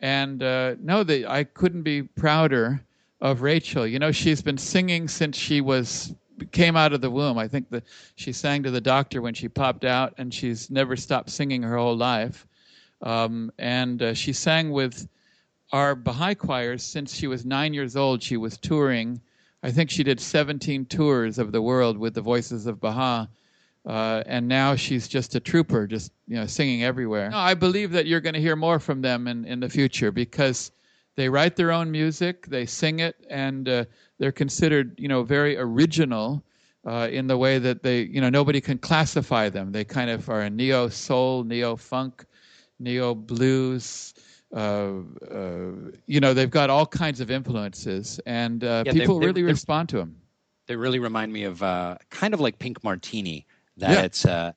And 0.00 0.42
uh, 0.42 0.76
no, 0.80 1.04
I 1.28 1.44
couldn't 1.44 1.82
be 1.82 2.02
prouder 2.02 2.82
of 3.20 3.42
Rachel. 3.42 3.86
You 3.86 3.98
know, 3.98 4.12
she's 4.12 4.42
been 4.42 4.58
singing 4.58 5.08
since 5.08 5.36
she 5.36 5.60
was 5.60 6.14
came 6.52 6.76
out 6.76 6.92
of 6.92 7.00
the 7.00 7.10
womb. 7.10 7.38
I 7.38 7.48
think 7.48 7.70
that 7.70 7.84
she 8.16 8.32
sang 8.32 8.62
to 8.64 8.70
the 8.70 8.80
doctor 8.80 9.22
when 9.22 9.34
she 9.34 9.48
popped 9.48 9.84
out, 9.84 10.14
and 10.18 10.32
she's 10.32 10.70
never 10.70 10.96
stopped 10.96 11.30
singing 11.30 11.62
her 11.62 11.76
whole 11.76 11.96
life. 11.96 12.46
Um, 13.04 13.52
and 13.58 14.02
uh, 14.02 14.14
she 14.14 14.32
sang 14.32 14.70
with 14.70 15.06
our 15.72 15.94
Baha'i 15.94 16.34
choirs 16.34 16.82
since 16.82 17.14
she 17.14 17.26
was 17.26 17.44
nine 17.44 17.74
years 17.74 17.96
old. 17.96 18.22
She 18.22 18.36
was 18.36 18.56
touring. 18.56 19.20
I 19.62 19.70
think 19.70 19.90
she 19.90 20.02
did 20.02 20.20
17 20.20 20.86
tours 20.86 21.38
of 21.38 21.52
the 21.52 21.62
world 21.62 21.98
with 21.98 22.14
the 22.14 22.20
Voices 22.20 22.66
of 22.66 22.80
Baha. 22.80 23.28
Uh, 23.86 24.22
and 24.24 24.48
now 24.48 24.74
she's 24.74 25.06
just 25.06 25.34
a 25.34 25.40
trooper, 25.40 25.86
just 25.86 26.10
you 26.26 26.36
know, 26.36 26.46
singing 26.46 26.82
everywhere. 26.82 27.28
No, 27.28 27.36
I 27.36 27.52
believe 27.52 27.90
that 27.92 28.06
you're 28.06 28.20
going 28.20 28.34
to 28.34 28.40
hear 28.40 28.56
more 28.56 28.78
from 28.78 29.02
them 29.02 29.28
in, 29.28 29.44
in 29.44 29.60
the 29.60 29.68
future 29.68 30.10
because 30.10 30.72
they 31.16 31.28
write 31.28 31.54
their 31.54 31.70
own 31.70 31.90
music, 31.90 32.46
they 32.46 32.64
sing 32.64 33.00
it, 33.00 33.16
and 33.28 33.68
uh, 33.68 33.84
they're 34.18 34.32
considered, 34.32 34.98
you 34.98 35.08
know, 35.08 35.22
very 35.22 35.58
original 35.58 36.42
uh, 36.86 37.08
in 37.10 37.26
the 37.26 37.36
way 37.36 37.58
that 37.58 37.82
they, 37.82 38.02
you 38.02 38.22
know, 38.22 38.30
nobody 38.30 38.60
can 38.60 38.78
classify 38.78 39.50
them. 39.50 39.70
They 39.70 39.84
kind 39.84 40.08
of 40.08 40.28
are 40.30 40.40
a 40.40 40.50
neo 40.50 40.88
soul, 40.88 41.44
neo 41.44 41.76
funk, 41.76 42.24
neo 42.84 43.14
blues. 43.14 44.14
Uh, 44.54 45.00
uh, 45.30 45.72
you 46.06 46.20
know, 46.20 46.32
they've 46.32 46.50
got 46.50 46.70
all 46.70 46.86
kinds 46.86 47.20
of 47.20 47.30
influences, 47.30 48.20
and 48.26 48.62
uh, 48.62 48.84
yeah, 48.86 48.92
people 48.92 49.18
they, 49.18 49.26
really 49.26 49.42
they, 49.42 49.48
respond 49.48 49.88
to 49.88 49.96
them. 49.96 50.16
They 50.66 50.76
really 50.76 51.00
remind 51.00 51.32
me 51.32 51.44
of 51.44 51.62
uh, 51.62 51.96
kind 52.10 52.32
of 52.32 52.40
like 52.40 52.58
Pink 52.58 52.84
Martini. 52.84 53.46
That 53.78 53.90
yeah. 53.90 54.02
it's 54.02 54.24
uh, 54.24 54.52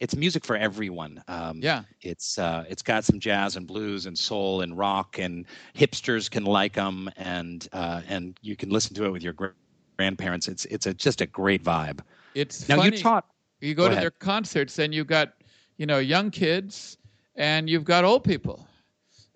it's 0.00 0.14
music 0.14 0.44
for 0.44 0.56
everyone. 0.56 1.22
Um, 1.28 1.60
yeah, 1.62 1.82
it's 2.02 2.38
uh, 2.38 2.64
it's 2.68 2.82
got 2.82 3.04
some 3.04 3.18
jazz 3.18 3.56
and 3.56 3.66
blues 3.66 4.06
and 4.06 4.16
soul 4.16 4.60
and 4.60 4.76
rock 4.76 5.18
and 5.18 5.46
hipsters 5.74 6.30
can 6.30 6.44
like 6.44 6.74
them 6.74 7.10
and 7.16 7.68
uh, 7.72 8.02
and 8.08 8.38
you 8.42 8.56
can 8.56 8.70
listen 8.70 8.94
to 8.94 9.04
it 9.04 9.10
with 9.10 9.22
your 9.22 9.34
grandparents. 9.96 10.48
It's 10.48 10.66
it's 10.66 10.86
a, 10.86 10.94
just 10.94 11.20
a 11.20 11.26
great 11.26 11.64
vibe. 11.64 12.00
It's 12.34 12.68
now 12.68 12.76
funny. 12.76 12.96
you 12.96 13.02
taught. 13.02 13.26
You 13.60 13.74
go, 13.74 13.84
go 13.84 13.88
to 13.88 13.92
ahead. 13.92 14.02
their 14.02 14.10
concerts 14.10 14.78
and 14.78 14.94
you've 14.94 15.06
got 15.06 15.32
you 15.78 15.86
know 15.86 15.98
young 15.98 16.30
kids 16.30 16.98
and 17.36 17.68
you've 17.68 17.84
got 17.84 18.04
old 18.04 18.24
people, 18.24 18.66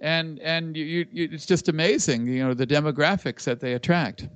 and 0.01 0.39
and 0.41 0.77
you, 0.77 0.85
you, 0.85 1.07
you 1.13 1.29
it's 1.33 1.47
just 1.47 1.69
amazing. 1.69 2.27
You 2.27 2.47
know 2.47 2.55
the 2.55 2.67
demographics 2.67 3.45
that 3.45 3.61
they 3.61 3.75
attract. 3.75 4.29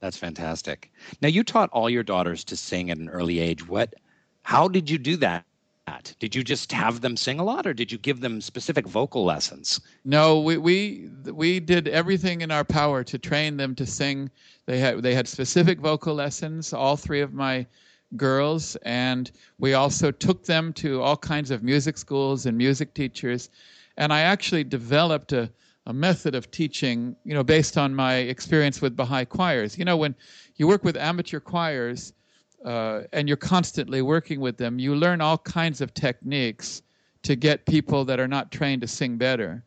That's 0.00 0.16
fantastic. 0.16 0.90
Now 1.20 1.28
you 1.28 1.44
taught 1.44 1.70
all 1.70 1.88
your 1.88 2.02
daughters 2.02 2.44
to 2.44 2.56
sing 2.56 2.90
at 2.90 2.98
an 2.98 3.08
early 3.08 3.38
age. 3.38 3.66
What? 3.68 3.94
How 4.42 4.66
did 4.66 4.90
you 4.90 4.98
do 4.98 5.16
that? 5.18 5.44
that? 5.86 6.14
Did 6.18 6.34
you 6.34 6.42
just 6.42 6.72
have 6.72 7.00
them 7.00 7.16
sing 7.16 7.38
a 7.38 7.44
lot, 7.44 7.66
or 7.66 7.74
did 7.74 7.90
you 7.90 7.98
give 7.98 8.20
them 8.20 8.40
specific 8.40 8.86
vocal 8.86 9.24
lessons? 9.24 9.80
No, 10.04 10.40
we 10.40 10.56
we 10.56 11.08
we 11.24 11.60
did 11.60 11.88
everything 11.88 12.40
in 12.40 12.50
our 12.50 12.64
power 12.64 13.04
to 13.04 13.18
train 13.18 13.56
them 13.56 13.74
to 13.76 13.86
sing. 13.86 14.30
They 14.66 14.78
had 14.78 15.02
they 15.02 15.14
had 15.14 15.28
specific 15.28 15.80
vocal 15.80 16.14
lessons. 16.14 16.72
All 16.72 16.96
three 16.96 17.20
of 17.20 17.32
my 17.32 17.66
girls, 18.16 18.76
and 18.82 19.30
we 19.58 19.74
also 19.74 20.10
took 20.10 20.44
them 20.44 20.72
to 20.74 21.00
all 21.00 21.16
kinds 21.16 21.50
of 21.50 21.62
music 21.62 21.96
schools 21.96 22.46
and 22.46 22.56
music 22.56 22.94
teachers. 22.94 23.50
And 23.96 24.12
I 24.12 24.20
actually 24.20 24.64
developed 24.64 25.32
a 25.32 25.50
a 25.86 25.92
method 25.92 26.34
of 26.34 26.50
teaching, 26.50 27.16
you 27.24 27.34
know, 27.34 27.42
based 27.42 27.76
on 27.76 27.94
my 27.94 28.16
experience 28.16 28.80
with 28.80 28.96
Baha'i 28.96 29.24
choirs. 29.24 29.76
You 29.76 29.84
know, 29.84 29.96
when 29.96 30.14
you 30.56 30.68
work 30.68 30.84
with 30.84 30.96
amateur 30.96 31.40
choirs 31.40 32.12
uh, 32.64 33.02
and 33.12 33.26
you're 33.26 33.36
constantly 33.36 34.02
working 34.02 34.40
with 34.40 34.56
them, 34.56 34.78
you 34.78 34.94
learn 34.94 35.20
all 35.20 35.38
kinds 35.38 35.80
of 35.80 35.92
techniques 35.92 36.82
to 37.22 37.34
get 37.34 37.66
people 37.66 38.04
that 38.04 38.20
are 38.20 38.28
not 38.28 38.52
trained 38.52 38.82
to 38.82 38.88
sing 38.88 39.16
better. 39.16 39.64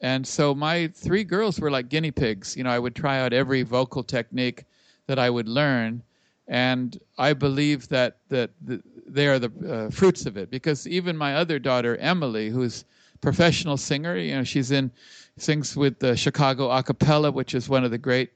And 0.00 0.26
so 0.26 0.54
my 0.54 0.88
three 0.88 1.24
girls 1.24 1.58
were 1.58 1.70
like 1.70 1.88
guinea 1.88 2.10
pigs. 2.10 2.56
You 2.56 2.64
know, 2.64 2.70
I 2.70 2.78
would 2.78 2.94
try 2.94 3.20
out 3.20 3.32
every 3.32 3.62
vocal 3.62 4.04
technique 4.04 4.64
that 5.06 5.18
I 5.18 5.30
would 5.30 5.48
learn, 5.48 6.02
and 6.48 6.98
I 7.18 7.32
believe 7.32 7.88
that 7.88 8.18
that 8.28 8.50
the, 8.60 8.82
they 9.06 9.26
are 9.26 9.38
the 9.38 9.52
uh, 9.68 9.90
fruits 9.90 10.26
of 10.26 10.36
it. 10.36 10.50
Because 10.50 10.86
even 10.86 11.16
my 11.16 11.34
other 11.34 11.58
daughter 11.58 11.96
Emily, 11.96 12.50
who's 12.50 12.84
professional 13.20 13.76
singer, 13.76 14.16
you 14.16 14.34
know, 14.34 14.44
she's 14.44 14.70
in 14.70 14.90
sings 15.38 15.76
with 15.76 15.98
the 15.98 16.16
Chicago 16.16 16.68
Acapella, 16.68 17.32
which 17.32 17.54
is 17.54 17.68
one 17.68 17.84
of 17.84 17.90
the 17.90 17.98
great 17.98 18.30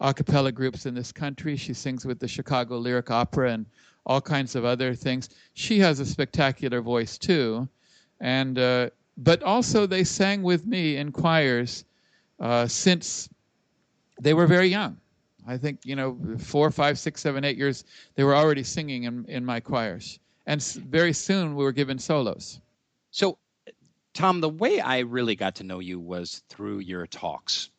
a 0.00 0.12
cappella 0.12 0.52
groups 0.52 0.84
in 0.86 0.94
this 0.94 1.10
country. 1.10 1.56
She 1.56 1.72
sings 1.72 2.04
with 2.04 2.18
the 2.18 2.28
Chicago 2.28 2.76
Lyric 2.76 3.10
Opera 3.10 3.52
and 3.52 3.66
all 4.04 4.20
kinds 4.20 4.54
of 4.54 4.64
other 4.64 4.94
things. 4.94 5.30
She 5.54 5.78
has 5.78 6.00
a 6.00 6.06
spectacular 6.06 6.82
voice 6.82 7.16
too, 7.18 7.68
and 8.20 8.58
uh, 8.58 8.90
but 9.16 9.42
also 9.42 9.86
they 9.86 10.04
sang 10.04 10.42
with 10.42 10.66
me 10.66 10.96
in 10.96 11.12
choirs 11.12 11.84
uh, 12.40 12.66
since 12.66 13.28
they 14.20 14.34
were 14.34 14.46
very 14.46 14.68
young. 14.68 14.98
I 15.46 15.56
think 15.56 15.80
you 15.84 15.96
know 15.96 16.18
four, 16.38 16.70
five, 16.70 16.98
six, 16.98 17.20
seven, 17.20 17.44
eight 17.44 17.56
years 17.56 17.84
they 18.14 18.24
were 18.24 18.36
already 18.36 18.62
singing 18.62 19.04
in 19.04 19.24
in 19.26 19.44
my 19.44 19.60
choirs, 19.60 20.18
and 20.46 20.62
very 20.62 21.12
soon 21.12 21.54
we 21.54 21.64
were 21.64 21.72
given 21.72 21.98
solos. 21.98 22.60
So, 23.10 23.38
Tom, 24.14 24.40
the 24.40 24.48
way 24.48 24.80
I 24.80 25.00
really 25.00 25.36
got 25.36 25.54
to 25.56 25.64
know 25.64 25.78
you 25.78 26.00
was 26.00 26.42
through 26.48 26.80
your 26.80 27.06
talks 27.06 27.70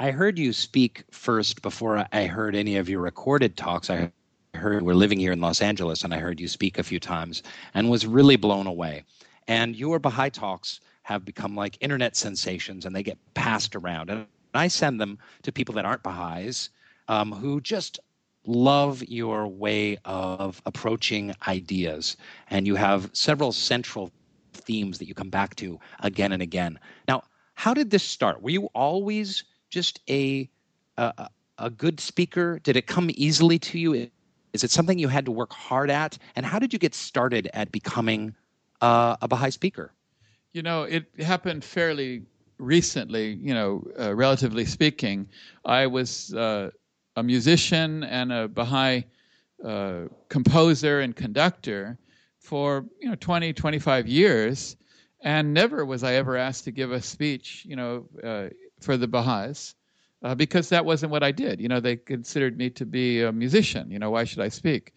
I 0.00 0.12
heard 0.12 0.38
you 0.38 0.54
speak 0.54 1.04
first 1.10 1.60
before 1.60 2.06
I 2.10 2.24
heard 2.24 2.56
any 2.56 2.76
of 2.76 2.88
your 2.88 3.02
recorded 3.02 3.58
talks. 3.58 3.90
I 3.90 4.10
heard 4.54 4.82
we're 4.82 4.94
living 4.94 5.18
here 5.20 5.30
in 5.30 5.42
Los 5.42 5.60
Angeles, 5.60 6.04
and 6.04 6.14
I 6.14 6.18
heard 6.18 6.40
you 6.40 6.48
speak 6.48 6.78
a 6.78 6.82
few 6.82 6.98
times 6.98 7.42
and 7.74 7.90
was 7.90 8.06
really 8.06 8.36
blown 8.36 8.66
away. 8.66 9.04
And 9.46 9.76
your 9.76 9.98
Baha'i 9.98 10.30
talks 10.30 10.80
have 11.02 11.26
become 11.26 11.54
like 11.54 11.76
internet 11.82 12.16
sensations, 12.16 12.86
and 12.86 12.96
they 12.96 13.02
get 13.02 13.18
passed 13.34 13.76
around. 13.76 14.08
And 14.08 14.24
I 14.54 14.68
send 14.68 15.02
them 15.02 15.18
to 15.42 15.52
people 15.52 15.74
that 15.74 15.84
aren't 15.84 16.02
Baha'is 16.02 16.70
um, 17.08 17.32
who 17.32 17.60
just 17.60 18.00
love 18.46 19.02
your 19.04 19.46
way 19.46 19.98
of 20.04 20.62
approaching 20.66 21.34
ideas. 21.46 22.16
And 22.48 22.66
you 22.66 22.74
have 22.76 23.10
several 23.12 23.52
central 23.52 24.10
themes 24.52 24.98
that 24.98 25.08
you 25.08 25.14
come 25.14 25.30
back 25.30 25.56
to 25.56 25.78
again 26.00 26.32
and 26.32 26.42
again. 26.42 26.78
Now, 27.06 27.22
how 27.54 27.74
did 27.74 27.90
this 27.90 28.02
start? 28.02 28.42
Were 28.42 28.50
you 28.50 28.66
always 28.74 29.44
just 29.68 30.00
a, 30.08 30.48
a 30.96 31.28
a 31.60 31.70
good 31.70 32.00
speaker? 32.00 32.58
Did 32.58 32.76
it 32.76 32.86
come 32.86 33.10
easily 33.14 33.58
to 33.60 33.78
you? 33.78 34.10
Is 34.52 34.64
it 34.64 34.70
something 34.70 34.98
you 34.98 35.08
had 35.08 35.26
to 35.26 35.30
work 35.30 35.52
hard 35.52 35.90
at? 35.90 36.18
And 36.34 36.44
how 36.44 36.58
did 36.58 36.72
you 36.72 36.78
get 36.78 36.94
started 36.94 37.48
at 37.54 37.70
becoming 37.70 38.34
uh, 38.80 39.16
a 39.22 39.28
Baha'i 39.28 39.50
speaker? 39.50 39.92
You 40.52 40.62
know, 40.62 40.82
it 40.82 41.06
happened 41.20 41.62
fairly 41.62 42.22
recently. 42.58 43.34
You 43.34 43.54
know, 43.54 43.86
uh, 43.98 44.14
relatively 44.14 44.64
speaking, 44.64 45.28
I 45.64 45.86
was 45.86 46.34
uh, 46.34 46.70
a 47.20 47.22
musician 47.22 48.04
and 48.04 48.32
a 48.32 48.48
Baha'i 48.48 49.04
uh, 49.64 50.02
composer 50.28 51.00
and 51.00 51.14
conductor 51.14 51.98
for 52.38 52.84
you 53.00 53.08
know 53.08 53.14
20, 53.14 53.52
25 53.52 54.08
years, 54.08 54.76
and 55.22 55.54
never 55.54 55.84
was 55.84 56.02
I 56.02 56.14
ever 56.14 56.36
asked 56.36 56.64
to 56.64 56.70
give 56.70 56.92
a 56.92 57.00
speech. 57.00 57.64
You 57.68 57.76
know 57.76 58.06
uh, 58.24 58.48
for 58.80 58.96
the 58.96 59.06
Baha'is 59.06 59.74
uh, 60.22 60.34
because 60.34 60.68
that 60.68 60.84
wasn't 60.84 61.12
what 61.12 61.22
I 61.22 61.32
did. 61.32 61.60
You 61.60 61.68
know, 61.68 61.80
they 61.80 61.96
considered 61.96 62.56
me 62.56 62.70
to 62.70 62.84
be 62.84 63.22
a 63.22 63.32
musician. 63.32 63.90
You 63.90 63.98
know, 63.98 64.10
why 64.10 64.24
should 64.24 64.40
I 64.40 64.48
speak? 64.48 64.94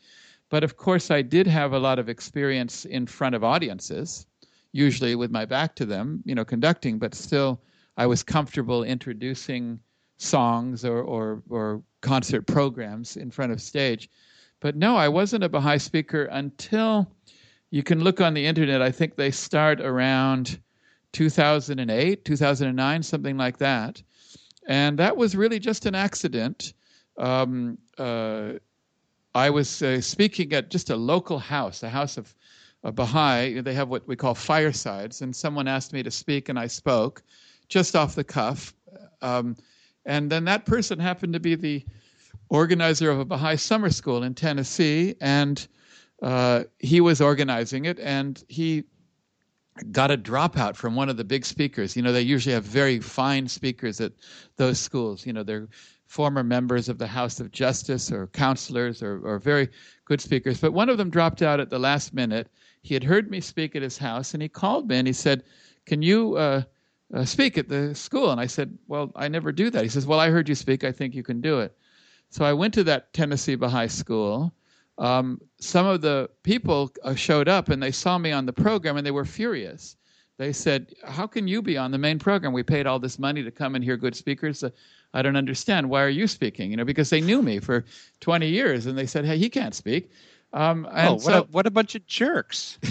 But 0.49 0.63
of 0.63 0.77
course, 0.77 1.11
I 1.11 1.21
did 1.21 1.47
have 1.47 1.73
a 1.73 1.79
lot 1.79 1.99
of 1.99 2.09
experience 2.09 2.85
in 2.85 3.07
front 3.07 3.35
of 3.35 3.43
audiences, 3.43 4.25
usually 4.71 5.15
with 5.15 5.31
my 5.31 5.45
back 5.45 5.75
to 5.75 5.85
them, 5.85 6.21
you 6.25 6.35
know, 6.35 6.45
conducting, 6.45 6.99
but 6.99 7.15
still 7.15 7.61
I 7.97 8.05
was 8.05 8.23
comfortable 8.23 8.83
introducing 8.83 9.79
songs 10.17 10.85
or, 10.85 11.01
or, 11.01 11.41
or 11.49 11.81
concert 12.03 12.45
programs 12.45 13.17
in 13.17 13.31
front 13.31 13.51
of 13.51 13.59
stage. 13.59 14.09
But 14.59 14.75
no, 14.75 14.95
I 14.95 15.09
wasn't 15.09 15.43
a 15.43 15.49
Baha'i 15.49 15.79
speaker 15.79 16.25
until 16.25 17.11
you 17.71 17.81
can 17.81 18.03
look 18.03 18.21
on 18.21 18.35
the 18.35 18.45
internet. 18.45 18.83
I 18.83 18.91
think 18.91 19.15
they 19.15 19.31
start 19.31 19.81
around 19.81 20.59
2008, 21.13 22.23
2009, 22.23 23.03
something 23.03 23.37
like 23.37 23.57
that. 23.57 24.03
And 24.67 24.99
that 24.99 25.17
was 25.17 25.35
really 25.35 25.59
just 25.59 25.85
an 25.85 25.95
accident. 25.95 26.73
Um, 27.17 27.77
uh, 27.97 28.53
I 29.35 29.49
was 29.49 29.81
uh, 29.81 29.99
speaking 29.99 30.53
at 30.53 30.69
just 30.69 30.91
a 30.91 30.95
local 30.95 31.39
house, 31.39 31.81
a 31.83 31.89
house 31.89 32.17
of 32.17 32.35
a 32.83 32.91
Baha'i. 32.91 33.61
They 33.61 33.73
have 33.73 33.89
what 33.89 34.07
we 34.07 34.15
call 34.15 34.35
firesides, 34.35 35.21
and 35.21 35.35
someone 35.35 35.67
asked 35.67 35.93
me 35.93 36.03
to 36.03 36.11
speak, 36.11 36.49
and 36.49 36.59
I 36.59 36.67
spoke 36.67 37.23
just 37.69 37.95
off 37.95 38.15
the 38.15 38.23
cuff. 38.23 38.73
Um, 39.21 39.55
and 40.05 40.31
then 40.31 40.45
that 40.45 40.65
person 40.65 40.99
happened 40.99 41.33
to 41.33 41.39
be 41.39 41.55
the 41.55 41.85
organizer 42.49 43.09
of 43.09 43.19
a 43.19 43.25
Baha'i 43.25 43.57
summer 43.57 43.89
school 43.89 44.23
in 44.23 44.33
Tennessee, 44.33 45.15
and 45.21 45.67
uh, 46.21 46.63
he 46.79 47.01
was 47.01 47.21
organizing 47.21 47.85
it, 47.85 47.99
and 47.99 48.43
he 48.47 48.83
got 49.91 50.11
a 50.11 50.17
dropout 50.17 50.75
from 50.75 50.95
one 50.95 51.09
of 51.09 51.17
the 51.17 51.23
big 51.23 51.45
speakers. 51.45 51.95
You 51.95 52.03
know, 52.03 52.11
they 52.11 52.21
usually 52.21 52.53
have 52.53 52.63
very 52.63 52.99
fine 52.99 53.47
speakers 53.47 53.99
at 53.99 54.11
those 54.57 54.79
schools. 54.79 55.25
You 55.25 55.33
know, 55.33 55.43
they're 55.43 55.67
former 56.05 56.43
members 56.43 56.89
of 56.89 56.99
the 56.99 57.07
House 57.07 57.39
of 57.39 57.51
Justice 57.51 58.11
or 58.11 58.27
counselors 58.27 59.01
or, 59.01 59.19
or 59.25 59.39
very 59.39 59.67
good 60.05 60.21
speakers. 60.21 60.59
But 60.59 60.71
one 60.71 60.89
of 60.89 60.97
them 60.99 61.09
dropped 61.09 61.41
out 61.41 61.59
at 61.59 61.71
the 61.71 61.79
last 61.79 62.13
minute. 62.13 62.49
He 62.83 62.93
had 62.93 63.03
heard 63.03 63.31
me 63.31 63.41
speak 63.41 63.75
at 63.75 63.81
his 63.81 63.97
house 63.97 64.35
and 64.35 64.43
he 64.43 64.47
called 64.49 64.87
me 64.87 64.97
and 64.97 65.07
he 65.07 65.13
said, 65.13 65.43
Can 65.87 66.03
you 66.03 66.35
uh, 66.37 66.63
uh, 67.13 67.25
speak 67.25 67.57
at 67.57 67.69
the 67.69 67.93
school? 67.95 68.31
And 68.31 68.41
I 68.41 68.47
said, 68.47 68.77
Well, 68.87 69.11
I 69.15 69.27
never 69.27 69.51
do 69.51 69.69
that. 69.69 69.83
He 69.83 69.89
says, 69.89 70.05
Well, 70.05 70.19
I 70.19 70.29
heard 70.29 70.49
you 70.49 70.55
speak. 70.55 70.83
I 70.83 70.91
think 70.91 71.15
you 71.15 71.23
can 71.23 71.41
do 71.41 71.59
it. 71.59 71.75
So 72.29 72.43
I 72.43 72.53
went 72.53 72.73
to 72.75 72.83
that 72.85 73.13
Tennessee 73.13 73.55
Baha'i 73.55 73.87
school 73.87 74.53
um, 74.97 75.41
some 75.59 75.85
of 75.85 76.01
the 76.01 76.29
people 76.43 76.91
uh, 77.03 77.15
showed 77.15 77.47
up 77.47 77.69
and 77.69 77.81
they 77.81 77.91
saw 77.91 78.17
me 78.17 78.31
on 78.31 78.45
the 78.45 78.53
program 78.53 78.97
and 78.97 79.05
they 79.05 79.11
were 79.11 79.25
furious. 79.25 79.95
They 80.37 80.53
said, 80.53 80.93
How 81.05 81.27
can 81.27 81.47
you 81.47 81.61
be 81.61 81.77
on 81.77 81.91
the 81.91 81.97
main 81.97 82.19
program? 82.19 82.53
We 82.53 82.63
paid 82.63 82.87
all 82.87 82.99
this 82.99 83.19
money 83.19 83.43
to 83.43 83.51
come 83.51 83.75
and 83.75 83.83
hear 83.83 83.97
good 83.97 84.15
speakers. 84.15 84.63
Uh, 84.63 84.69
I 85.13 85.21
don't 85.21 85.35
understand. 85.35 85.89
Why 85.89 86.01
are 86.03 86.09
you 86.09 86.27
speaking? 86.27 86.71
You 86.71 86.77
know, 86.77 86.85
because 86.85 87.09
they 87.09 87.21
knew 87.21 87.41
me 87.41 87.59
for 87.59 87.85
20 88.19 88.47
years 88.47 88.85
and 88.87 88.97
they 88.97 89.05
said, 89.05 89.25
Hey, 89.25 89.37
he 89.37 89.49
can't 89.49 89.75
speak. 89.75 90.11
Um, 90.53 90.87
oh, 90.91 91.13
what, 91.13 91.21
so, 91.21 91.39
a, 91.39 91.43
what 91.45 91.65
a 91.65 91.71
bunch 91.71 91.95
of 91.95 92.05
jerks! 92.05 92.77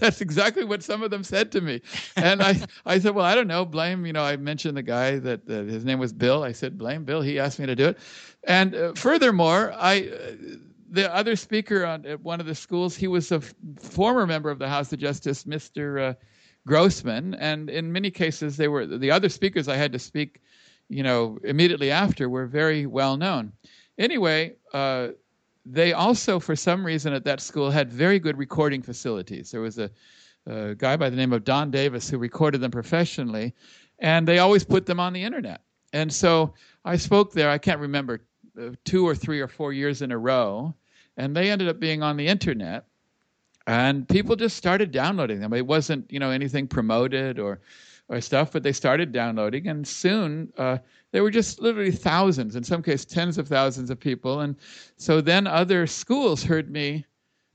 that's 0.00 0.20
exactly 0.20 0.64
what 0.64 0.82
some 0.82 1.04
of 1.04 1.10
them 1.10 1.22
said 1.22 1.52
to 1.52 1.60
me, 1.60 1.80
and 2.16 2.42
I, 2.42 2.60
I 2.84 2.98
said, 2.98 3.14
well, 3.14 3.24
I 3.24 3.36
don't 3.36 3.46
know. 3.46 3.64
Blame, 3.64 4.04
you 4.06 4.12
know, 4.12 4.24
I 4.24 4.36
mentioned 4.36 4.76
the 4.76 4.82
guy 4.82 5.18
that, 5.20 5.46
that 5.46 5.68
his 5.68 5.84
name 5.84 6.00
was 6.00 6.12
Bill. 6.12 6.42
I 6.42 6.50
said, 6.50 6.76
blame 6.76 7.04
Bill. 7.04 7.22
He 7.22 7.38
asked 7.38 7.60
me 7.60 7.66
to 7.66 7.76
do 7.76 7.86
it, 7.86 7.98
and 8.44 8.74
uh, 8.74 8.92
furthermore, 8.94 9.72
I, 9.76 10.08
uh, 10.08 10.56
the 10.90 11.14
other 11.14 11.36
speaker 11.36 11.86
on, 11.86 12.04
at 12.06 12.20
one 12.22 12.40
of 12.40 12.46
the 12.46 12.56
schools, 12.56 12.96
he 12.96 13.06
was 13.06 13.30
a 13.30 13.36
f- 13.36 13.54
former 13.78 14.26
member 14.26 14.50
of 14.50 14.58
the 14.58 14.68
House 14.68 14.92
of 14.92 14.98
Justice, 14.98 15.44
Mr. 15.44 16.10
Uh, 16.10 16.14
Grossmann, 16.66 17.34
and 17.34 17.70
in 17.70 17.92
many 17.92 18.10
cases, 18.10 18.56
they 18.56 18.66
were 18.66 18.84
the 18.84 19.12
other 19.12 19.28
speakers 19.28 19.68
I 19.68 19.76
had 19.76 19.92
to 19.92 20.00
speak, 20.00 20.40
you 20.88 21.04
know, 21.04 21.38
immediately 21.44 21.92
after 21.92 22.28
were 22.28 22.46
very 22.46 22.86
well 22.86 23.16
known. 23.16 23.52
Anyway, 23.96 24.56
uh, 24.74 25.08
they 25.68 25.92
also, 25.92 26.38
for 26.38 26.54
some 26.54 26.86
reason, 26.86 27.12
at 27.12 27.24
that 27.24 27.40
school 27.40 27.70
had 27.70 27.92
very 27.92 28.20
good 28.20 28.38
recording 28.38 28.82
facilities. 28.82 29.50
There 29.50 29.60
was 29.60 29.78
a, 29.78 29.90
a 30.46 30.76
guy 30.76 30.96
by 30.96 31.10
the 31.10 31.16
name 31.16 31.32
of 31.32 31.44
Don 31.44 31.70
Davis 31.72 32.08
who 32.08 32.18
recorded 32.18 32.60
them 32.60 32.70
professionally, 32.70 33.52
and 33.98 34.26
they 34.28 34.38
always 34.38 34.64
put 34.64 34.86
them 34.86 35.00
on 35.00 35.12
the 35.12 35.22
internet. 35.22 35.62
And 35.92 36.12
so 36.12 36.54
I 36.84 36.96
spoke 36.96 37.32
there. 37.32 37.50
I 37.50 37.58
can't 37.58 37.80
remember 37.80 38.20
uh, 38.60 38.70
two 38.84 39.06
or 39.06 39.14
three 39.14 39.40
or 39.40 39.48
four 39.48 39.72
years 39.72 40.02
in 40.02 40.12
a 40.12 40.18
row, 40.18 40.72
and 41.16 41.34
they 41.34 41.50
ended 41.50 41.68
up 41.68 41.80
being 41.80 42.02
on 42.02 42.16
the 42.16 42.28
internet. 42.28 42.84
And 43.66 44.08
people 44.08 44.36
just 44.36 44.56
started 44.56 44.92
downloading 44.92 45.40
them. 45.40 45.52
It 45.52 45.66
wasn't, 45.66 46.12
you 46.12 46.20
know, 46.20 46.30
anything 46.30 46.68
promoted 46.68 47.40
or 47.40 47.60
or 48.08 48.20
stuff, 48.20 48.52
but 48.52 48.62
they 48.62 48.72
started 48.72 49.10
downloading, 49.10 49.66
and 49.66 49.84
soon 49.84 50.52
uh, 50.58 50.78
there 51.16 51.22
were 51.22 51.30
just 51.30 51.62
literally 51.62 51.90
thousands, 51.90 52.56
in 52.56 52.62
some 52.62 52.82
cases 52.82 53.06
tens 53.06 53.38
of 53.38 53.48
thousands 53.48 53.88
of 53.88 53.98
people. 53.98 54.40
And 54.40 54.54
so 54.98 55.22
then 55.22 55.46
other 55.46 55.86
schools 55.86 56.44
heard 56.44 56.70
me 56.70 57.06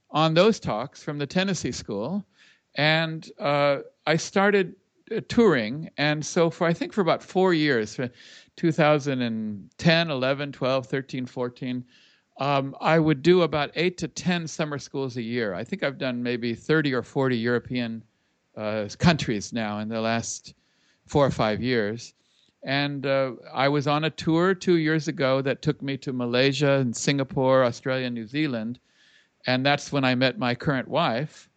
on 0.09 0.33
those 0.33 0.59
talks 0.59 1.03
from 1.03 1.19
the 1.19 1.27
Tennessee 1.27 1.71
school, 1.71 2.25
and 2.73 3.29
uh, 3.37 3.81
I 4.07 4.15
started 4.15 4.73
uh, 5.15 5.21
touring. 5.27 5.91
And 5.99 6.25
so 6.25 6.49
for 6.49 6.65
I 6.65 6.73
think 6.73 6.91
for 6.91 7.01
about 7.01 7.21
four 7.21 7.53
years, 7.53 7.99
2010, 8.55 10.09
11, 10.09 10.51
12, 10.51 10.85
13, 10.87 11.25
14, 11.27 11.85
um, 12.39 12.75
I 12.81 12.97
would 12.97 13.21
do 13.21 13.43
about 13.43 13.69
eight 13.75 13.95
to 13.99 14.07
10 14.07 14.47
summer 14.47 14.79
schools 14.79 15.17
a 15.17 15.21
year. 15.21 15.53
I 15.53 15.63
think 15.63 15.83
I've 15.83 15.99
done 15.99 16.23
maybe 16.23 16.55
30 16.55 16.95
or 16.95 17.03
40 17.03 17.37
European 17.37 18.03
uh, 18.57 18.89
countries 18.97 19.53
now 19.53 19.77
in 19.77 19.87
the 19.87 20.01
last 20.01 20.55
four 21.05 21.23
or 21.23 21.29
five 21.29 21.61
years. 21.61 22.15
And 22.63 23.05
uh, 23.05 23.33
I 23.51 23.67
was 23.69 23.87
on 23.87 24.03
a 24.03 24.09
tour 24.09 24.53
two 24.53 24.75
years 24.75 25.07
ago 25.07 25.41
that 25.41 25.61
took 25.61 25.81
me 25.81 25.97
to 25.97 26.13
Malaysia 26.13 26.73
and 26.73 26.95
Singapore, 26.95 27.63
Australia, 27.63 28.09
New 28.09 28.27
Zealand. 28.27 28.79
And 29.47 29.65
that's 29.65 29.91
when 29.91 30.03
I 30.03 30.13
met 30.13 30.37
my 30.37 30.53
current 30.53 30.87
wife. 30.87 31.49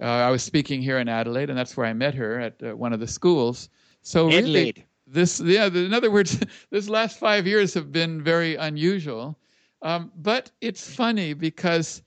Uh, 0.00 0.06
I 0.06 0.30
was 0.30 0.42
speaking 0.42 0.82
here 0.82 0.98
in 0.98 1.08
Adelaide, 1.08 1.50
and 1.50 1.58
that's 1.58 1.76
where 1.76 1.86
I 1.86 1.92
met 1.92 2.14
her 2.14 2.40
at 2.40 2.62
uh, 2.62 2.76
one 2.76 2.92
of 2.92 3.00
the 3.00 3.06
schools. 3.06 3.68
So 4.02 4.26
really, 4.26 4.38
Adelaide. 4.38 4.84
this 5.06 5.40
yeah. 5.40 5.66
In 5.66 5.94
other 5.94 6.10
words, 6.10 6.40
this 6.70 6.88
last 6.88 7.18
five 7.18 7.46
years 7.46 7.74
have 7.74 7.92
been 7.92 8.22
very 8.22 8.56
unusual. 8.56 9.38
Um, 9.82 10.10
but 10.16 10.50
it's 10.60 10.94
funny 10.94 11.34
because 11.34 12.02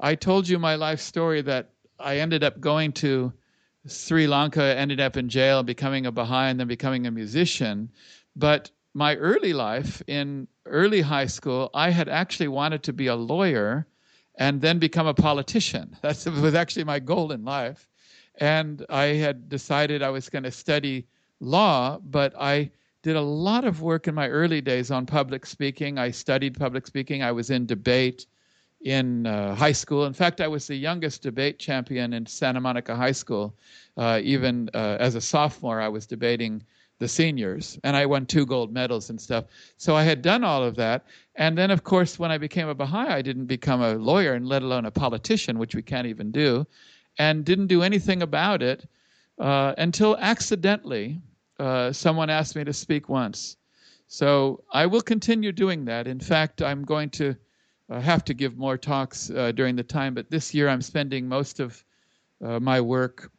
I 0.00 0.14
told 0.14 0.48
you 0.48 0.58
my 0.58 0.74
life 0.74 1.00
story 1.00 1.42
that 1.42 1.70
I 1.98 2.18
ended 2.18 2.44
up 2.44 2.60
going 2.60 2.92
to 2.94 3.32
Sri 3.86 4.26
Lanka, 4.26 4.62
ended 4.76 5.00
up 5.00 5.16
in 5.16 5.28
jail, 5.28 5.62
becoming 5.62 6.06
a 6.06 6.12
Baha'i, 6.12 6.50
and 6.50 6.60
then 6.60 6.68
becoming 6.68 7.06
a 7.06 7.10
musician. 7.10 7.90
But 8.36 8.70
my 8.94 9.16
early 9.16 9.52
life 9.52 10.02
in 10.06 10.46
early 10.66 11.00
high 11.00 11.26
school, 11.26 11.70
I 11.74 11.90
had 11.90 12.08
actually 12.08 12.48
wanted 12.48 12.82
to 12.84 12.92
be 12.92 13.08
a 13.08 13.16
lawyer 13.16 13.86
and 14.36 14.60
then 14.60 14.78
become 14.78 15.06
a 15.06 15.14
politician. 15.14 15.96
That 16.02 16.24
was 16.40 16.54
actually 16.54 16.84
my 16.84 17.00
goal 17.00 17.32
in 17.32 17.44
life. 17.44 17.88
And 18.36 18.84
I 18.88 19.06
had 19.06 19.48
decided 19.48 20.02
I 20.02 20.10
was 20.10 20.28
going 20.28 20.44
to 20.44 20.50
study 20.50 21.06
law, 21.40 21.98
but 21.98 22.34
I 22.38 22.70
did 23.02 23.16
a 23.16 23.20
lot 23.20 23.64
of 23.64 23.82
work 23.82 24.06
in 24.06 24.14
my 24.14 24.28
early 24.28 24.60
days 24.60 24.90
on 24.90 25.06
public 25.06 25.44
speaking. 25.44 25.98
I 25.98 26.12
studied 26.12 26.58
public 26.58 26.86
speaking. 26.86 27.22
I 27.22 27.32
was 27.32 27.50
in 27.50 27.66
debate 27.66 28.26
in 28.84 29.26
uh, 29.26 29.54
high 29.54 29.72
school. 29.72 30.06
In 30.06 30.12
fact, 30.12 30.40
I 30.40 30.48
was 30.48 30.66
the 30.66 30.74
youngest 30.74 31.22
debate 31.22 31.58
champion 31.58 32.12
in 32.12 32.26
Santa 32.26 32.60
Monica 32.60 32.96
High 32.96 33.12
School. 33.12 33.54
Uh, 33.96 34.20
even 34.22 34.68
uh, 34.74 34.96
as 34.98 35.14
a 35.14 35.20
sophomore, 35.20 35.80
I 35.80 35.88
was 35.88 36.06
debating 36.06 36.62
the 36.98 37.08
seniors, 37.08 37.78
and 37.82 37.96
I 37.96 38.06
won 38.06 38.26
two 38.26 38.46
gold 38.46 38.72
medals 38.72 39.10
and 39.10 39.20
stuff. 39.20 39.46
So 39.76 39.96
I 39.96 40.04
had 40.04 40.22
done 40.22 40.44
all 40.44 40.62
of 40.62 40.76
that. 40.76 41.04
And 41.34 41.58
then, 41.58 41.70
of 41.70 41.82
course, 41.82 42.18
when 42.18 42.30
I 42.30 42.38
became 42.38 42.68
a 42.68 42.74
Baha'i, 42.74 43.08
I 43.08 43.22
didn't 43.22 43.46
become 43.46 43.82
a 43.82 43.94
lawyer 43.94 44.34
and 44.34 44.46
let 44.46 44.62
alone 44.62 44.86
a 44.86 44.90
politician, 44.90 45.58
which 45.58 45.74
we 45.74 45.82
can't 45.82 46.06
even 46.06 46.30
do, 46.30 46.64
and 47.18 47.44
didn't 47.44 47.66
do 47.66 47.82
anything 47.82 48.22
about 48.22 48.62
it 48.62 48.88
uh, 49.40 49.74
until 49.78 50.16
accidentally 50.18 51.20
uh, 51.58 51.92
someone 51.92 52.30
asked 52.30 52.54
me 52.54 52.64
to 52.64 52.72
speak 52.72 53.08
once. 53.08 53.56
So 54.06 54.62
I 54.72 54.86
will 54.86 55.02
continue 55.02 55.52
doing 55.52 55.84
that. 55.86 56.06
In 56.06 56.20
fact, 56.20 56.62
I'm 56.62 56.84
going 56.84 57.10
to 57.10 57.34
uh, 57.92 58.00
have 58.00 58.24
to 58.24 58.34
give 58.34 58.56
more 58.56 58.78
talks 58.78 59.30
uh, 59.30 59.52
during 59.52 59.76
the 59.76 59.82
time, 59.82 60.14
but 60.14 60.30
this 60.30 60.54
year 60.54 60.68
I'm 60.68 60.80
spending 60.80 61.28
most 61.28 61.60
of 61.60 61.84
uh, 62.42 62.58
my 62.58 62.80
work 62.80 63.30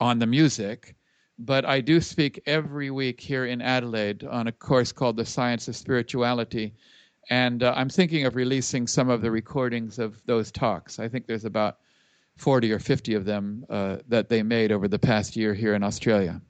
on 0.00 0.18
the 0.18 0.26
music. 0.26 0.94
But 1.38 1.64
I 1.64 1.80
do 1.80 2.00
speak 2.00 2.40
every 2.46 2.90
week 2.90 3.20
here 3.20 3.44
in 3.44 3.60
Adelaide 3.60 4.24
on 4.24 4.46
a 4.46 4.52
course 4.52 4.92
called 4.92 5.16
The 5.16 5.26
Science 5.26 5.68
of 5.68 5.76
Spirituality. 5.76 6.72
And 7.28 7.62
uh, 7.62 7.74
I'm 7.76 7.90
thinking 7.90 8.24
of 8.24 8.36
releasing 8.36 8.86
some 8.86 9.10
of 9.10 9.20
the 9.20 9.30
recordings 9.30 9.98
of 9.98 10.22
those 10.24 10.50
talks. 10.50 10.98
I 10.98 11.08
think 11.08 11.26
there's 11.26 11.44
about 11.44 11.78
40 12.36 12.72
or 12.72 12.78
50 12.78 13.14
of 13.14 13.24
them 13.24 13.66
uh, 13.68 13.98
that 14.08 14.28
they 14.28 14.42
made 14.42 14.72
over 14.72 14.88
the 14.88 14.98
past 14.98 15.36
year 15.36 15.52
here 15.52 15.74
in 15.74 15.82
Australia. 15.82 16.40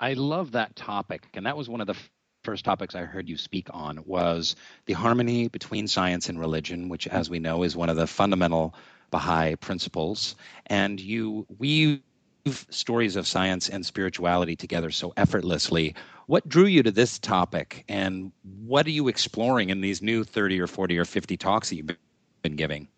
I 0.00 0.14
love 0.14 0.52
that 0.52 0.74
topic, 0.74 1.28
and 1.34 1.46
that 1.46 1.56
was 1.56 1.68
one 1.68 1.80
of 1.80 1.86
the 1.86 1.96
first 2.42 2.64
topics 2.64 2.94
I 2.94 3.02
heard 3.02 3.28
you 3.28 3.36
speak 3.36 3.68
on 3.70 4.00
was 4.06 4.56
the 4.86 4.92
harmony 4.92 5.48
between 5.48 5.86
science 5.86 6.28
and 6.28 6.38
religion, 6.38 6.88
which, 6.88 7.06
as 7.08 7.28
we 7.28 7.38
know, 7.38 7.62
is 7.62 7.76
one 7.76 7.88
of 7.88 7.96
the 7.96 8.06
fundamental 8.06 8.74
Baha'i 9.10 9.56
principles. 9.56 10.36
And 10.66 11.00
you 11.00 11.46
weave 11.58 12.00
stories 12.70 13.16
of 13.16 13.26
science 13.26 13.68
and 13.68 13.84
spirituality 13.84 14.56
together 14.56 14.90
so 14.90 15.12
effortlessly. 15.16 15.94
What 16.26 16.48
drew 16.48 16.66
you 16.66 16.82
to 16.82 16.90
this 16.90 17.18
topic, 17.18 17.84
and 17.88 18.32
what 18.64 18.86
are 18.86 18.90
you 18.90 19.08
exploring 19.08 19.70
in 19.70 19.80
these 19.80 20.02
new 20.02 20.24
30 20.24 20.60
or 20.60 20.66
40 20.66 20.98
or 20.98 21.04
50 21.04 21.36
talks 21.36 21.68
that 21.68 21.76
you've 21.76 21.90
been 22.42 22.56
giving? 22.56 22.88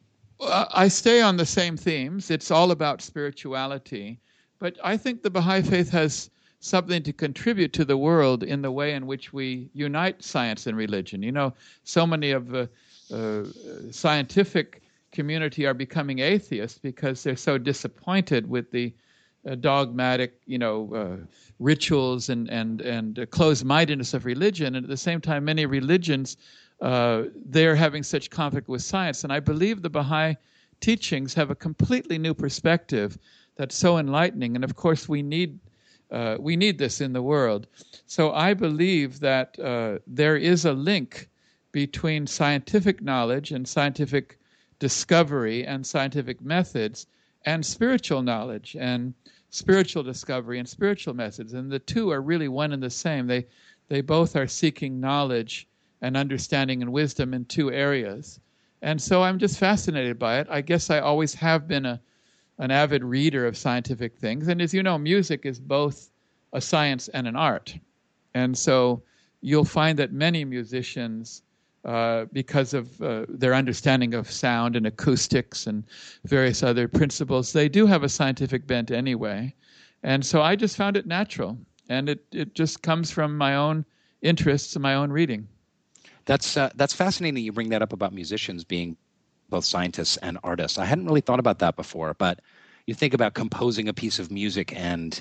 I 0.40 0.88
stay 0.88 1.20
on 1.20 1.36
the 1.36 1.46
same 1.46 1.76
themes. 1.76 2.30
It's 2.30 2.50
all 2.50 2.70
about 2.70 3.02
spirituality. 3.02 4.20
But 4.58 4.76
I 4.82 4.96
think 4.96 5.22
the 5.22 5.30
Baha'i 5.30 5.62
faith 5.62 5.90
has 5.90 6.30
something 6.60 7.02
to 7.02 7.12
contribute 7.12 7.72
to 7.72 7.84
the 7.84 7.96
world 7.96 8.42
in 8.42 8.62
the 8.62 8.70
way 8.70 8.92
in 8.92 9.06
which 9.06 9.32
we 9.32 9.68
unite 9.72 10.22
science 10.22 10.66
and 10.66 10.76
religion. 10.76 11.22
You 11.22 11.32
know, 11.32 11.54
so 11.84 12.06
many 12.06 12.30
of 12.30 12.48
the 12.48 12.68
uh, 13.12 13.90
scientific 13.90 14.82
community 15.10 15.66
are 15.66 15.74
becoming 15.74 16.20
atheists 16.20 16.78
because 16.78 17.22
they're 17.22 17.34
so 17.36 17.58
disappointed 17.58 18.48
with 18.48 18.70
the 18.70 18.92
uh, 19.48 19.54
dogmatic, 19.54 20.38
you 20.46 20.58
know, 20.58 20.92
uh, 20.94 21.16
rituals 21.58 22.28
and 22.28 22.48
and 22.50 22.82
and 22.82 23.18
uh, 23.18 23.26
closed-mindedness 23.26 24.12
of 24.12 24.26
religion, 24.26 24.76
and 24.76 24.84
at 24.84 24.90
the 24.90 24.96
same 24.96 25.20
time, 25.20 25.44
many 25.44 25.64
religions 25.64 26.36
uh, 26.82 27.24
they're 27.46 27.76
having 27.76 28.02
such 28.02 28.30
conflict 28.30 28.68
with 28.68 28.82
science. 28.82 29.24
And 29.24 29.32
I 29.32 29.40
believe 29.40 29.82
the 29.82 29.90
Baha'i 29.90 30.36
teachings 30.80 31.34
have 31.34 31.50
a 31.50 31.54
completely 31.54 32.18
new 32.18 32.34
perspective 32.34 33.18
that's 33.56 33.76
so 33.76 33.98
enlightening. 33.98 34.54
And 34.56 34.64
of 34.64 34.76
course, 34.76 35.08
we 35.08 35.22
need 35.22 35.58
uh, 36.10 36.36
we 36.38 36.56
need 36.56 36.78
this 36.78 37.00
in 37.00 37.12
the 37.12 37.22
world. 37.22 37.66
So 38.06 38.32
I 38.32 38.54
believe 38.54 39.20
that 39.20 39.58
uh, 39.58 39.98
there 40.06 40.36
is 40.36 40.64
a 40.64 40.72
link 40.72 41.28
between 41.72 42.26
scientific 42.26 43.02
knowledge 43.02 43.52
and 43.52 43.66
scientific 43.66 44.38
discovery 44.78 45.64
and 45.64 45.86
scientific 45.86 46.40
methods 46.40 47.06
and 47.44 47.64
spiritual 47.64 48.22
knowledge 48.22 48.76
and 48.78 49.14
spiritual 49.50 50.02
discovery 50.02 50.58
and 50.58 50.68
spiritual 50.68 51.14
methods. 51.14 51.54
And 51.54 51.70
the 51.70 51.78
two 51.78 52.10
are 52.10 52.22
really 52.22 52.48
one 52.48 52.72
and 52.72 52.82
the 52.82 52.90
same. 52.90 53.26
They, 53.26 53.46
they 53.88 54.00
both 54.00 54.36
are 54.36 54.46
seeking 54.46 55.00
knowledge 55.00 55.68
and 56.02 56.16
understanding 56.16 56.82
and 56.82 56.92
wisdom 56.92 57.34
in 57.34 57.44
two 57.44 57.70
areas. 57.72 58.40
And 58.82 59.00
so 59.00 59.22
I'm 59.22 59.38
just 59.38 59.58
fascinated 59.58 60.18
by 60.18 60.38
it. 60.40 60.46
I 60.50 60.60
guess 60.62 60.88
I 60.90 61.00
always 61.00 61.34
have 61.34 61.68
been 61.68 61.84
a 61.84 62.00
an 62.60 62.70
avid 62.70 63.02
reader 63.02 63.46
of 63.46 63.56
scientific 63.56 64.16
things. 64.18 64.46
And 64.46 64.60
as 64.60 64.72
you 64.72 64.82
know, 64.82 64.98
music 64.98 65.46
is 65.46 65.58
both 65.58 66.10
a 66.52 66.60
science 66.60 67.08
and 67.08 67.26
an 67.26 67.34
art. 67.34 67.74
And 68.34 68.56
so 68.56 69.02
you'll 69.40 69.64
find 69.64 69.98
that 69.98 70.12
many 70.12 70.44
musicians, 70.44 71.42
uh, 71.86 72.26
because 72.32 72.74
of 72.74 73.00
uh, 73.00 73.24
their 73.28 73.54
understanding 73.54 74.12
of 74.12 74.30
sound 74.30 74.76
and 74.76 74.86
acoustics 74.86 75.66
and 75.66 75.84
various 76.24 76.62
other 76.62 76.86
principles, 76.86 77.52
they 77.54 77.68
do 77.68 77.86
have 77.86 78.04
a 78.04 78.08
scientific 78.08 78.66
bent 78.66 78.90
anyway. 78.90 79.54
And 80.02 80.24
so 80.24 80.42
I 80.42 80.54
just 80.54 80.76
found 80.76 80.98
it 80.98 81.06
natural. 81.06 81.56
And 81.88 82.10
it, 82.10 82.24
it 82.30 82.54
just 82.54 82.82
comes 82.82 83.10
from 83.10 83.38
my 83.38 83.56
own 83.56 83.86
interests 84.20 84.76
and 84.76 84.82
my 84.82 84.94
own 84.94 85.10
reading. 85.10 85.48
That's, 86.26 86.58
uh, 86.58 86.68
that's 86.74 86.92
fascinating 86.92 87.42
you 87.42 87.52
bring 87.52 87.70
that 87.70 87.80
up 87.80 87.94
about 87.94 88.12
musicians 88.12 88.64
being 88.64 88.98
both 89.50 89.64
scientists 89.64 90.16
and 90.18 90.38
artists. 90.42 90.78
I 90.78 90.84
hadn't 90.84 91.06
really 91.06 91.20
thought 91.20 91.40
about 91.40 91.58
that 91.58 91.76
before, 91.76 92.14
but 92.14 92.40
you 92.86 92.94
think 92.94 93.14
about 93.14 93.34
composing 93.34 93.88
a 93.88 93.94
piece 93.94 94.18
of 94.18 94.30
music 94.30 94.74
and 94.74 95.20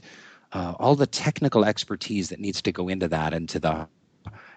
uh, 0.54 0.74
all 0.80 0.96
the 0.96 1.08
technical 1.08 1.66
expertise 1.66 2.30
that 2.30 2.40
needs 2.40 2.62
to 2.62 2.72
go 2.72 2.88
into 2.88 3.08
that, 3.08 3.34
into 3.34 3.60
the 3.60 3.88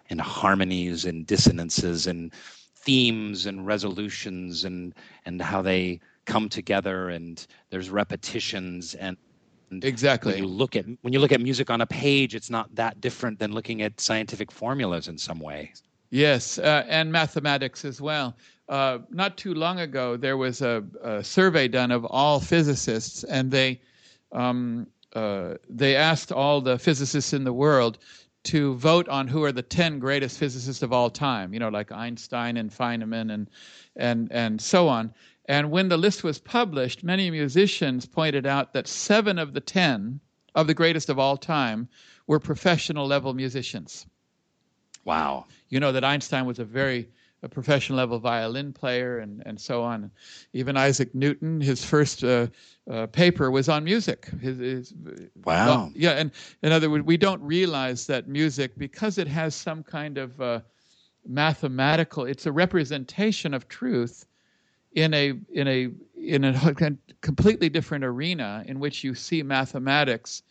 in 0.08 0.18
harmonies 0.18 1.04
and 1.04 1.26
dissonances 1.26 2.06
and 2.06 2.32
themes 2.76 3.46
and 3.46 3.66
resolutions 3.66 4.64
and 4.64 4.94
and 5.24 5.40
how 5.40 5.62
they 5.62 6.00
come 6.26 6.48
together 6.48 7.10
and 7.10 7.46
there's 7.70 7.90
repetitions 7.90 8.94
and 8.94 9.16
exactly 9.82 10.34
when 10.34 10.42
you 10.42 10.48
look 10.48 10.76
at 10.76 10.84
when 11.02 11.12
you 11.12 11.20
look 11.20 11.32
at 11.32 11.40
music 11.40 11.70
on 11.70 11.80
a 11.80 11.86
page 11.86 12.34
it's 12.34 12.50
not 12.50 12.72
that 12.74 13.00
different 13.00 13.38
than 13.38 13.52
looking 13.52 13.82
at 13.82 13.98
scientific 14.00 14.50
formulas 14.50 15.08
in 15.08 15.16
some 15.16 15.38
way. 15.38 15.72
Yes 16.10 16.58
uh, 16.58 16.84
and 16.88 17.10
mathematics 17.10 17.84
as 17.84 18.00
well 18.00 18.36
uh, 18.72 19.00
not 19.10 19.36
too 19.36 19.52
long 19.52 19.80
ago, 19.80 20.16
there 20.16 20.38
was 20.38 20.62
a, 20.62 20.82
a, 21.02 21.22
survey 21.22 21.68
done 21.68 21.90
of 21.90 22.06
all 22.06 22.40
physicists, 22.40 23.22
and 23.22 23.50
they 23.50 23.78
um, 24.32 24.86
uh, 25.12 25.56
they 25.68 25.94
asked 25.94 26.32
all 26.32 26.62
the 26.62 26.78
physicists 26.78 27.34
in 27.34 27.44
the 27.44 27.52
world 27.52 27.98
to 28.44 28.74
vote 28.76 29.06
on 29.10 29.28
who 29.28 29.44
are 29.44 29.52
the 29.52 29.62
ten 29.62 29.98
greatest 29.98 30.38
physicists 30.38 30.82
of 30.82 30.90
all 30.90 31.10
time. 31.10 31.52
You 31.52 31.60
know, 31.60 31.68
like 31.68 31.92
Einstein 31.92 32.56
and 32.56 32.70
Feynman 32.70 33.30
and 33.30 33.50
and 33.94 34.32
and 34.32 34.58
so 34.58 34.88
on. 34.88 35.12
And 35.44 35.70
when 35.70 35.90
the 35.90 35.98
list 35.98 36.24
was 36.24 36.38
published, 36.38 37.04
many 37.04 37.30
musicians 37.30 38.06
pointed 38.06 38.46
out 38.46 38.72
that 38.72 38.88
seven 38.88 39.38
of 39.38 39.52
the 39.52 39.60
ten 39.60 40.18
of 40.54 40.66
the 40.66 40.72
greatest 40.72 41.10
of 41.10 41.18
all 41.18 41.36
time 41.36 41.90
were 42.26 42.40
professional 42.40 43.06
level 43.06 43.34
musicians. 43.34 44.06
Wow. 45.04 45.44
You 45.68 45.78
know 45.78 45.92
that 45.92 46.04
Einstein 46.04 46.46
was 46.46 46.58
a 46.58 46.64
very 46.64 47.10
a 47.42 47.48
professional 47.48 47.98
level 47.98 48.18
violin 48.18 48.72
player 48.72 49.18
and, 49.18 49.42
and 49.46 49.60
so 49.60 49.82
on. 49.82 50.10
Even 50.52 50.76
Isaac 50.76 51.14
Newton, 51.14 51.60
his 51.60 51.84
first 51.84 52.22
uh, 52.22 52.46
uh, 52.90 53.06
paper 53.06 53.50
was 53.50 53.68
on 53.68 53.84
music. 53.84 54.26
His, 54.40 54.58
his, 54.58 54.94
wow. 55.44 55.66
Well, 55.66 55.92
yeah, 55.94 56.12
and 56.12 56.30
in 56.62 56.72
other 56.72 56.88
words, 56.88 57.04
we 57.04 57.16
don't 57.16 57.42
realize 57.42 58.06
that 58.06 58.28
music, 58.28 58.78
because 58.78 59.18
it 59.18 59.26
has 59.26 59.54
some 59.54 59.82
kind 59.82 60.18
of 60.18 60.40
uh, 60.40 60.60
mathematical, 61.26 62.24
it's 62.24 62.46
a 62.46 62.52
representation 62.52 63.54
of 63.54 63.68
truth 63.68 64.26
in 64.94 65.14
a 65.14 65.32
in 65.52 65.68
a 65.68 65.88
in 66.16 66.44
a 66.44 66.74
completely 67.22 67.68
different 67.68 68.04
arena 68.04 68.62
in 68.66 68.78
which 68.78 69.02
you 69.02 69.14
see 69.14 69.42
mathematics 69.42 70.42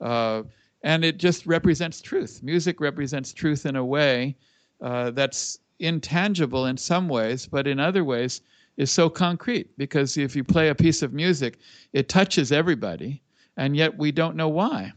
uh, 0.00 0.42
and 0.82 1.04
it 1.04 1.18
just 1.18 1.46
represents 1.46 2.00
truth. 2.00 2.40
Music 2.42 2.80
represents 2.80 3.32
truth 3.32 3.66
in 3.66 3.76
a 3.76 3.84
way 3.84 4.36
uh, 4.80 5.10
that's 5.10 5.58
intangible 5.78 6.66
in 6.66 6.76
some 6.76 7.08
ways, 7.08 7.46
but 7.46 7.66
in 7.66 7.78
other 7.78 8.04
ways 8.04 8.40
is 8.76 8.90
so 8.90 9.10
concrete 9.10 9.76
because 9.76 10.16
if 10.16 10.34
you 10.36 10.44
play 10.44 10.68
a 10.68 10.74
piece 10.74 11.02
of 11.02 11.12
music, 11.12 11.58
it 11.92 12.08
touches 12.08 12.52
everybody, 12.52 13.22
and 13.56 13.76
yet 13.76 13.96
we 13.98 14.12
don't 14.12 14.36
know 14.36 14.48
why. 14.48 14.92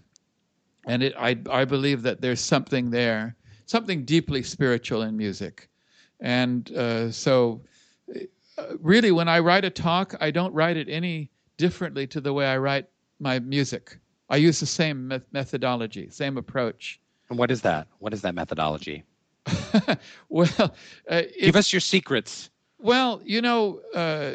And 0.87 1.03
it, 1.03 1.13
I, 1.17 1.37
I 1.49 1.65
believe 1.65 2.01
that 2.03 2.21
there's 2.21 2.39
something 2.39 2.89
there, 2.89 3.35
something 3.65 4.05
deeply 4.05 4.43
spiritual 4.43 5.03
in 5.03 5.17
music. 5.17 5.67
And 6.19 6.71
uh, 6.75 7.11
so, 7.11 7.61
uh, 8.15 8.63
really, 8.79 9.11
when 9.11 9.27
I 9.27 9.39
write 9.39 9.65
a 9.65 9.69
talk, 9.69 10.15
I 10.19 10.29
don't 10.31 10.53
write 10.53 10.77
it 10.77 10.89
any 10.89 11.31
differently 11.57 12.05
to 12.07 12.21
the 12.21 12.33
way 12.33 12.45
I 12.45 12.57
write 12.57 12.85
my 13.19 13.39
music. 13.39 13.97
I 14.29 14.37
use 14.37 14.59
the 14.59 14.65
same 14.65 15.07
me- 15.07 15.21
methodology, 15.31 16.09
same 16.09 16.37
approach. 16.37 16.99
And 17.29 17.37
what 17.39 17.51
is 17.51 17.61
that? 17.61 17.87
What 17.99 18.13
is 18.13 18.21
that 18.21 18.35
methodology? 18.35 19.03
well, 20.29 20.75
uh, 21.09 21.21
give 21.39 21.55
us 21.55 21.73
your 21.73 21.79
secrets. 21.79 22.49
Well, 22.79 23.21
you 23.23 23.41
know, 23.41 23.81
uh, 23.93 24.33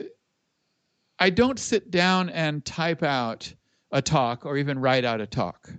I 1.19 1.31
don't 1.31 1.59
sit 1.59 1.91
down 1.91 2.29
and 2.31 2.65
type 2.65 3.03
out 3.03 3.53
a 3.93 4.03
talk 4.03 4.45
or 4.45 4.57
even 4.57 4.79
write 4.79 5.05
out 5.05 5.21
a 5.21 5.27
talk. 5.27 5.73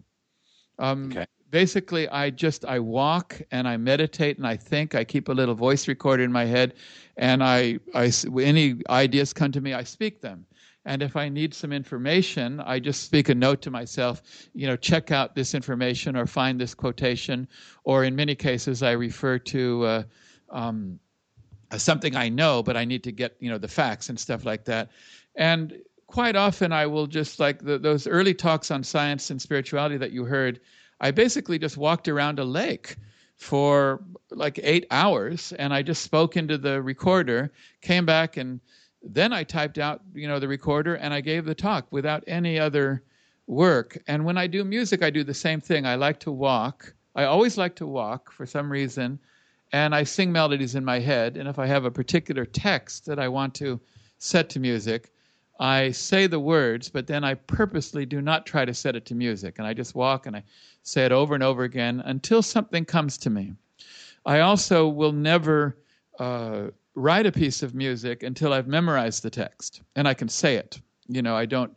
Um, 0.80 1.12
okay. 1.12 1.26
Basically, 1.50 2.10
I 2.10 2.30
just 2.30 2.66
I 2.66 2.80
walk 2.80 3.42
and 3.52 3.68
I 3.68 3.78
meditate 3.78 4.38
and 4.38 4.46
I 4.46 4.58
think. 4.58 4.96
I 4.96 5.04
keep 5.04 5.30
a 5.30 5.32
little 5.32 5.56
voice 5.56 5.88
recorder 5.88 6.24
in 6.24 6.32
my 6.32 6.44
head, 6.44 6.74
and 7.16 7.42
I, 7.42 7.80
I 7.94 8.12
any 8.42 8.82
ideas 8.90 9.32
come 9.32 9.54
to 9.54 9.62
me, 9.62 9.74
I 9.74 9.84
speak 9.84 10.22
them. 10.22 10.46
And 10.88 11.04
if 11.04 11.18
I 11.18 11.28
need 11.28 11.54
some 11.54 11.74
information, 11.74 12.62
I 12.62 12.80
just 12.80 13.04
speak 13.04 13.28
a 13.28 13.36
note 13.36 13.62
to 13.64 13.70
myself, 13.70 14.22
you 14.54 14.66
know, 14.66 14.78
check 14.78 15.12
out 15.12 15.36
this 15.36 15.54
information 15.54 16.16
or 16.16 16.26
find 16.26 16.60
this 16.60 16.74
quotation. 16.74 17.46
Or 17.84 18.06
in 18.06 18.16
many 18.16 18.36
cases, 18.36 18.82
I 18.82 18.92
refer 18.92 19.38
to 19.38 19.86
uh, 19.86 20.04
um, 20.50 20.98
something 21.76 22.16
I 22.16 22.30
know, 22.30 22.64
but 22.64 22.78
I 22.78 22.86
need 22.86 23.04
to 23.04 23.12
get, 23.12 23.36
you 23.42 23.50
know, 23.50 23.58
the 23.58 23.68
facts 23.68 24.08
and 24.08 24.18
stuff 24.18 24.46
like 24.46 24.64
that. 24.64 24.90
And 25.36 25.78
quite 26.08 26.38
often, 26.38 26.72
I 26.72 26.86
will 26.86 27.06
just 27.06 27.38
like 27.38 27.62
the, 27.62 27.78
those 27.78 28.08
early 28.08 28.34
talks 28.34 28.72
on 28.72 28.82
science 28.82 29.30
and 29.30 29.42
spirituality 29.42 29.98
that 29.98 30.12
you 30.12 30.24
heard. 30.24 30.62
I 31.02 31.12
basically 31.12 31.60
just 31.60 31.76
walked 31.76 32.08
around 32.08 32.40
a 32.40 32.46
lake 32.46 32.96
for 33.36 34.02
like 34.32 34.58
eight 34.64 34.88
hours 34.90 35.52
and 35.60 35.74
I 35.74 35.82
just 35.82 36.02
spoke 36.02 36.38
into 36.38 36.58
the 36.58 36.82
recorder, 36.82 37.52
came 37.82 38.06
back 38.06 38.38
and 38.38 38.62
then 39.04 39.34
I 39.34 39.44
typed 39.44 39.78
out, 39.78 40.02
you 40.14 40.28
know, 40.28 40.40
the 40.40 40.48
recorder 40.48 40.96
and 40.96 41.14
I 41.14 41.22
gave 41.22 41.46
the 41.46 41.56
talk 41.56 41.88
without 41.92 42.24
any 42.28 42.60
other 42.60 43.04
work. 43.48 43.98
And 44.08 44.26
when 44.26 44.38
I 44.38 44.48
do 44.48 44.64
music, 44.64 45.02
I 45.02 45.10
do 45.10 45.24
the 45.24 45.34
same 45.34 45.62
thing. 45.62 45.86
I 45.86 45.96
like 45.96 46.20
to 46.22 46.32
walk. 46.32 46.94
I 47.16 47.24
always 47.24 47.58
like 47.58 47.76
to 47.78 47.88
walk 47.88 48.32
for 48.32 48.46
some 48.46 48.72
reason, 48.72 49.18
and 49.72 49.96
I 49.96 50.04
sing 50.04 50.32
melodies 50.32 50.76
in 50.76 50.86
my 50.86 51.00
head. 51.00 51.36
And 51.36 51.50
if 51.50 51.58
I 51.58 51.66
have 51.66 51.84
a 51.84 51.92
particular 51.92 52.46
text 52.46 53.06
that 53.08 53.18
I 53.18 53.28
want 53.28 53.56
to 53.56 53.80
set 54.20 54.50
to 54.50 54.60
music, 54.60 55.12
I 55.60 55.92
say 55.92 56.28
the 56.28 56.40
words, 56.40 56.90
but 56.90 57.08
then 57.08 57.24
I 57.24 57.34
purposely 57.34 58.06
do 58.06 58.22
not 58.22 58.46
try 58.46 58.66
to 58.66 58.74
set 58.74 58.96
it 58.96 59.06
to 59.08 59.16
music. 59.16 59.56
And 59.58 59.66
I 59.66 59.74
just 59.74 59.96
walk 59.96 60.28
and 60.28 60.36
I 60.36 60.44
say 60.84 61.06
it 61.06 61.12
over 61.12 61.34
and 61.34 61.44
over 61.44 61.64
again 61.64 62.02
until 62.06 62.44
something 62.44 62.86
comes 62.86 63.18
to 63.20 63.32
me. 63.32 63.54
I 64.26 64.42
also 64.42 64.88
will 64.88 65.12
never 65.12 65.78
uh, 66.20 66.68
write 66.98 67.28
a 67.28 67.32
piece 67.32 67.62
of 67.62 67.76
music 67.76 68.24
until 68.24 68.52
I've 68.52 68.68
memorized 68.68 69.22
the 69.22 69.30
text 69.30 69.84
and 69.96 70.08
I 70.08 70.16
can 70.16 70.28
say 70.28 70.56
it. 70.56 70.82
You 71.08 71.22
know, 71.22 71.36
I 71.36 71.46
don't 71.46 71.72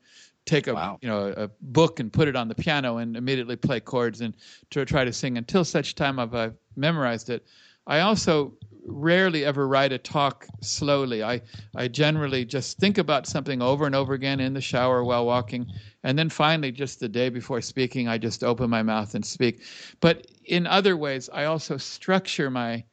take 0.47 0.67
a 0.67 0.73
wow. 0.73 0.99
you 1.03 1.09
know 1.09 1.35
a 1.37 1.49
book 1.61 2.01
and 2.01 2.11
put 2.11 2.27
it 2.27 2.35
on 2.35 2.49
the 2.49 2.55
piano 2.55 2.97
and 2.97 3.15
immediately 3.15 3.55
play 3.55 3.81
chords 3.81 4.23
and 4.23 4.33
to 4.71 4.83
try 4.87 5.05
to 5.05 5.13
sing 5.13 5.37
until 5.37 5.63
such 5.63 5.95
time 5.95 6.19
I've, 6.19 6.35
I've 6.35 6.55
memorized 6.75 7.29
it. 7.29 7.45
I 7.87 8.01
also 8.01 8.55
rarely 8.87 9.45
ever 9.45 9.69
write 9.69 9.93
a 9.93 9.99
talk 9.99 10.47
slowly. 10.63 11.23
I, 11.23 11.43
I 11.77 11.87
generally 11.87 12.47
just 12.47 12.79
think 12.79 12.97
about 12.97 13.27
something 13.27 13.61
over 13.61 13.85
and 13.85 13.95
over 13.95 14.15
again 14.15 14.41
in 14.41 14.55
the 14.55 14.61
shower 14.63 15.05
while 15.05 15.27
walking. 15.27 15.67
And 16.03 16.19
then 16.19 16.31
finally, 16.31 16.73
just 16.73 16.99
the 16.99 17.11
day 17.11 17.29
before 17.29 17.61
speaking, 17.61 18.09
I 18.09 18.17
just 18.17 18.43
open 18.43 18.71
my 18.71 18.83
mouth 18.83 19.15
and 19.15 19.25
speak. 19.25 19.65
But 20.01 20.27
in 20.47 20.67
other 20.67 20.97
ways, 20.97 21.29
I 21.31 21.45
also 21.45 21.77
structure 21.77 22.51
my, 22.51 22.85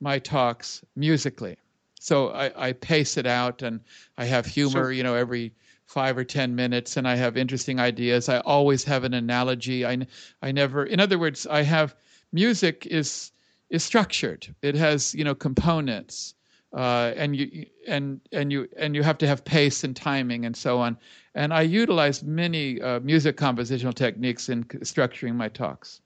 my 0.00 0.18
talks 0.18 0.82
musically 0.96 1.56
so 2.00 2.28
I, 2.30 2.68
I 2.68 2.72
pace 2.72 3.16
it 3.16 3.26
out 3.26 3.62
and 3.62 3.80
I 4.16 4.24
have 4.24 4.46
humor, 4.46 4.86
so, 4.86 4.90
you 4.90 5.02
know, 5.02 5.14
every 5.14 5.52
five 5.86 6.18
or 6.18 6.24
ten 6.24 6.54
minutes, 6.54 6.96
and 6.96 7.08
I 7.08 7.16
have 7.16 7.36
interesting 7.36 7.80
ideas. 7.80 8.28
I 8.28 8.38
always 8.40 8.84
have 8.84 9.04
an 9.04 9.14
analogy. 9.14 9.86
I, 9.86 10.06
I 10.42 10.52
never, 10.52 10.84
in 10.84 11.00
other 11.00 11.18
words, 11.18 11.46
I 11.46 11.62
have 11.62 11.96
music 12.32 12.86
is 12.86 13.32
is 13.70 13.84
structured. 13.84 14.54
It 14.62 14.74
has 14.74 15.14
you 15.14 15.24
know 15.24 15.34
components, 15.34 16.34
uh, 16.74 17.12
and 17.16 17.34
you 17.34 17.66
and 17.86 18.20
and 18.32 18.52
you 18.52 18.68
and 18.76 18.94
you 18.94 19.02
have 19.02 19.18
to 19.18 19.26
have 19.26 19.44
pace 19.44 19.82
and 19.84 19.96
timing 19.96 20.44
and 20.44 20.56
so 20.56 20.78
on. 20.78 20.96
And 21.34 21.54
I 21.54 21.62
utilize 21.62 22.22
many 22.22 22.80
uh, 22.80 23.00
music 23.00 23.36
compositional 23.36 23.94
techniques 23.94 24.48
in 24.48 24.64
structuring 24.64 25.34
my 25.34 25.48
talks. 25.48 26.00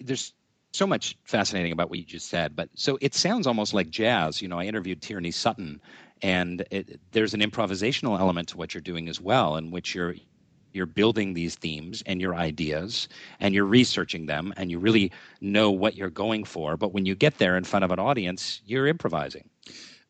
There's 0.00 0.34
so 0.74 0.86
much 0.86 1.16
fascinating 1.24 1.72
about 1.72 1.88
what 1.88 1.98
you 1.98 2.04
just 2.04 2.28
said. 2.28 2.56
But 2.56 2.68
so 2.74 2.98
it 3.00 3.14
sounds 3.14 3.46
almost 3.46 3.74
like 3.74 3.90
jazz. 3.90 4.42
You 4.42 4.48
know, 4.48 4.58
I 4.58 4.64
interviewed 4.64 5.00
Tierney 5.00 5.30
Sutton, 5.30 5.80
and 6.22 6.64
it, 6.70 7.00
there's 7.12 7.34
an 7.34 7.40
improvisational 7.40 8.18
element 8.18 8.48
to 8.48 8.56
what 8.56 8.74
you're 8.74 8.80
doing 8.80 9.08
as 9.08 9.20
well, 9.20 9.56
in 9.56 9.70
which 9.70 9.94
you're 9.94 10.16
you're 10.72 10.86
building 10.86 11.34
these 11.34 11.54
themes 11.54 12.02
and 12.04 12.20
your 12.20 12.34
ideas 12.34 13.08
and 13.38 13.54
you're 13.54 13.64
researching 13.64 14.26
them 14.26 14.52
and 14.56 14.72
you 14.72 14.80
really 14.80 15.12
know 15.40 15.70
what 15.70 15.94
you're 15.94 16.10
going 16.10 16.42
for 16.42 16.76
but 16.76 16.92
when 16.92 17.06
you 17.06 17.14
get 17.14 17.38
there 17.38 17.56
in 17.56 17.62
front 17.62 17.84
of 17.84 17.92
an 17.92 18.00
audience 18.00 18.60
you're 18.66 18.88
improvising 18.88 19.48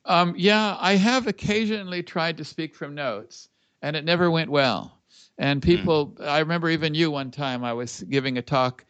um, 0.07 0.35
yeah 0.39 0.79
i 0.81 0.97
have 0.97 1.27
occasionally 1.27 2.03
tried 2.03 2.39
to 2.39 2.45
speak 2.45 2.75
from 2.75 2.95
notes 2.95 3.51
and 3.83 3.95
it 3.95 4.07
never 4.07 4.31
went 4.31 4.51
well 4.51 4.99
and 5.37 5.63
hmm. 5.63 5.69
people 5.69 6.07
mm. 6.07 6.27
i 6.27 6.39
remember 6.39 6.71
even 6.71 6.95
you 6.95 7.11
one 7.11 7.31
time 7.31 7.63
i 7.63 7.73
was 7.73 8.03
giving 8.09 8.39
a 8.39 8.43
talk 8.43 8.87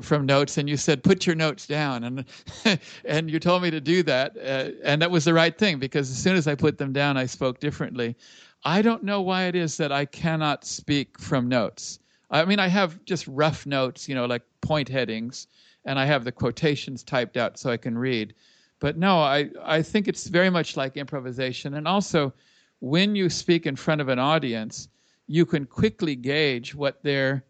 from 0.00 0.24
notes 0.24 0.56
and 0.58 0.68
you 0.68 0.76
said 0.76 1.02
put 1.02 1.26
your 1.26 1.36
notes 1.36 1.66
down 1.66 2.04
and 2.04 2.24
and 3.04 3.30
you 3.30 3.38
told 3.38 3.62
me 3.62 3.70
to 3.70 3.80
do 3.80 4.02
that 4.02 4.36
uh, 4.38 4.70
and 4.82 5.00
that 5.02 5.10
was 5.10 5.24
the 5.24 5.34
right 5.34 5.58
thing 5.58 5.78
because 5.78 6.10
as 6.10 6.16
soon 6.16 6.36
as 6.36 6.46
I 6.46 6.54
put 6.54 6.78
them 6.78 6.92
down 6.92 7.16
I 7.16 7.26
spoke 7.26 7.60
differently. 7.60 8.16
I 8.64 8.80
don't 8.80 9.04
know 9.04 9.20
why 9.20 9.44
it 9.44 9.54
is 9.54 9.76
that 9.76 9.92
I 9.92 10.06
cannot 10.06 10.64
speak 10.64 11.18
from 11.18 11.48
notes. 11.48 11.98
I 12.30 12.44
mean 12.44 12.58
I 12.58 12.68
have 12.68 13.04
just 13.04 13.26
rough 13.28 13.66
notes, 13.66 14.08
you 14.08 14.14
know, 14.14 14.24
like 14.26 14.42
point 14.62 14.88
headings 14.88 15.48
and 15.84 15.98
I 15.98 16.06
have 16.06 16.24
the 16.24 16.32
quotations 16.32 17.02
typed 17.02 17.36
out 17.36 17.58
so 17.58 17.70
I 17.70 17.76
can 17.76 17.98
read. 17.98 18.34
But 18.80 18.96
no, 18.96 19.18
I 19.18 19.50
I 19.62 19.82
think 19.82 20.08
it's 20.08 20.28
very 20.28 20.50
much 20.50 20.76
like 20.76 20.96
improvisation 20.96 21.74
and 21.74 21.86
also 21.86 22.32
when 22.80 23.14
you 23.14 23.28
speak 23.28 23.66
in 23.66 23.76
front 23.76 24.00
of 24.00 24.08
an 24.08 24.18
audience, 24.18 24.88
you 25.26 25.46
can 25.46 25.64
quickly 25.64 26.16
gauge 26.16 26.74
what 26.74 27.02
they're 27.02 27.44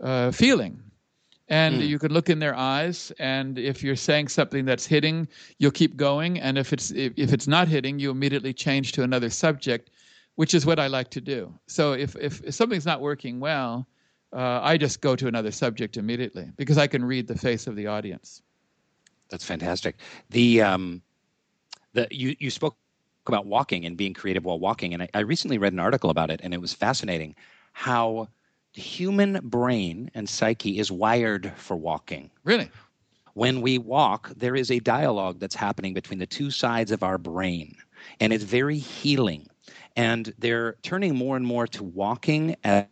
uh, 0.00 0.30
feeling 0.30 0.80
and 1.48 1.80
mm. 1.80 1.86
you 1.86 1.98
can 1.98 2.12
look 2.12 2.28
in 2.28 2.38
their 2.38 2.54
eyes 2.54 3.12
and 3.18 3.58
if 3.58 3.82
you're 3.82 3.96
saying 3.96 4.28
something 4.28 4.64
that's 4.64 4.86
hitting 4.86 5.28
you'll 5.58 5.70
keep 5.70 5.96
going. 5.96 6.40
And 6.40 6.58
if 6.58 6.72
it's 6.72 6.90
if, 6.90 7.12
if 7.16 7.32
it's 7.32 7.46
not 7.46 7.68
hitting 7.68 7.98
you 7.98 8.10
immediately 8.10 8.52
change 8.52 8.92
to 8.92 9.02
another 9.02 9.30
subject 9.30 9.90
which 10.34 10.52
is 10.52 10.66
what 10.66 10.78
i 10.78 10.86
like 10.86 11.08
to 11.10 11.20
do. 11.20 11.52
So 11.66 11.92
if 11.92 12.16
if, 12.16 12.42
if 12.42 12.54
something's 12.54 12.86
not 12.86 13.00
working 13.00 13.40
well 13.40 13.86
uh, 14.32 14.60
i 14.62 14.76
just 14.76 15.00
go 15.00 15.14
to 15.16 15.28
another 15.28 15.50
subject 15.50 15.96
immediately 15.96 16.50
because 16.56 16.78
i 16.78 16.86
can 16.86 17.04
read 17.04 17.26
the 17.26 17.38
face 17.38 17.66
of 17.66 17.76
the 17.76 17.86
audience. 17.86 18.42
That's 19.28 19.44
fantastic. 19.44 19.96
The 20.30 20.62
um 20.62 21.02
the 21.92 22.08
you 22.10 22.36
you 22.38 22.50
spoke 22.50 22.76
about 23.26 23.46
walking 23.46 23.84
and 23.86 23.96
being 23.96 24.14
creative 24.14 24.44
while 24.44 24.58
walking 24.58 24.94
and 24.94 25.02
I, 25.02 25.08
I 25.14 25.20
recently 25.20 25.58
read 25.58 25.72
an 25.72 25.80
article 25.80 26.10
about 26.10 26.30
it 26.30 26.40
and 26.44 26.54
it 26.54 26.60
was 26.60 26.72
fascinating 26.72 27.34
how 27.72 28.28
the 28.76 28.82
human 28.82 29.40
brain 29.42 30.10
and 30.14 30.28
psyche 30.28 30.78
is 30.78 30.92
wired 30.92 31.50
for 31.56 31.76
walking. 31.76 32.30
Really? 32.44 32.70
When 33.32 33.62
we 33.62 33.78
walk, 33.78 34.30
there 34.36 34.54
is 34.54 34.70
a 34.70 34.80
dialogue 34.80 35.40
that's 35.40 35.54
happening 35.54 35.94
between 35.94 36.18
the 36.18 36.26
two 36.26 36.50
sides 36.50 36.92
of 36.92 37.02
our 37.02 37.18
brain, 37.18 37.74
and 38.20 38.32
it's 38.32 38.44
very 38.44 38.78
healing. 38.78 39.48
And 39.96 40.32
they're 40.38 40.74
turning 40.82 41.16
more 41.16 41.36
and 41.36 41.46
more 41.46 41.66
to 41.68 41.82
walking 41.82 42.54
as 42.64 42.86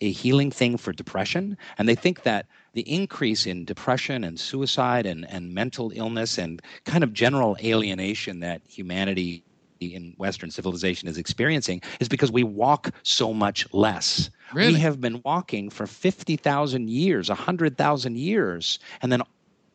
a 0.00 0.10
healing 0.10 0.50
thing 0.50 0.76
for 0.76 0.92
depression. 0.92 1.56
And 1.78 1.88
they 1.88 1.94
think 1.94 2.24
that 2.24 2.46
the 2.72 2.82
increase 2.82 3.46
in 3.46 3.64
depression 3.64 4.24
and 4.24 4.38
suicide 4.38 5.06
and, 5.06 5.28
and 5.30 5.54
mental 5.54 5.92
illness 5.94 6.38
and 6.38 6.60
kind 6.84 7.04
of 7.04 7.12
general 7.12 7.56
alienation 7.62 8.40
that 8.40 8.62
humanity 8.68 9.44
in 9.80 10.14
Western 10.18 10.50
civilization 10.50 11.08
is 11.08 11.18
experiencing 11.18 11.80
is 11.98 12.08
because 12.08 12.30
we 12.30 12.42
walk 12.42 12.90
so 13.02 13.32
much 13.32 13.66
less. 13.72 14.30
Really? 14.52 14.74
We 14.74 14.80
have 14.80 15.00
been 15.00 15.22
walking 15.24 15.70
for 15.70 15.86
50,000 15.86 16.90
years, 16.90 17.28
100,000 17.28 18.16
years, 18.16 18.78
and 19.02 19.10
then 19.10 19.22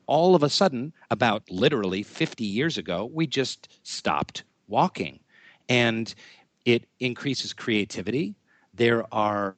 all 0.08 0.36
of 0.36 0.44
a 0.44 0.50
sudden, 0.50 0.94
about 1.10 1.44
literally 1.50 2.04
50 2.04 2.44
years 2.44 2.78
ago, 2.78 3.10
we 3.12 3.26
just 3.26 3.80
stopped 3.82 4.44
walking. 4.68 5.20
And 5.68 6.14
it 6.64 6.86
increases 7.00 7.54
creativity. 7.54 8.36
There 8.76 9.12
are 9.12 9.56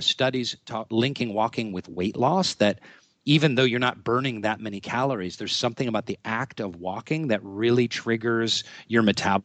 studies 0.00 0.56
ta- 0.66 0.86
linking 0.90 1.32
walking 1.32 1.70
with 1.70 1.88
weight 1.88 2.16
loss 2.16 2.54
that 2.54 2.80
even 3.24 3.54
though 3.54 3.62
you're 3.62 3.78
not 3.78 4.02
burning 4.02 4.40
that 4.40 4.60
many 4.60 4.80
calories, 4.80 5.36
there's 5.36 5.54
something 5.54 5.86
about 5.86 6.06
the 6.06 6.18
act 6.24 6.60
of 6.60 6.76
walking 6.76 7.28
that 7.28 7.40
really 7.44 7.86
triggers 7.86 8.64
your 8.88 9.02
metabolism 9.02 9.44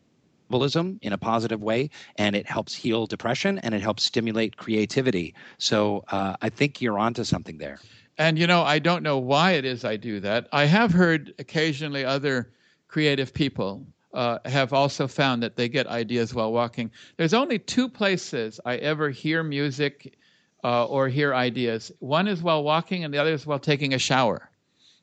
in 1.01 1.13
a 1.13 1.17
positive 1.17 1.61
way, 1.61 1.89
and 2.17 2.35
it 2.35 2.45
helps 2.45 2.75
heal 2.75 3.05
depression 3.05 3.59
and 3.59 3.73
it 3.73 3.81
helps 3.81 4.03
stimulate 4.03 4.57
creativity. 4.57 5.33
So 5.57 6.03
uh, 6.09 6.35
I 6.41 6.49
think 6.49 6.81
you're 6.81 6.99
onto 6.99 7.23
something 7.23 7.57
there. 7.57 7.79
And 8.17 8.37
you 8.37 8.47
know, 8.47 8.63
I 8.63 8.79
don't 8.79 9.03
know 9.03 9.17
why 9.17 9.51
it 9.53 9.65
is 9.65 9.85
I 9.85 9.95
do 9.95 10.19
that. 10.19 10.47
I 10.51 10.65
have 10.65 10.91
heard 10.91 11.33
occasionally 11.39 12.03
other 12.03 12.51
creative 12.87 13.33
people 13.33 13.85
uh, 14.13 14.39
have 14.45 14.73
also 14.73 15.07
found 15.07 15.43
that 15.43 15.55
they 15.55 15.69
get 15.69 15.87
ideas 15.87 16.33
while 16.33 16.51
walking. 16.51 16.91
There's 17.17 17.33
only 17.33 17.59
two 17.59 17.87
places 17.87 18.59
I 18.65 18.77
ever 18.77 19.09
hear 19.09 19.43
music 19.43 20.15
uh, 20.63 20.85
or 20.85 21.07
hear 21.07 21.33
ideas. 21.33 21.91
One 21.99 22.27
is 22.27 22.41
while 22.41 22.63
walking, 22.63 23.03
and 23.03 23.13
the 23.13 23.19
other 23.19 23.31
is 23.31 23.45
while 23.45 23.59
taking 23.59 23.93
a 23.93 23.99
shower. 23.99 24.48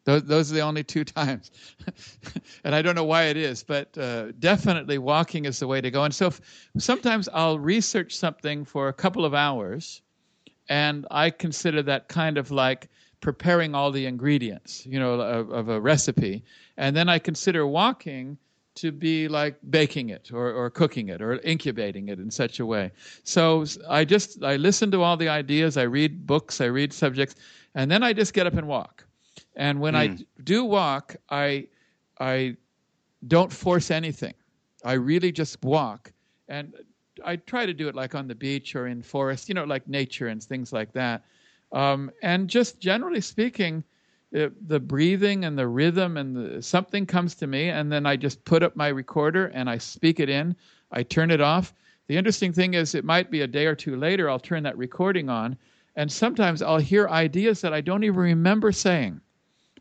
Those, 0.06 0.22
those 0.22 0.50
are 0.52 0.54
the 0.54 0.60
only 0.60 0.84
two 0.84 1.04
times. 1.20 1.50
and 2.64 2.74
I 2.74 2.80
don't 2.80 2.94
know 2.94 3.04
why 3.04 3.24
it 3.24 3.36
is, 3.36 3.62
but 3.62 3.96
uh, 3.98 4.32
definitely 4.38 4.98
walking 4.98 5.44
is 5.44 5.58
the 5.58 5.66
way 5.66 5.80
to 5.80 5.90
go. 5.90 6.04
And 6.04 6.14
so 6.14 6.28
if, 6.28 6.40
sometimes 6.78 7.28
I'll 7.34 7.58
research 7.58 8.16
something 8.16 8.64
for 8.64 8.88
a 8.88 8.92
couple 8.92 9.24
of 9.24 9.34
hours, 9.34 10.02
and 10.68 11.06
I 11.10 11.30
consider 11.30 11.82
that 11.82 12.08
kind 12.08 12.38
of 12.38 12.50
like 12.50 12.88
preparing 13.20 13.74
all 13.74 13.90
the 13.90 14.06
ingredients, 14.06 14.86
you 14.86 14.98
know, 14.98 15.20
of, 15.20 15.50
of 15.50 15.68
a 15.68 15.80
recipe. 15.80 16.44
And 16.76 16.96
then 16.96 17.08
I 17.08 17.18
consider 17.18 17.66
walking 17.66 18.38
to 18.76 18.92
be 18.92 19.26
like 19.26 19.56
baking 19.70 20.10
it 20.10 20.30
or, 20.32 20.52
or 20.52 20.70
cooking 20.70 21.08
it 21.08 21.22
or 21.22 21.40
incubating 21.40 22.10
it 22.10 22.20
in 22.20 22.30
such 22.30 22.60
a 22.60 22.66
way. 22.66 22.92
So 23.24 23.64
I 23.88 24.04
just 24.04 24.44
I 24.44 24.56
listen 24.56 24.90
to 24.90 25.02
all 25.02 25.16
the 25.16 25.28
ideas, 25.28 25.76
I 25.76 25.84
read 25.84 26.26
books, 26.26 26.60
I 26.60 26.66
read 26.66 26.92
subjects, 26.92 27.36
and 27.74 27.90
then 27.90 28.02
I 28.02 28.12
just 28.12 28.34
get 28.34 28.46
up 28.46 28.54
and 28.54 28.68
walk. 28.68 29.05
And 29.56 29.80
when 29.80 29.94
mm. 29.94 29.98
I 29.98 30.06
hmm. 30.08 30.22
do 30.44 30.64
walk, 30.64 31.16
I 31.30 31.66
I 32.20 32.56
don't 33.26 33.52
force 33.52 33.90
anything. 33.90 34.34
I 34.84 34.92
really 34.92 35.32
just 35.32 35.62
walk. 35.64 36.12
And 36.48 36.74
I 37.24 37.36
try 37.36 37.66
to 37.66 37.74
do 37.74 37.88
it 37.88 37.94
like 37.94 38.14
on 38.14 38.28
the 38.28 38.34
beach 38.34 38.76
or 38.76 38.86
in 38.86 39.02
forest, 39.02 39.48
you 39.48 39.54
know, 39.54 39.64
like 39.64 39.88
nature 39.88 40.28
and 40.28 40.42
things 40.42 40.72
like 40.72 40.92
that. 40.92 41.24
Um, 41.72 42.10
and 42.22 42.48
just 42.48 42.78
generally 42.78 43.20
speaking, 43.20 43.82
it, 44.32 44.68
the 44.68 44.78
breathing 44.78 45.44
and 45.44 45.58
the 45.58 45.66
rhythm 45.66 46.16
and 46.16 46.36
the, 46.36 46.62
something 46.62 47.06
comes 47.06 47.34
to 47.36 47.46
me, 47.46 47.70
and 47.70 47.90
then 47.90 48.06
I 48.06 48.16
just 48.16 48.44
put 48.44 48.62
up 48.62 48.76
my 48.76 48.88
recorder 48.88 49.46
and 49.46 49.68
I 49.68 49.78
speak 49.78 50.20
it 50.20 50.28
in. 50.28 50.54
I 50.92 51.02
turn 51.02 51.30
it 51.30 51.40
off. 51.40 51.74
The 52.06 52.16
interesting 52.16 52.52
thing 52.52 52.74
is, 52.74 52.94
it 52.94 53.04
might 53.04 53.30
be 53.30 53.40
a 53.40 53.46
day 53.46 53.66
or 53.66 53.74
two 53.74 53.96
later, 53.96 54.30
I'll 54.30 54.38
turn 54.38 54.62
that 54.64 54.76
recording 54.76 55.28
on, 55.28 55.56
and 55.96 56.10
sometimes 56.10 56.62
I'll 56.62 56.78
hear 56.78 57.08
ideas 57.08 57.60
that 57.62 57.72
I 57.72 57.80
don't 57.80 58.04
even 58.04 58.20
remember 58.20 58.70
saying. 58.72 59.20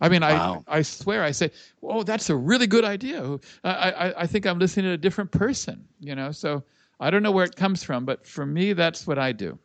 I 0.02 0.10
mean, 0.10 0.22
wow. 0.22 0.64
I, 0.68 0.80
I 0.80 0.82
swear, 0.82 1.24
I 1.24 1.32
say, 1.32 1.52
"Oh, 1.82 2.04
that's 2.04 2.30
a 2.30 2.36
really 2.36 2.68
good 2.68 2.84
idea." 2.84 3.40
I, 3.64 3.70
I, 3.92 4.22
I 4.22 4.28
think 4.28 4.46
I'm 4.46 4.60
listening 4.60 4.86
to 4.88 4.92
a 4.92 4.98
different 4.98 5.32
person, 5.32 5.88
you 6.00 6.16
know. 6.16 6.32
So 6.32 6.64
I 7.00 7.10
don't 7.10 7.24
know 7.24 7.32
where 7.32 7.46
it 7.46 7.56
comes 7.56 7.84
from, 7.84 8.06
but 8.06 8.28
for 8.28 8.46
me, 8.46 8.74
that's 8.74 9.08
what 9.08 9.18
I 9.18 9.32
do. 9.32 9.58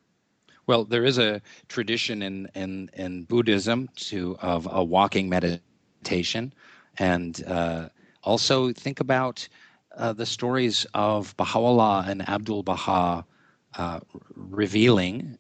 Well, 0.67 0.85
there 0.85 1.05
is 1.05 1.19
a 1.19 1.43
tradition 1.69 2.23
in 2.23 2.49
in, 2.55 2.91
in 2.95 3.25
Buddhism 3.25 3.89
to 3.97 4.37
of 4.41 4.69
a 4.71 4.85
walking 4.85 5.29
meditation, 5.29 6.53
and 6.99 7.43
uh, 7.47 7.89
also 8.23 8.73
think 8.73 9.01
about 9.01 9.49
uh, 9.97 10.13
the 10.13 10.27
stories 10.27 10.87
of 10.95 11.37
Baha'u'llah 11.37 12.05
and 12.07 12.29
Abdul 12.29 12.63
Baha 12.63 13.25
uh, 13.77 14.01
revealing 14.35 15.39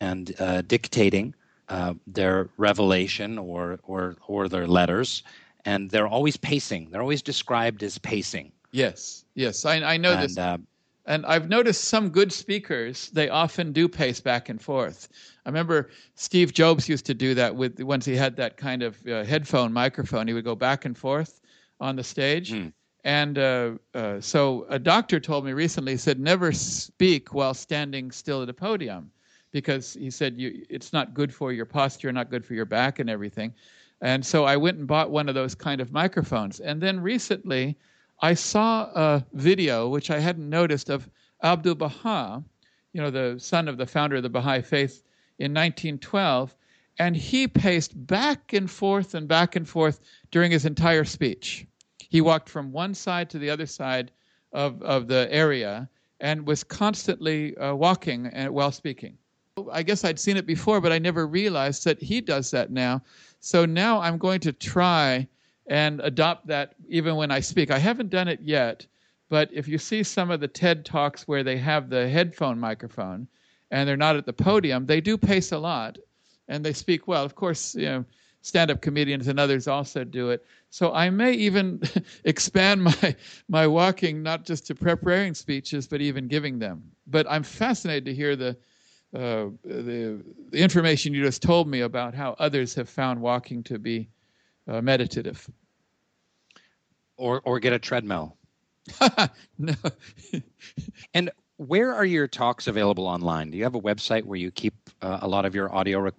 and 0.00 0.34
uh, 0.38 0.62
dictating 0.62 1.34
uh, 1.70 1.94
their 2.06 2.48
revelation 2.56 3.38
or 3.38 3.78
or 3.84 4.16
or 4.26 4.48
their 4.48 4.66
letters, 4.66 5.22
and 5.64 5.90
they're 5.90 6.08
always 6.08 6.36
pacing. 6.36 6.90
They're 6.90 7.00
always 7.00 7.22
described 7.22 7.82
as 7.82 7.98
pacing. 7.98 8.52
Yes, 8.72 9.24
yes, 9.34 9.64
I, 9.64 9.76
I 9.76 9.96
know 9.96 10.12
and, 10.12 10.22
this. 10.22 10.36
Uh, 10.36 10.58
and 11.06 11.24
I've 11.26 11.48
noticed 11.48 11.84
some 11.84 12.10
good 12.10 12.32
speakers, 12.32 13.10
they 13.10 13.28
often 13.28 13.72
do 13.72 13.88
pace 13.88 14.20
back 14.20 14.48
and 14.48 14.60
forth. 14.60 15.08
I 15.44 15.48
remember 15.48 15.90
Steve 16.14 16.52
Jobs 16.52 16.88
used 16.88 17.06
to 17.06 17.14
do 17.14 17.34
that 17.34 17.56
with 17.56 17.80
once 17.80 18.04
he 18.04 18.14
had 18.14 18.36
that 18.36 18.56
kind 18.56 18.82
of 18.82 19.04
uh, 19.06 19.24
headphone 19.24 19.72
microphone, 19.72 20.28
he 20.28 20.34
would 20.34 20.44
go 20.44 20.54
back 20.54 20.84
and 20.84 20.96
forth 20.96 21.40
on 21.80 21.96
the 21.96 22.04
stage. 22.04 22.52
Mm. 22.52 22.72
And 23.02 23.38
uh, 23.38 23.70
uh, 23.94 24.20
so 24.20 24.66
a 24.68 24.78
doctor 24.78 25.18
told 25.18 25.46
me 25.46 25.52
recently, 25.52 25.92
he 25.92 25.98
said, 25.98 26.20
never 26.20 26.52
speak 26.52 27.32
while 27.32 27.54
standing 27.54 28.10
still 28.10 28.42
at 28.42 28.48
a 28.48 28.54
podium 28.54 29.10
because 29.52 29.94
he 29.94 30.10
said 30.10 30.38
you, 30.38 30.64
it's 30.68 30.92
not 30.92 31.14
good 31.14 31.34
for 31.34 31.52
your 31.52 31.66
posture, 31.66 32.12
not 32.12 32.30
good 32.30 32.44
for 32.44 32.54
your 32.54 32.64
back 32.64 32.98
and 32.98 33.10
everything. 33.10 33.52
And 34.00 34.24
so 34.24 34.44
I 34.44 34.56
went 34.56 34.78
and 34.78 34.86
bought 34.86 35.10
one 35.10 35.28
of 35.28 35.34
those 35.34 35.54
kind 35.54 35.80
of 35.80 35.92
microphones. 35.92 36.60
And 36.60 36.80
then 36.80 37.00
recently, 37.00 37.76
I 38.22 38.34
saw 38.34 38.90
a 38.94 39.24
video 39.32 39.88
which 39.88 40.10
I 40.10 40.18
hadn't 40.18 40.48
noticed 40.48 40.88
of 40.88 41.08
Abdul 41.42 41.74
Baha, 41.74 42.42
you 42.92 43.00
know, 43.00 43.10
the 43.10 43.38
son 43.38 43.68
of 43.68 43.76
the 43.76 43.86
founder 43.86 44.16
of 44.16 44.22
the 44.22 44.30
Baha'i 44.30 44.62
faith 44.62 45.02
in 45.38 45.52
1912, 45.52 46.54
and 46.98 47.16
he 47.16 47.48
paced 47.48 48.06
back 48.06 48.52
and 48.52 48.70
forth 48.70 49.14
and 49.14 49.26
back 49.26 49.56
and 49.56 49.68
forth 49.68 50.00
during 50.30 50.50
his 50.50 50.66
entire 50.66 51.04
speech. 51.04 51.66
He 51.98 52.20
walked 52.20 52.48
from 52.48 52.72
one 52.72 52.94
side 52.94 53.30
to 53.30 53.38
the 53.38 53.48
other 53.48 53.66
side 53.66 54.10
of, 54.52 54.82
of 54.82 55.08
the 55.08 55.28
area 55.30 55.88
and 56.20 56.46
was 56.46 56.62
constantly 56.62 57.56
uh, 57.56 57.74
walking 57.74 58.26
uh, 58.26 58.48
while 58.48 58.72
speaking. 58.72 59.16
I 59.72 59.82
guess 59.82 60.04
I'd 60.04 60.18
seen 60.18 60.36
it 60.36 60.46
before, 60.46 60.80
but 60.80 60.92
I 60.92 60.98
never 60.98 61.26
realized 61.26 61.84
that 61.84 62.00
he 62.00 62.20
does 62.20 62.50
that 62.52 62.70
now. 62.70 63.02
So 63.40 63.66
now 63.66 64.00
I'm 64.00 64.18
going 64.18 64.40
to 64.40 64.52
try 64.52 65.26
and 65.66 66.00
adopt 66.00 66.46
that 66.48 66.74
even 66.88 67.16
when 67.16 67.30
I 67.30 67.40
speak. 67.40 67.70
I 67.70 67.78
haven't 67.78 68.10
done 68.10 68.28
it 68.28 68.40
yet, 68.42 68.86
but 69.28 69.48
if 69.52 69.68
you 69.68 69.78
see 69.78 70.02
some 70.02 70.30
of 70.30 70.40
the 70.40 70.48
TED 70.48 70.84
Talks 70.84 71.28
where 71.28 71.44
they 71.44 71.56
have 71.58 71.90
the 71.90 72.08
headphone 72.08 72.58
microphone 72.58 73.28
and 73.70 73.88
they're 73.88 73.96
not 73.96 74.16
at 74.16 74.26
the 74.26 74.32
podium, 74.32 74.86
they 74.86 75.00
do 75.00 75.16
pace 75.16 75.52
a 75.52 75.58
lot 75.58 75.98
and 76.48 76.64
they 76.64 76.72
speak 76.72 77.06
well. 77.06 77.24
Of 77.24 77.34
course, 77.34 77.74
you 77.74 77.86
know, 77.86 78.04
stand-up 78.42 78.80
comedians 78.80 79.28
and 79.28 79.38
others 79.38 79.68
also 79.68 80.02
do 80.02 80.30
it. 80.30 80.44
So 80.70 80.92
I 80.92 81.10
may 81.10 81.32
even 81.32 81.82
expand 82.24 82.82
my 82.82 83.16
my 83.48 83.66
walking 83.66 84.22
not 84.22 84.44
just 84.44 84.66
to 84.68 84.74
preparing 84.74 85.34
speeches, 85.34 85.86
but 85.86 86.00
even 86.00 86.26
giving 86.26 86.58
them. 86.58 86.82
But 87.06 87.26
I'm 87.28 87.42
fascinated 87.42 88.04
to 88.06 88.14
hear 88.14 88.36
the 88.36 88.56
uh, 89.14 89.46
the, 89.64 90.22
the 90.50 90.58
information 90.58 91.12
you 91.12 91.24
just 91.24 91.42
told 91.42 91.68
me 91.68 91.80
about 91.80 92.14
how 92.14 92.36
others 92.38 92.74
have 92.74 92.88
found 92.88 93.20
walking 93.20 93.62
to 93.64 93.78
be 93.78 94.08
uh, 94.68 94.80
meditative 94.80 95.48
or 97.16 97.40
or 97.44 97.58
get 97.58 97.72
a 97.72 97.78
treadmill. 97.78 98.36
no. 99.58 99.74
and 101.14 101.30
where 101.56 101.94
are 101.94 102.04
your 102.04 102.26
talks 102.26 102.66
available 102.66 103.06
online? 103.06 103.50
Do 103.50 103.58
you 103.58 103.64
have 103.64 103.74
a 103.74 103.80
website 103.80 104.24
where 104.24 104.38
you 104.38 104.50
keep 104.50 104.74
uh, 105.02 105.18
a 105.20 105.28
lot 105.28 105.44
of 105.44 105.54
your 105.54 105.74
audio 105.74 106.10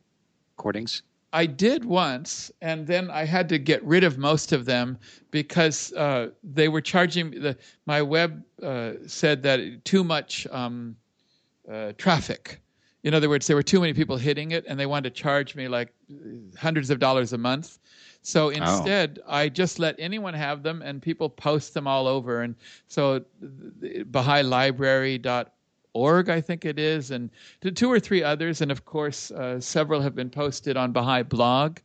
recordings? 0.57 1.01
I 1.33 1.45
did 1.45 1.85
once, 1.85 2.51
and 2.61 2.85
then 2.85 3.09
I 3.09 3.23
had 3.23 3.47
to 3.49 3.57
get 3.57 3.83
rid 3.83 4.03
of 4.03 4.17
most 4.17 4.51
of 4.51 4.65
them 4.65 4.97
because 5.31 5.93
uh, 5.93 6.31
they 6.43 6.67
were 6.67 6.81
charging. 6.81 7.31
The, 7.31 7.57
my 7.85 8.01
web 8.01 8.43
uh, 8.61 8.93
said 9.07 9.41
that 9.43 9.85
too 9.85 10.03
much 10.03 10.45
um, 10.51 10.95
uh, 11.71 11.93
traffic. 11.97 12.59
In 13.03 13.13
other 13.13 13.29
words, 13.29 13.47
there 13.47 13.55
were 13.55 13.63
too 13.63 13.79
many 13.79 13.93
people 13.93 14.17
hitting 14.17 14.51
it, 14.51 14.65
and 14.67 14.77
they 14.79 14.85
wanted 14.85 15.15
to 15.15 15.21
charge 15.21 15.55
me 15.55 15.67
like 15.67 15.93
hundreds 16.57 16.89
of 16.89 16.99
dollars 16.99 17.33
a 17.33 17.37
month. 17.37 17.79
So 18.21 18.49
instead, 18.49 19.19
oh. 19.25 19.33
I 19.33 19.49
just 19.49 19.79
let 19.79 19.95
anyone 19.97 20.35
have 20.35 20.61
them, 20.61 20.83
and 20.83 21.01
people 21.01 21.29
post 21.29 21.73
them 21.73 21.87
all 21.87 22.07
over. 22.07 22.43
And 22.43 22.55
so, 22.87 23.25
BahaiLibrary.org, 23.41 26.29
I 26.29 26.41
think 26.41 26.65
it 26.65 26.77
is, 26.77 27.09
and 27.09 27.31
two 27.73 27.91
or 27.91 27.99
three 27.99 28.21
others, 28.21 28.61
and 28.61 28.71
of 28.71 28.85
course, 28.85 29.31
uh, 29.31 29.59
several 29.59 29.99
have 30.01 30.13
been 30.13 30.29
posted 30.29 30.77
on 30.77 30.91
Baha'i 30.91 31.23
Blog. 31.23 31.79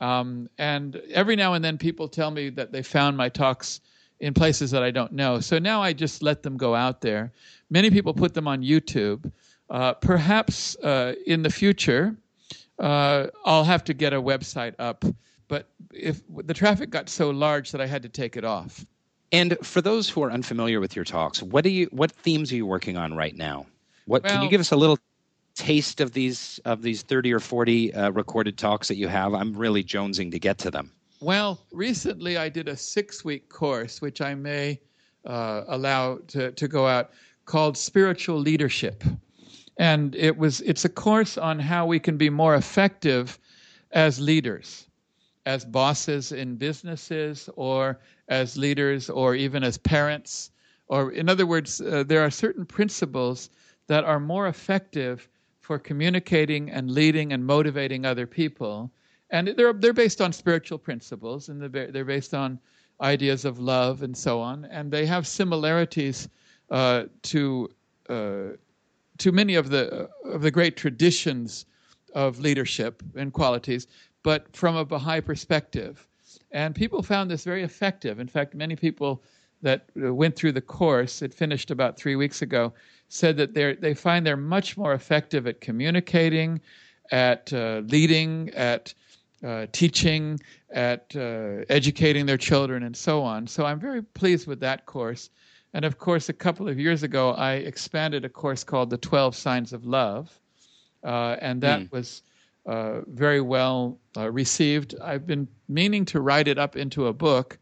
Um, 0.00 0.50
and 0.58 1.00
every 1.10 1.36
now 1.36 1.54
and 1.54 1.64
then, 1.64 1.78
people 1.78 2.08
tell 2.08 2.32
me 2.32 2.48
that 2.50 2.72
they 2.72 2.82
found 2.82 3.16
my 3.16 3.28
talks 3.28 3.80
in 4.20 4.34
places 4.34 4.70
that 4.70 4.82
I 4.82 4.90
don't 4.90 5.12
know. 5.12 5.40
So 5.40 5.58
now 5.58 5.82
I 5.82 5.92
just 5.92 6.22
let 6.22 6.42
them 6.42 6.56
go 6.56 6.74
out 6.74 7.00
there. 7.00 7.32
Many 7.70 7.90
people 7.90 8.14
put 8.14 8.34
them 8.34 8.48
on 8.48 8.62
YouTube. 8.62 9.30
Uh, 9.68 9.94
perhaps 9.94 10.76
uh, 10.76 11.14
in 11.26 11.42
the 11.42 11.50
future, 11.50 12.16
uh, 12.78 13.26
I'll 13.44 13.64
have 13.64 13.84
to 13.84 13.94
get 13.94 14.12
a 14.12 14.20
website 14.22 14.74
up 14.78 15.04
but 15.48 15.68
if 15.92 16.22
the 16.44 16.54
traffic 16.54 16.90
got 16.90 17.08
so 17.08 17.30
large 17.30 17.72
that 17.72 17.80
I 17.80 17.86
had 17.86 18.02
to 18.02 18.08
take 18.08 18.36
it 18.36 18.44
off. 18.44 18.84
And 19.32 19.56
for 19.62 19.80
those 19.80 20.08
who 20.08 20.22
are 20.22 20.30
unfamiliar 20.30 20.80
with 20.80 20.94
your 20.94 21.04
talks, 21.04 21.42
what 21.42 21.64
do 21.64 21.70
you 21.70 21.86
what 21.90 22.12
themes 22.12 22.52
are 22.52 22.56
you 22.56 22.66
working 22.66 22.96
on 22.96 23.14
right 23.14 23.36
now? 23.36 23.66
What 24.06 24.22
well, 24.22 24.32
can 24.32 24.42
you 24.42 24.48
give 24.48 24.60
us 24.60 24.72
a 24.72 24.76
little 24.76 24.98
taste 25.54 26.00
of 26.00 26.12
these 26.12 26.60
of 26.64 26.82
these 26.82 27.02
30 27.02 27.32
or 27.32 27.40
40 27.40 27.94
uh, 27.94 28.10
recorded 28.10 28.56
talks 28.56 28.88
that 28.88 28.96
you 28.96 29.08
have? 29.08 29.34
I'm 29.34 29.56
really 29.56 29.82
jonesing 29.82 30.30
to 30.30 30.38
get 30.38 30.58
to 30.58 30.70
them. 30.70 30.92
Well, 31.20 31.60
recently 31.72 32.36
I 32.36 32.48
did 32.48 32.68
a 32.68 32.74
6-week 32.74 33.48
course 33.48 34.00
which 34.00 34.20
I 34.20 34.34
may 34.34 34.80
uh, 35.24 35.64
allow 35.68 36.18
to 36.28 36.52
to 36.52 36.68
go 36.68 36.86
out 36.86 37.10
called 37.46 37.76
Spiritual 37.76 38.38
Leadership. 38.38 39.02
And 39.78 40.14
it 40.14 40.36
was 40.36 40.60
it's 40.62 40.84
a 40.84 40.88
course 40.88 41.36
on 41.36 41.58
how 41.58 41.86
we 41.86 41.98
can 41.98 42.16
be 42.16 42.30
more 42.30 42.54
effective 42.54 43.38
as 43.92 44.20
leaders, 44.20 44.86
as 45.44 45.64
bosses 45.64 46.32
in 46.32 46.56
businesses, 46.56 47.48
or 47.56 48.00
as 48.28 48.56
leaders, 48.56 49.10
or 49.10 49.34
even 49.34 49.62
as 49.62 49.78
parents. 49.78 50.50
Or, 50.88 51.12
in 51.12 51.28
other 51.28 51.46
words, 51.46 51.80
uh, 51.80 52.04
there 52.06 52.22
are 52.22 52.30
certain 52.30 52.64
principles 52.64 53.50
that 53.86 54.04
are 54.04 54.20
more 54.20 54.48
effective 54.48 55.28
for 55.60 55.78
communicating 55.78 56.70
and 56.70 56.90
leading 56.90 57.32
and 57.32 57.44
motivating 57.44 58.06
other 58.06 58.26
people. 58.26 58.90
And 59.30 59.48
they're, 59.48 59.72
they're 59.72 59.92
based 59.92 60.20
on 60.20 60.32
spiritual 60.32 60.78
principles 60.78 61.48
and 61.48 61.60
they're, 61.60 62.04
based 62.04 62.34
on 62.34 62.60
ideas 63.00 63.44
of 63.44 63.58
love 63.58 64.02
and 64.02 64.16
so 64.16 64.40
on. 64.40 64.64
And 64.66 64.92
they 64.92 65.06
have 65.06 65.26
similarities 65.26 66.28
uh, 66.70 67.04
to, 67.22 67.68
uh, 68.08 68.42
to 69.18 69.32
many 69.32 69.54
of 69.54 69.70
the, 69.70 70.08
of 70.24 70.42
the 70.42 70.50
great 70.50 70.76
traditions 70.76 71.66
of 72.14 72.40
leadership 72.40 73.02
and 73.14 73.32
qualities, 73.32 73.86
but 74.22 74.54
from 74.56 74.76
a 74.76 74.84
Baha'i 74.84 75.20
perspective. 75.20 76.06
And 76.50 76.74
people 76.74 77.02
found 77.02 77.30
this 77.30 77.44
very 77.44 77.62
effective. 77.62 78.18
In 78.18 78.28
fact, 78.28 78.54
many 78.54 78.76
people 78.76 79.22
that 79.62 79.88
went 79.94 80.36
through 80.36 80.52
the 80.52 80.60
course, 80.60 81.22
it 81.22 81.34
finished 81.34 81.70
about 81.70 81.96
three 81.96 82.16
weeks 82.16 82.42
ago, 82.42 82.72
said 83.08 83.36
that 83.36 83.54
they 83.54 83.74
they 83.74 83.94
find 83.94 84.26
they're 84.26 84.36
much 84.36 84.76
more 84.76 84.92
effective 84.92 85.46
at 85.46 85.60
communicating, 85.60 86.60
at 87.10 87.52
uh, 87.52 87.82
leading, 87.86 88.50
at 88.50 88.92
uh, 89.44 89.66
teaching, 89.72 90.40
at 90.70 91.14
uh, 91.16 91.64
educating 91.68 92.26
their 92.26 92.36
children, 92.36 92.82
and 92.82 92.96
so 92.96 93.22
on. 93.22 93.46
So 93.46 93.64
I'm 93.64 93.80
very 93.80 94.02
pleased 94.02 94.46
with 94.46 94.60
that 94.60 94.86
course. 94.86 95.30
And 95.76 95.84
of 95.84 95.98
course, 95.98 96.30
a 96.30 96.32
couple 96.32 96.70
of 96.70 96.80
years 96.80 97.02
ago, 97.02 97.32
I 97.32 97.56
expanded 97.56 98.24
a 98.24 98.30
course 98.30 98.64
called 98.64 98.88
The 98.88 98.96
12 98.96 99.36
Signs 99.36 99.74
of 99.74 99.84
Love. 99.84 100.40
Uh, 101.04 101.36
and 101.42 101.60
that 101.60 101.80
mm. 101.80 101.92
was 101.92 102.22
uh, 102.64 103.02
very 103.08 103.42
well 103.42 103.98
uh, 104.16 104.30
received. 104.30 104.94
I've 105.02 105.26
been 105.26 105.46
meaning 105.68 106.06
to 106.06 106.22
write 106.22 106.48
it 106.48 106.56
up 106.56 106.76
into 106.76 107.08
a 107.08 107.12
book. 107.12 107.58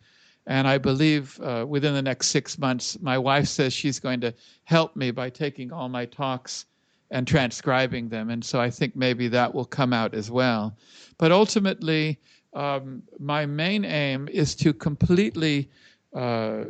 And 0.47 0.69
I 0.69 0.79
believe 0.79 1.41
uh, 1.41 1.67
within 1.67 1.93
the 1.93 2.03
next 2.03 2.29
six 2.29 2.57
months, 2.57 2.97
my 3.01 3.19
wife 3.19 3.49
says 3.49 3.73
she's 3.73 3.99
going 3.99 4.21
to 4.21 4.33
help 4.63 4.95
me 4.95 5.11
by 5.11 5.29
taking 5.29 5.73
all 5.73 5.89
my 5.89 6.07
talks 6.07 6.67
and 7.11 7.27
transcribing 7.27 8.11
them. 8.11 8.31
And 8.31 8.45
so 8.45 8.61
I 8.61 8.71
think 8.71 8.95
maybe 8.95 9.27
that 9.27 9.53
will 9.53 9.65
come 9.65 9.93
out 9.93 10.15
as 10.15 10.31
well. 10.31 10.77
But 11.19 11.33
ultimately, 11.33 12.21
um, 12.53 13.03
my 13.19 13.45
main 13.45 13.85
aim 13.85 14.29
is 14.31 14.55
to 14.55 14.73
completely 14.73 15.69
uh, 16.15 16.67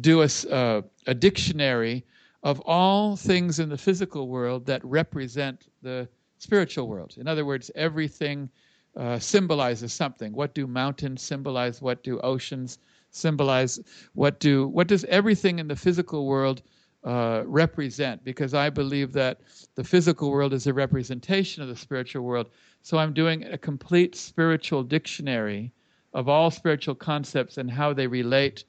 do 0.00 0.22
a, 0.22 0.28
uh, 0.50 0.82
a 1.06 1.14
dictionary 1.14 2.04
of 2.42 2.60
all 2.60 3.16
things 3.16 3.58
in 3.58 3.68
the 3.68 3.78
physical 3.78 4.28
world 4.28 4.66
that 4.66 4.84
represent 4.84 5.68
the 5.82 6.08
spiritual 6.38 6.88
world. 6.88 7.14
In 7.16 7.26
other 7.26 7.44
words, 7.44 7.70
everything 7.74 8.48
uh, 8.96 9.18
symbolizes 9.18 9.92
something. 9.92 10.32
What 10.32 10.54
do 10.54 10.66
mountains 10.66 11.22
symbolize? 11.22 11.82
What 11.82 12.02
do 12.02 12.20
oceans 12.20 12.78
symbolize? 13.10 13.80
What 14.14 14.40
do 14.40 14.68
what 14.68 14.88
does 14.88 15.04
everything 15.04 15.58
in 15.58 15.68
the 15.68 15.76
physical 15.76 16.26
world 16.26 16.62
uh, 17.04 17.42
represent? 17.46 18.24
Because 18.24 18.54
I 18.54 18.70
believe 18.70 19.12
that 19.12 19.40
the 19.74 19.84
physical 19.84 20.30
world 20.30 20.52
is 20.52 20.66
a 20.66 20.72
representation 20.72 21.62
of 21.62 21.68
the 21.68 21.76
spiritual 21.76 22.24
world. 22.24 22.50
So 22.82 22.98
I'm 22.98 23.12
doing 23.12 23.44
a 23.44 23.58
complete 23.58 24.14
spiritual 24.16 24.82
dictionary 24.82 25.72
of 26.14 26.28
all 26.28 26.50
spiritual 26.50 26.94
concepts 26.94 27.58
and 27.58 27.70
how 27.70 27.92
they 27.92 28.06
relate 28.06 28.64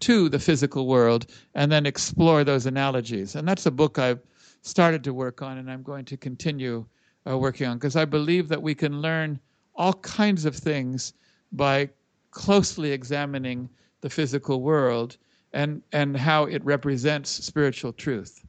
to 0.00 0.28
the 0.28 0.38
physical 0.38 0.86
world, 0.86 1.26
and 1.54 1.70
then 1.70 1.86
explore 1.86 2.44
those 2.44 2.66
analogies. 2.66 3.34
And 3.34 3.46
that's 3.46 3.66
a 3.66 3.70
book 3.70 3.98
I've 3.98 4.20
started 4.62 5.04
to 5.04 5.14
work 5.14 5.42
on, 5.42 5.58
and 5.58 5.70
I'm 5.70 5.82
going 5.82 6.04
to 6.06 6.16
continue 6.16 6.84
uh, 7.28 7.38
working 7.38 7.66
on 7.66 7.78
because 7.78 7.96
I 7.96 8.04
believe 8.04 8.48
that 8.48 8.62
we 8.62 8.74
can 8.74 9.00
learn 9.00 9.38
all 9.74 9.94
kinds 9.94 10.44
of 10.44 10.54
things 10.54 11.14
by 11.52 11.88
closely 12.30 12.92
examining 12.92 13.68
the 14.00 14.10
physical 14.10 14.60
world 14.60 15.16
and, 15.52 15.82
and 15.92 16.16
how 16.16 16.44
it 16.44 16.64
represents 16.64 17.30
spiritual 17.30 17.92
truth. 17.92 18.44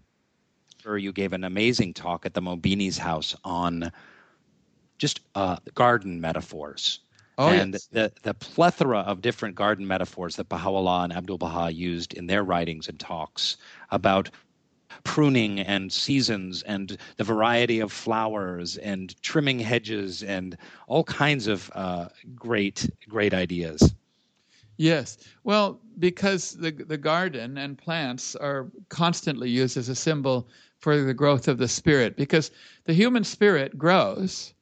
Sure, 0.81 0.97
You 0.97 1.11
gave 1.11 1.33
an 1.33 1.43
amazing 1.43 1.93
talk 1.93 2.25
at 2.25 2.33
the 2.33 2.41
Mobini's 2.41 2.97
house 2.97 3.35
on 3.43 3.91
just 4.97 5.21
uh, 5.35 5.57
garden 5.73 6.19
metaphors. 6.21 6.99
Oh, 7.37 7.49
and 7.49 7.73
yes. 7.73 7.87
the, 7.91 8.11
the 8.23 8.33
plethora 8.33 8.99
of 8.99 9.21
different 9.21 9.55
garden 9.55 9.85
metaphors 9.85 10.37
that 10.37 10.47
Baha'u'llah 10.47 11.03
and 11.03 11.13
Abdul 11.13 11.37
Baha 11.37 11.71
used 11.71 12.13
in 12.13 12.27
their 12.27 12.43
writings 12.43 12.87
and 12.87 12.97
talks 12.99 13.57
about 13.91 14.29
pruning 15.03 15.59
and 15.59 15.91
seasons 15.91 16.63
and 16.63 16.97
the 17.17 17.23
variety 17.23 17.81
of 17.81 17.91
flowers 17.91 18.77
and 18.77 19.21
trimming 19.21 19.59
hedges 19.59 20.23
and 20.23 20.57
all 20.87 21.03
kinds 21.03 21.47
of 21.47 21.69
uh, 21.75 22.07
great, 22.35 22.89
great 23.09 23.33
ideas. 23.33 23.93
Yes. 24.77 25.17
Well, 25.43 25.81
because 25.99 26.51
the, 26.51 26.71
the 26.71 26.97
garden 26.97 27.57
and 27.57 27.77
plants 27.77 28.35
are 28.35 28.67
constantly 28.89 29.49
used 29.49 29.77
as 29.77 29.89
a 29.89 29.95
symbol 29.95 30.47
for 30.79 31.01
the 31.01 31.13
growth 31.13 31.47
of 31.47 31.57
the 31.57 31.67
spirit, 31.67 32.15
because 32.15 32.51
the 32.83 32.93
human 32.93 33.23
spirit 33.23 33.77
grows. 33.77 34.53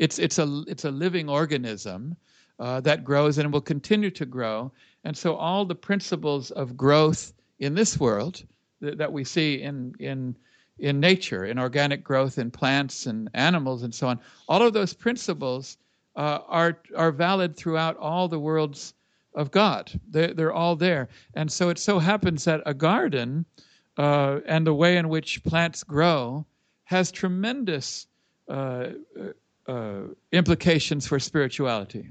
It's, 0.00 0.18
it's, 0.18 0.38
a, 0.38 0.64
it's 0.66 0.84
a 0.84 0.90
living 0.90 1.28
organism 1.28 2.16
uh, 2.58 2.80
that 2.80 3.04
grows 3.04 3.38
and 3.38 3.52
will 3.52 3.60
continue 3.60 4.10
to 4.10 4.26
grow. 4.26 4.72
And 5.04 5.16
so 5.16 5.34
all 5.34 5.64
the 5.64 5.74
principles 5.74 6.50
of 6.50 6.76
growth 6.76 7.32
in 7.58 7.74
this 7.74 7.98
world 7.98 8.42
that, 8.80 8.98
that 8.98 9.12
we 9.12 9.24
see 9.24 9.62
in 9.62 9.94
in 9.98 10.36
in 10.78 10.98
nature, 10.98 11.44
in 11.44 11.58
organic 11.58 12.02
growth, 12.02 12.38
in 12.38 12.50
plants 12.50 13.04
and 13.04 13.28
animals, 13.34 13.82
and 13.82 13.94
so 13.94 14.08
on. 14.08 14.18
All 14.48 14.62
of 14.62 14.72
those 14.72 14.94
principles 14.94 15.76
uh, 16.16 16.38
are 16.48 16.78
are 16.96 17.12
valid 17.12 17.56
throughout 17.56 17.96
all 17.98 18.28
the 18.28 18.38
worlds 18.38 18.94
of 19.34 19.50
God. 19.50 19.90
They're, 20.08 20.34
they're 20.34 20.52
all 20.52 20.76
there, 20.76 21.08
and 21.34 21.50
so 21.50 21.68
it 21.68 21.78
so 21.78 21.98
happens 21.98 22.44
that 22.44 22.62
a 22.66 22.74
garden 22.74 23.44
uh, 23.96 24.40
and 24.46 24.66
the 24.66 24.74
way 24.74 24.96
in 24.96 25.08
which 25.08 25.44
plants 25.44 25.84
grow 25.84 26.46
has 26.84 27.12
tremendous 27.12 28.06
uh, 28.48 28.88
uh 29.70 30.00
implications 30.32 31.06
for 31.06 31.18
spirituality. 31.20 32.10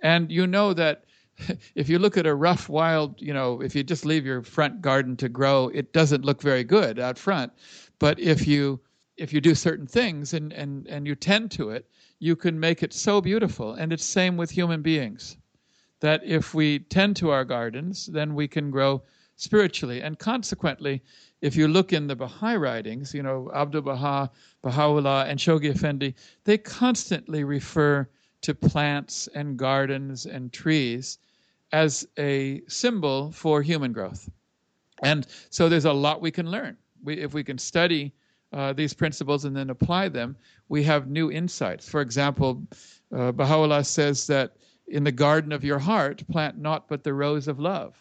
And 0.00 0.30
you 0.30 0.46
know 0.46 0.74
that 0.74 1.04
if 1.74 1.88
you 1.88 1.98
look 1.98 2.16
at 2.16 2.26
a 2.26 2.34
rough, 2.34 2.68
wild, 2.68 3.20
you 3.20 3.34
know, 3.34 3.60
if 3.60 3.74
you 3.74 3.82
just 3.82 4.04
leave 4.04 4.24
your 4.24 4.42
front 4.42 4.80
garden 4.80 5.16
to 5.16 5.28
grow, 5.28 5.70
it 5.74 5.92
doesn't 5.92 6.24
look 6.24 6.40
very 6.42 6.64
good 6.64 6.98
out 6.98 7.18
front. 7.18 7.52
But 7.98 8.18
if 8.20 8.46
you 8.46 8.80
if 9.16 9.32
you 9.32 9.40
do 9.40 9.54
certain 9.54 9.86
things 9.86 10.34
and, 10.34 10.52
and, 10.52 10.88
and 10.88 11.06
you 11.06 11.14
tend 11.14 11.50
to 11.52 11.70
it, 11.70 11.88
you 12.18 12.34
can 12.34 12.58
make 12.58 12.82
it 12.82 12.92
so 12.92 13.20
beautiful. 13.20 13.74
And 13.74 13.92
it's 13.92 14.04
same 14.04 14.36
with 14.36 14.50
human 14.50 14.82
beings. 14.82 15.36
That 16.00 16.22
if 16.24 16.52
we 16.52 16.80
tend 16.80 17.16
to 17.16 17.30
our 17.30 17.44
gardens, 17.44 18.06
then 18.06 18.34
we 18.34 18.48
can 18.48 18.70
grow 18.70 19.02
spiritually. 19.36 20.00
And 20.02 20.18
consequently, 20.18 21.02
if 21.40 21.56
you 21.56 21.68
look 21.68 21.92
in 21.92 22.06
the 22.06 22.16
Baha'i 22.16 22.56
writings, 22.56 23.12
you 23.14 23.22
know, 23.22 23.50
Abdul 23.54 23.82
Baha, 23.82 24.30
Baha'u'llah, 24.62 25.26
and 25.26 25.38
Shoghi 25.38 25.70
Effendi, 25.70 26.14
they 26.44 26.58
constantly 26.58 27.44
refer 27.44 28.08
to 28.42 28.54
plants 28.54 29.28
and 29.34 29.56
gardens 29.56 30.26
and 30.26 30.52
trees 30.52 31.18
as 31.72 32.06
a 32.18 32.62
symbol 32.68 33.32
for 33.32 33.62
human 33.62 33.92
growth. 33.92 34.28
And 35.02 35.26
so 35.50 35.68
there's 35.68 35.86
a 35.86 35.92
lot 35.92 36.20
we 36.20 36.30
can 36.30 36.50
learn. 36.50 36.76
We, 37.02 37.20
if 37.20 37.34
we 37.34 37.42
can 37.42 37.58
study 37.58 38.12
uh, 38.52 38.72
these 38.72 38.94
principles 38.94 39.44
and 39.44 39.56
then 39.56 39.70
apply 39.70 40.08
them, 40.08 40.36
we 40.68 40.82
have 40.84 41.08
new 41.08 41.30
insights. 41.30 41.88
For 41.88 42.00
example, 42.00 42.62
uh, 43.14 43.32
Baha'u'llah 43.32 43.84
says 43.84 44.26
that 44.28 44.56
in 44.86 45.02
the 45.02 45.12
garden 45.12 45.52
of 45.52 45.64
your 45.64 45.78
heart, 45.78 46.22
plant 46.28 46.58
not 46.58 46.88
but 46.88 47.02
the 47.02 47.12
rose 47.12 47.48
of 47.48 47.58
love. 47.58 47.96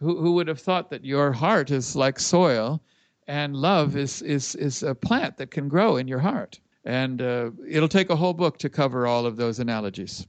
Who, 0.00 0.18
who 0.20 0.32
would 0.32 0.48
have 0.48 0.60
thought 0.60 0.90
that 0.90 1.04
your 1.04 1.32
heart 1.32 1.70
is 1.70 1.96
like 1.96 2.18
soil 2.18 2.82
and 3.26 3.56
love 3.56 3.96
is, 3.96 4.22
is, 4.22 4.54
is 4.56 4.82
a 4.82 4.94
plant 4.94 5.36
that 5.38 5.50
can 5.50 5.68
grow 5.68 5.96
in 5.96 6.08
your 6.08 6.18
heart? 6.18 6.60
And 6.84 7.22
uh, 7.22 7.50
it'll 7.66 7.88
take 7.88 8.10
a 8.10 8.16
whole 8.16 8.34
book 8.34 8.58
to 8.58 8.68
cover 8.68 9.06
all 9.06 9.24
of 9.24 9.36
those 9.36 9.58
analogies. 9.58 10.26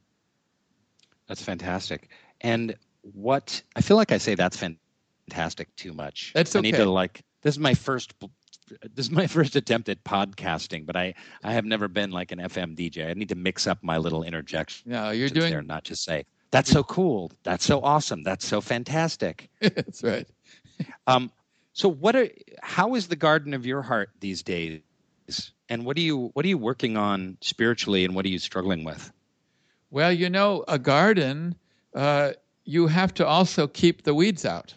That's 1.28 1.42
fantastic. 1.44 2.10
And 2.42 2.76
what 3.14 3.62
I 3.76 3.82
feel 3.82 3.98
like 3.98 4.12
I 4.12 4.18
say 4.18 4.36
that's 4.36 4.58
fantastic 4.58 5.76
too 5.76 5.94
much. 5.94 6.32
That's 6.34 6.56
okay. 6.56 6.68
I 6.68 6.72
need 6.72 6.78
to 6.78 6.90
like 6.90 7.24
this 7.42 7.56
is 7.56 7.60
my 7.60 7.74
first 7.74 8.14
this 8.94 9.06
is 9.06 9.12
my 9.12 9.28
first 9.36 9.56
attempt 9.56 9.90
at 9.90 10.04
podcasting, 10.04 10.86
but 10.86 10.96
I 10.96 11.14
I 11.44 11.54
have 11.54 11.66
never 11.66 11.88
been 11.88 12.12
like 12.12 12.32
an 12.32 12.40
FM 12.40 12.76
DJ. 12.76 13.10
I 13.10 13.14
need 13.14 13.30
to 13.30 13.36
mix 13.36 13.68
up 13.68 13.84
my 13.84 13.98
little 13.98 14.24
interjections. 14.24 14.86
No, 14.86 15.12
you're 15.12 15.30
doing 15.30 15.52
there, 15.52 15.62
not 15.62 15.84
just 15.84 16.04
say 16.04 16.26
that's 16.56 16.72
so 16.72 16.84
cool, 16.84 17.34
that's 17.44 17.66
so 17.66 17.82
awesome, 17.82 18.24
that's 18.24 18.48
so 18.48 18.62
fantastic. 18.62 19.50
that's 19.60 20.02
right. 20.02 20.26
um, 21.08 21.30
so 21.74 21.90
what 21.90 22.16
are 22.16 22.30
how 22.64 22.96
is 22.96 23.10
the 23.10 23.18
garden 23.18 23.54
of 23.54 23.66
your 23.66 23.82
heart 23.82 24.12
these 24.22 24.42
days? 24.42 24.80
And 25.68 25.84
what 25.84 25.98
are 25.98 26.02
you 26.02 26.30
what 26.32 26.46
are 26.46 26.48
you 26.48 26.58
working 26.58 26.96
on 26.96 27.38
spiritually, 27.42 28.06
and 28.06 28.16
what 28.16 28.24
are 28.24 28.30
you 28.30 28.40
struggling 28.40 28.86
with? 28.86 29.12
Well, 29.92 30.14
you 30.14 30.30
know, 30.30 30.64
a 30.70 30.80
garden 30.80 31.56
uh, 31.94 32.32
you 32.64 32.88
have 32.88 33.14
to 33.16 33.28
also 33.28 33.68
keep 33.68 34.04
the 34.04 34.14
weeds 34.14 34.46
out. 34.46 34.74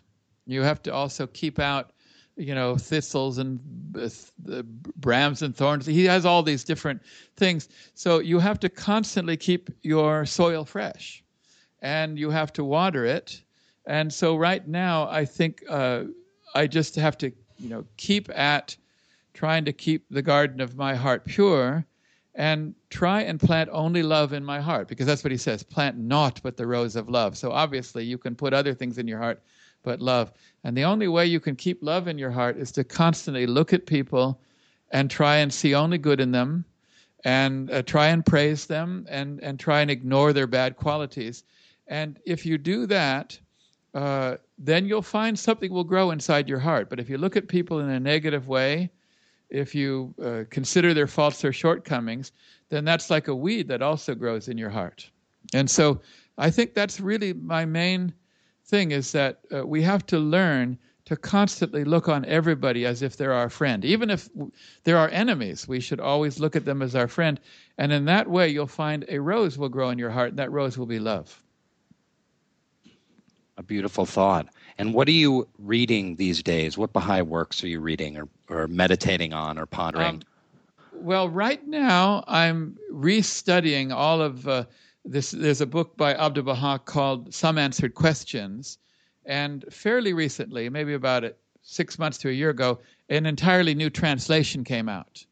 You 0.46 0.62
have 0.62 0.82
to 0.82 0.92
also 0.92 1.28
keep 1.28 1.60
out 1.60 1.92
you 2.34 2.54
know, 2.54 2.76
thistles 2.76 3.38
and 3.38 3.60
uh, 3.96 4.08
brams 5.00 5.42
and 5.42 5.54
thorns. 5.54 5.86
He 5.86 6.04
has 6.06 6.24
all 6.24 6.42
these 6.42 6.64
different 6.64 7.02
things. 7.36 7.68
So 7.94 8.18
you 8.20 8.38
have 8.38 8.58
to 8.60 8.68
constantly 8.68 9.36
keep 9.36 9.70
your 9.82 10.24
soil 10.24 10.64
fresh, 10.64 11.22
and 11.80 12.18
you 12.18 12.30
have 12.30 12.52
to 12.54 12.64
water 12.64 13.04
it. 13.04 13.42
And 13.86 14.12
so 14.12 14.36
right 14.36 14.66
now, 14.66 15.08
I 15.08 15.24
think 15.24 15.62
uh, 15.68 16.04
I 16.54 16.66
just 16.66 16.94
have 16.96 17.16
to, 17.18 17.32
you 17.58 17.68
know, 17.68 17.84
keep 17.96 18.28
at 18.36 18.76
trying 19.34 19.64
to 19.64 19.72
keep 19.72 20.04
the 20.10 20.22
garden 20.22 20.60
of 20.60 20.76
my 20.76 20.94
heart 20.94 21.24
pure 21.24 21.86
and 22.34 22.74
try 22.90 23.22
and 23.22 23.40
plant 23.40 23.68
only 23.72 24.02
love 24.02 24.32
in 24.32 24.44
my 24.44 24.60
heart 24.60 24.88
because 24.88 25.06
that's 25.06 25.24
what 25.24 25.32
he 25.32 25.36
says 25.36 25.62
plant 25.62 25.98
not 25.98 26.40
but 26.42 26.56
the 26.56 26.66
rose 26.66 26.96
of 26.96 27.08
love. 27.08 27.36
So 27.36 27.50
obviously 27.50 28.04
you 28.04 28.18
can 28.18 28.34
put 28.34 28.52
other 28.52 28.74
things 28.74 28.98
in 28.98 29.08
your 29.08 29.18
heart 29.18 29.42
but 29.82 30.00
love. 30.00 30.32
And 30.64 30.76
the 30.76 30.84
only 30.84 31.08
way 31.08 31.26
you 31.26 31.40
can 31.40 31.56
keep 31.56 31.82
love 31.82 32.08
in 32.08 32.18
your 32.18 32.30
heart 32.30 32.56
is 32.56 32.72
to 32.72 32.84
constantly 32.84 33.46
look 33.46 33.72
at 33.72 33.86
people 33.86 34.40
and 34.90 35.10
try 35.10 35.36
and 35.36 35.52
see 35.52 35.74
only 35.74 35.98
good 35.98 36.20
in 36.20 36.32
them 36.32 36.64
and 37.24 37.70
uh, 37.70 37.82
try 37.82 38.08
and 38.08 38.24
praise 38.24 38.66
them 38.66 39.06
and, 39.08 39.40
and 39.42 39.58
try 39.58 39.80
and 39.80 39.90
ignore 39.90 40.32
their 40.32 40.46
bad 40.46 40.76
qualities 40.76 41.44
and 41.88 42.18
if 42.24 42.46
you 42.46 42.58
do 42.58 42.86
that 42.86 43.38
uh, 43.94 44.36
then 44.58 44.86
you'll 44.86 45.02
find 45.02 45.38
something 45.38 45.72
will 45.72 45.84
grow 45.84 46.10
inside 46.10 46.48
your 46.48 46.58
heart 46.58 46.88
but 46.90 47.00
if 47.00 47.08
you 47.08 47.18
look 47.18 47.36
at 47.36 47.48
people 47.48 47.80
in 47.80 47.88
a 47.88 48.00
negative 48.00 48.48
way 48.48 48.90
if 49.50 49.74
you 49.74 50.14
uh, 50.22 50.44
consider 50.50 50.92
their 50.94 51.06
faults 51.06 51.44
or 51.44 51.52
shortcomings, 51.52 52.32
then 52.68 52.84
that's 52.84 53.10
like 53.10 53.28
a 53.28 53.34
weed 53.34 53.68
that 53.68 53.82
also 53.82 54.14
grows 54.14 54.48
in 54.48 54.58
your 54.58 54.70
heart. 54.70 55.10
And 55.54 55.70
so 55.70 56.00
I 56.36 56.50
think 56.50 56.74
that's 56.74 57.00
really 57.00 57.32
my 57.32 57.64
main 57.64 58.12
thing 58.66 58.90
is 58.90 59.12
that 59.12 59.40
uh, 59.54 59.66
we 59.66 59.82
have 59.82 60.04
to 60.06 60.18
learn 60.18 60.78
to 61.06 61.16
constantly 61.16 61.84
look 61.84 62.06
on 62.06 62.26
everybody 62.26 62.84
as 62.84 63.00
if 63.00 63.16
they're 63.16 63.32
our 63.32 63.48
friend. 63.48 63.82
Even 63.82 64.10
if 64.10 64.28
they're 64.84 64.98
our 64.98 65.08
enemies, 65.08 65.66
we 65.66 65.80
should 65.80 66.00
always 66.00 66.38
look 66.38 66.54
at 66.54 66.66
them 66.66 66.82
as 66.82 66.94
our 66.94 67.08
friend. 67.08 67.40
And 67.78 67.92
in 67.92 68.04
that 68.04 68.28
way, 68.28 68.50
you'll 68.50 68.66
find 68.66 69.06
a 69.08 69.18
rose 69.18 69.56
will 69.56 69.70
grow 69.70 69.88
in 69.88 69.98
your 69.98 70.10
heart, 70.10 70.30
and 70.30 70.38
that 70.38 70.52
rose 70.52 70.76
will 70.76 70.86
be 70.86 70.98
love. 70.98 71.42
A 73.58 73.62
beautiful 73.62 74.06
thought. 74.06 74.46
And 74.78 74.94
what 74.94 75.08
are 75.08 75.12
you 75.12 75.48
reading 75.58 76.14
these 76.14 76.44
days? 76.44 76.78
What 76.78 76.92
Baha'i 76.92 77.22
works 77.22 77.64
are 77.64 77.68
you 77.68 77.80
reading 77.80 78.16
or, 78.16 78.28
or 78.48 78.68
meditating 78.68 79.32
on 79.32 79.58
or 79.58 79.66
pondering? 79.66 80.06
Um, 80.06 80.22
well, 80.92 81.28
right 81.28 81.66
now 81.66 82.22
I'm 82.28 82.78
restudying 82.92 83.92
all 83.92 84.22
of 84.22 84.46
uh, 84.46 84.64
this. 85.04 85.32
There's 85.32 85.60
a 85.60 85.66
book 85.66 85.96
by 85.96 86.14
Abdu'l 86.14 86.44
Baha 86.44 86.78
called 86.84 87.34
Some 87.34 87.58
Answered 87.58 87.94
Questions. 87.94 88.78
And 89.26 89.64
fairly 89.70 90.12
recently, 90.12 90.68
maybe 90.68 90.94
about 90.94 91.24
six 91.62 91.98
months 91.98 92.16
to 92.18 92.28
a 92.28 92.32
year 92.32 92.50
ago, 92.50 92.78
an 93.08 93.26
entirely 93.26 93.74
new 93.74 93.90
translation 93.90 94.62
came 94.62 94.88
out. 94.88 95.24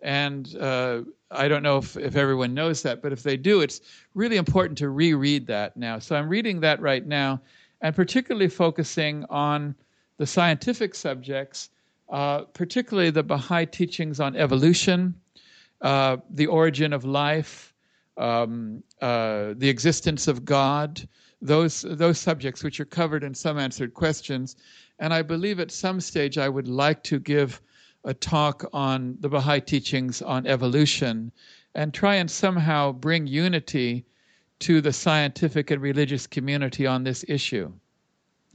And 0.00 0.56
uh, 0.56 1.02
I 1.30 1.46
don't 1.48 1.62
know 1.62 1.76
if, 1.76 1.96
if 1.96 2.16
everyone 2.16 2.54
knows 2.54 2.82
that, 2.82 3.02
but 3.02 3.12
if 3.12 3.22
they 3.22 3.36
do, 3.36 3.60
it's 3.60 3.82
really 4.14 4.36
important 4.36 4.78
to 4.78 4.88
reread 4.88 5.46
that 5.48 5.76
now. 5.76 5.98
So 5.98 6.16
I'm 6.16 6.28
reading 6.28 6.60
that 6.60 6.80
right 6.80 7.06
now 7.06 7.40
and 7.86 7.94
particularly 7.94 8.48
focusing 8.48 9.24
on 9.30 9.72
the 10.18 10.26
scientific 10.26 10.92
subjects, 10.92 11.70
uh, 12.08 12.40
particularly 12.52 13.10
the 13.10 13.22
Baha'i 13.22 13.64
teachings 13.64 14.18
on 14.18 14.34
evolution, 14.34 15.14
uh, 15.82 16.16
the 16.28 16.48
origin 16.48 16.92
of 16.92 17.04
life, 17.04 17.72
um, 18.16 18.82
uh, 19.00 19.54
the 19.56 19.68
existence 19.68 20.26
of 20.26 20.44
God, 20.44 21.08
those, 21.40 21.82
those 21.88 22.18
subjects 22.18 22.64
which 22.64 22.80
are 22.80 22.84
covered 22.84 23.22
in 23.22 23.34
some 23.34 23.56
answered 23.56 23.94
questions. 23.94 24.56
And 24.98 25.14
I 25.14 25.22
believe 25.22 25.60
at 25.60 25.70
some 25.70 26.00
stage 26.00 26.38
I 26.38 26.48
would 26.48 26.66
like 26.66 27.04
to 27.04 27.20
give 27.20 27.62
a 28.02 28.12
talk 28.12 28.68
on 28.72 29.16
the 29.20 29.28
Baha'i 29.28 29.60
teachings 29.60 30.22
on 30.22 30.44
evolution 30.44 31.30
and 31.76 31.94
try 31.94 32.16
and 32.16 32.28
somehow 32.28 32.90
bring 32.90 33.28
unity 33.28 34.06
to 34.60 34.80
the 34.80 34.92
scientific 34.92 35.70
and 35.70 35.82
religious 35.82 36.26
community 36.26 36.86
on 36.86 37.04
this 37.04 37.24
issue. 37.28 37.72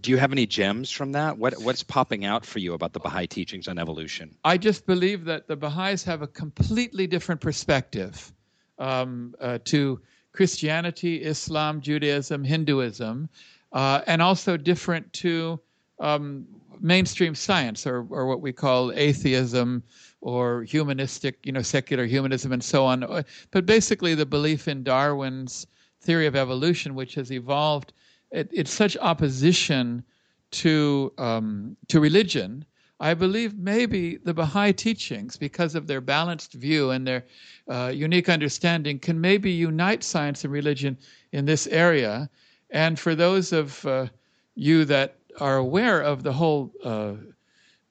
Do 0.01 0.09
you 0.09 0.17
have 0.17 0.31
any 0.31 0.47
gems 0.47 0.89
from 0.89 1.11
that? 1.11 1.37
What 1.37 1.53
what's 1.61 1.83
popping 1.83 2.25
out 2.25 2.43
for 2.43 2.57
you 2.57 2.73
about 2.73 2.93
the 2.93 2.99
Baha'i 2.99 3.27
teachings 3.27 3.67
on 3.67 3.77
evolution? 3.77 4.35
I 4.43 4.57
just 4.57 4.87
believe 4.87 5.25
that 5.25 5.47
the 5.47 5.55
Baha'is 5.55 6.03
have 6.05 6.23
a 6.23 6.27
completely 6.27 7.05
different 7.05 7.39
perspective 7.39 8.33
um, 8.79 9.35
uh, 9.39 9.59
to 9.65 10.01
Christianity, 10.31 11.17
Islam, 11.17 11.81
Judaism, 11.81 12.43
Hinduism, 12.43 13.29
uh, 13.73 14.01
and 14.07 14.23
also 14.23 14.57
different 14.57 15.11
to 15.13 15.59
um, 15.99 16.47
mainstream 16.79 17.35
science 17.35 17.85
or, 17.85 18.07
or 18.09 18.25
what 18.25 18.41
we 18.41 18.51
call 18.51 18.91
atheism 18.93 19.83
or 20.21 20.63
humanistic, 20.63 21.37
you 21.45 21.51
know, 21.51 21.61
secular 21.61 22.05
humanism 22.05 22.51
and 22.51 22.63
so 22.63 22.85
on. 22.85 23.23
But 23.51 23.65
basically, 23.67 24.15
the 24.15 24.25
belief 24.25 24.67
in 24.67 24.83
Darwin's 24.83 25.67
theory 26.01 26.27
of 26.27 26.35
evolution, 26.35 26.95
which 26.95 27.15
has 27.15 27.31
evolved, 27.31 27.93
it, 28.31 28.49
it's 28.51 28.73
such 28.73 28.97
opposition 28.97 30.03
to 30.51 31.13
um, 31.17 31.77
to 31.87 31.99
religion. 31.99 32.65
I 32.99 33.15
believe 33.15 33.57
maybe 33.57 34.17
the 34.17 34.33
Baha'i 34.33 34.73
teachings, 34.73 35.35
because 35.35 35.73
of 35.73 35.87
their 35.87 36.01
balanced 36.01 36.53
view 36.53 36.91
and 36.91 37.07
their 37.07 37.25
uh, 37.67 37.91
unique 37.93 38.29
understanding, 38.29 38.99
can 38.99 39.19
maybe 39.19 39.49
unite 39.49 40.03
science 40.03 40.43
and 40.43 40.53
religion 40.53 40.97
in 41.31 41.45
this 41.45 41.65
area. 41.67 42.29
And 42.69 42.99
for 42.99 43.15
those 43.15 43.53
of 43.53 43.83
uh, 43.85 44.05
you 44.53 44.85
that 44.85 45.15
are 45.39 45.57
aware 45.57 46.01
of 46.01 46.21
the 46.21 46.33
whole 46.33 46.71
uh, 46.83 47.13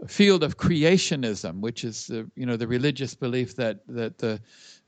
field 0.06 0.42
of 0.42 0.56
creationism, 0.56 1.60
which 1.60 1.84
is 1.84 2.06
the 2.06 2.30
you 2.36 2.46
know 2.46 2.56
the 2.56 2.66
religious 2.66 3.14
belief 3.14 3.56
that 3.56 3.80
that 3.88 4.18
the 4.18 4.40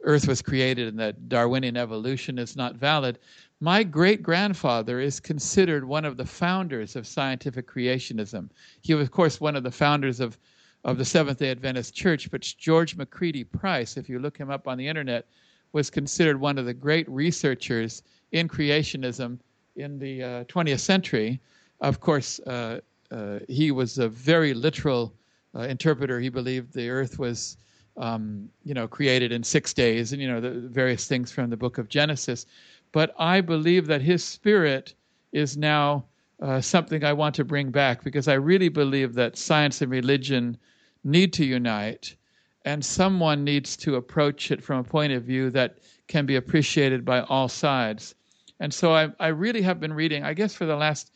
Earth 0.05 0.27
was 0.27 0.43
created 0.43 0.89
and 0.89 0.99
that 0.99 1.29
Darwinian 1.29 1.77
evolution 1.77 2.39
is 2.39 2.57
not 2.57 2.77
valid. 2.77 3.19
My 3.61 3.85
great 3.85 4.23
grandfather 4.23 5.01
is 5.01 5.21
considered 5.21 5.85
one 5.85 6.05
of 6.05 6.17
the 6.17 6.25
founders 6.25 6.97
of 6.97 7.07
scientific 7.07 7.69
creationism. 7.69 8.51
He 8.81 8.95
was, 8.95 9.07
of 9.07 9.13
course, 9.13 9.41
one 9.41 9.55
of 9.55 9.63
the 9.63 9.71
founders 9.71 10.19
of, 10.19 10.39
of 10.85 10.99
the 10.99 11.05
Seventh 11.05 11.39
day 11.39 11.51
Adventist 11.51 11.95
Church, 11.95 12.31
but 12.31 12.41
George 12.41 12.97
McCready 12.97 13.45
Price, 13.45 13.97
if 13.97 14.09
you 14.09 14.19
look 14.19 14.37
him 14.37 14.51
up 14.51 14.67
on 14.67 14.79
the 14.79 14.89
internet, 14.89 15.27
was 15.73 15.91
considered 15.91 16.41
one 16.41 16.59
of 16.59 16.67
the 16.67 16.75
great 16.75 17.09
researchers 17.09 18.03
in 18.33 18.49
creationism 18.49 19.39
in 19.77 19.99
the 19.99 20.23
uh, 20.23 20.45
20th 20.45 20.81
century. 20.81 21.41
Of 21.81 22.01
course, 22.01 22.41
uh, 22.41 22.81
uh, 23.11 23.39
he 23.49 23.71
was 23.71 23.99
a 23.99 24.09
very 24.09 24.55
literal 24.55 25.15
uh, 25.55 25.61
interpreter. 25.61 26.19
He 26.19 26.29
believed 26.29 26.73
the 26.73 26.91
earth 26.91 27.19
was 27.19 27.57
um, 27.97 28.49
you 28.65 28.75
know, 28.75 28.89
created 28.89 29.33
in 29.33 29.43
six 29.43 29.73
days, 29.73 30.13
and 30.13 30.23
you 30.23 30.29
know 30.29 30.41
the 30.41 30.51
various 30.51 31.07
things 31.07 31.31
from 31.31 31.51
the 31.51 31.57
book 31.57 31.79
of 31.79 31.89
Genesis. 31.89 32.47
But 32.93 33.15
I 33.19 33.41
believe 33.41 33.87
that 33.87 34.03
His 34.03 34.25
Spirit 34.25 34.95
is 35.33 35.57
now 35.57 36.05
uh, 36.41 36.61
something 36.61 37.05
I 37.05 37.13
want 37.13 37.35
to 37.37 37.45
bring 37.45 37.71
back 37.71 38.05
because 38.05 38.29
I 38.29 38.35
really 38.35 38.69
believe 38.69 39.15
that 39.15 39.39
science 39.39 39.81
and 39.83 39.91
religion 39.91 40.57
need 41.05 41.33
to 41.35 41.45
unite, 41.45 42.17
and 42.65 42.85
someone 42.85 43.45
needs 43.45 43.77
to 43.79 43.97
approach 43.97 44.51
it 44.51 44.63
from 44.63 44.79
a 44.79 44.85
point 44.85 45.13
of 45.13 45.25
view 45.25 45.51
that 45.51 45.79
can 46.09 46.27
be 46.27 46.37
appreciated 46.37 47.05
by 47.05 47.21
all 47.23 47.49
sides. 47.49 48.15
And 48.61 48.73
so 48.73 48.93
I, 48.95 49.11
I 49.19 49.29
really 49.29 49.63
have 49.63 49.81
been 49.81 49.93
reading, 49.93 50.25
I 50.25 50.35
guess, 50.35 50.55
for 50.55 50.67
the 50.67 50.77
last 50.77 51.11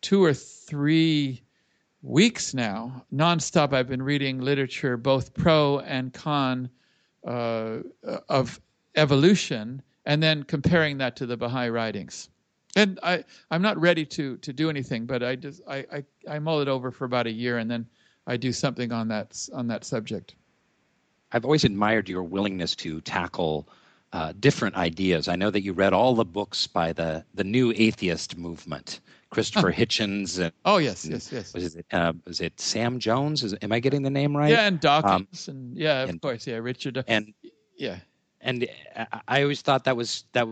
two 0.00 0.24
or 0.24 0.34
three 0.34 1.42
weeks 2.02 2.54
now, 2.54 3.04
nonstop, 3.12 3.72
I've 3.72 3.88
been 3.88 4.02
reading 4.02 4.40
literature, 4.40 4.96
both 4.96 5.34
pro 5.34 5.80
and 5.80 6.12
con, 6.12 6.70
uh, 7.26 7.78
of 8.28 8.60
evolution, 8.96 9.82
and 10.06 10.22
then 10.22 10.42
comparing 10.42 10.98
that 10.98 11.16
to 11.16 11.26
the 11.26 11.36
Baha'i 11.36 11.68
writings. 11.68 12.28
And 12.76 12.98
I, 13.02 13.24
I'm 13.50 13.62
not 13.62 13.78
ready 13.78 14.06
to, 14.06 14.36
to 14.38 14.52
do 14.52 14.70
anything, 14.70 15.04
but 15.04 15.22
I 15.22 15.36
just 15.36 15.60
I, 15.68 15.84
I, 15.92 16.04
I 16.28 16.38
mull 16.38 16.60
it 16.60 16.68
over 16.68 16.90
for 16.90 17.04
about 17.04 17.26
a 17.26 17.32
year, 17.32 17.58
and 17.58 17.70
then 17.70 17.86
I 18.26 18.36
do 18.36 18.52
something 18.52 18.92
on 18.92 19.08
that 19.08 19.48
on 19.52 19.66
that 19.68 19.84
subject. 19.84 20.36
I've 21.32 21.44
always 21.44 21.64
admired 21.64 22.08
your 22.08 22.22
willingness 22.22 22.74
to 22.76 23.00
tackle 23.00 23.68
uh, 24.12 24.32
different 24.40 24.76
ideas. 24.76 25.28
I 25.28 25.36
know 25.36 25.50
that 25.50 25.62
you 25.62 25.72
read 25.72 25.92
all 25.92 26.14
the 26.14 26.24
books 26.24 26.66
by 26.66 26.92
the 26.92 27.24
the 27.34 27.44
New 27.44 27.72
Atheist 27.76 28.36
movement. 28.36 29.00
Christopher 29.30 29.72
Hitchens. 29.72 30.40
And, 30.40 30.52
oh 30.64 30.78
yes, 30.78 31.06
yes, 31.06 31.30
yes. 31.32 31.54
Was 31.54 31.76
it 31.76 31.86
uh, 31.92 32.12
was 32.26 32.40
it 32.40 32.60
Sam 32.60 32.98
Jones? 32.98 33.44
Is, 33.44 33.54
am 33.62 33.72
I 33.72 33.78
getting 33.78 34.02
the 34.02 34.10
name 34.10 34.36
right? 34.36 34.50
Yeah, 34.50 34.66
and 34.66 34.80
Dawkins, 34.80 35.48
um, 35.48 35.54
and 35.54 35.76
yeah, 35.76 36.02
of 36.02 36.08
and, 36.08 36.20
course, 36.20 36.46
yeah, 36.46 36.56
Richard. 36.56 37.04
And 37.06 37.32
yeah, 37.76 37.98
and 38.40 38.66
I 39.28 39.42
always 39.42 39.62
thought 39.62 39.84
that 39.84 39.96
was 39.96 40.24
that 40.32 40.48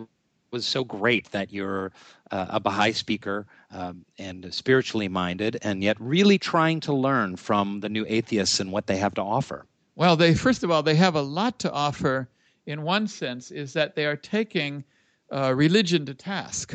was 0.51 0.65
so 0.65 0.85
great 0.85 1.31
that 1.33 1.53
you're 1.53 1.93
uh, 2.31 2.47
a 2.51 2.61
Baha'i 2.61 2.93
speaker 2.93 3.47
um, 3.73 4.05
and 4.17 4.55
spiritually 4.55 5.09
minded, 5.09 5.59
and 5.63 5.83
yet 5.83 5.97
really 6.01 6.39
trying 6.39 6.81
to 6.81 6.93
learn 6.93 7.37
from 7.37 7.81
the 7.81 7.89
new 7.89 8.07
atheists 8.09 8.61
and 8.61 8.71
what 8.71 8.87
they 8.87 8.97
have 8.97 9.15
to 9.15 9.23
offer. 9.23 9.67
Well, 9.97 10.15
they 10.15 10.35
first 10.35 10.63
of 10.63 10.71
all 10.71 10.85
they 10.85 10.95
have 10.95 11.17
a 11.17 11.23
lot 11.23 11.59
to 11.61 11.73
offer. 11.73 12.29
In 12.69 12.83
one 12.83 13.07
sense, 13.09 13.51
is 13.51 13.73
that 13.73 13.97
they 13.97 14.05
are 14.05 14.15
taking 14.15 14.85
uh, 15.33 15.55
religion 15.55 16.05
to 16.05 16.13
task. 16.13 16.75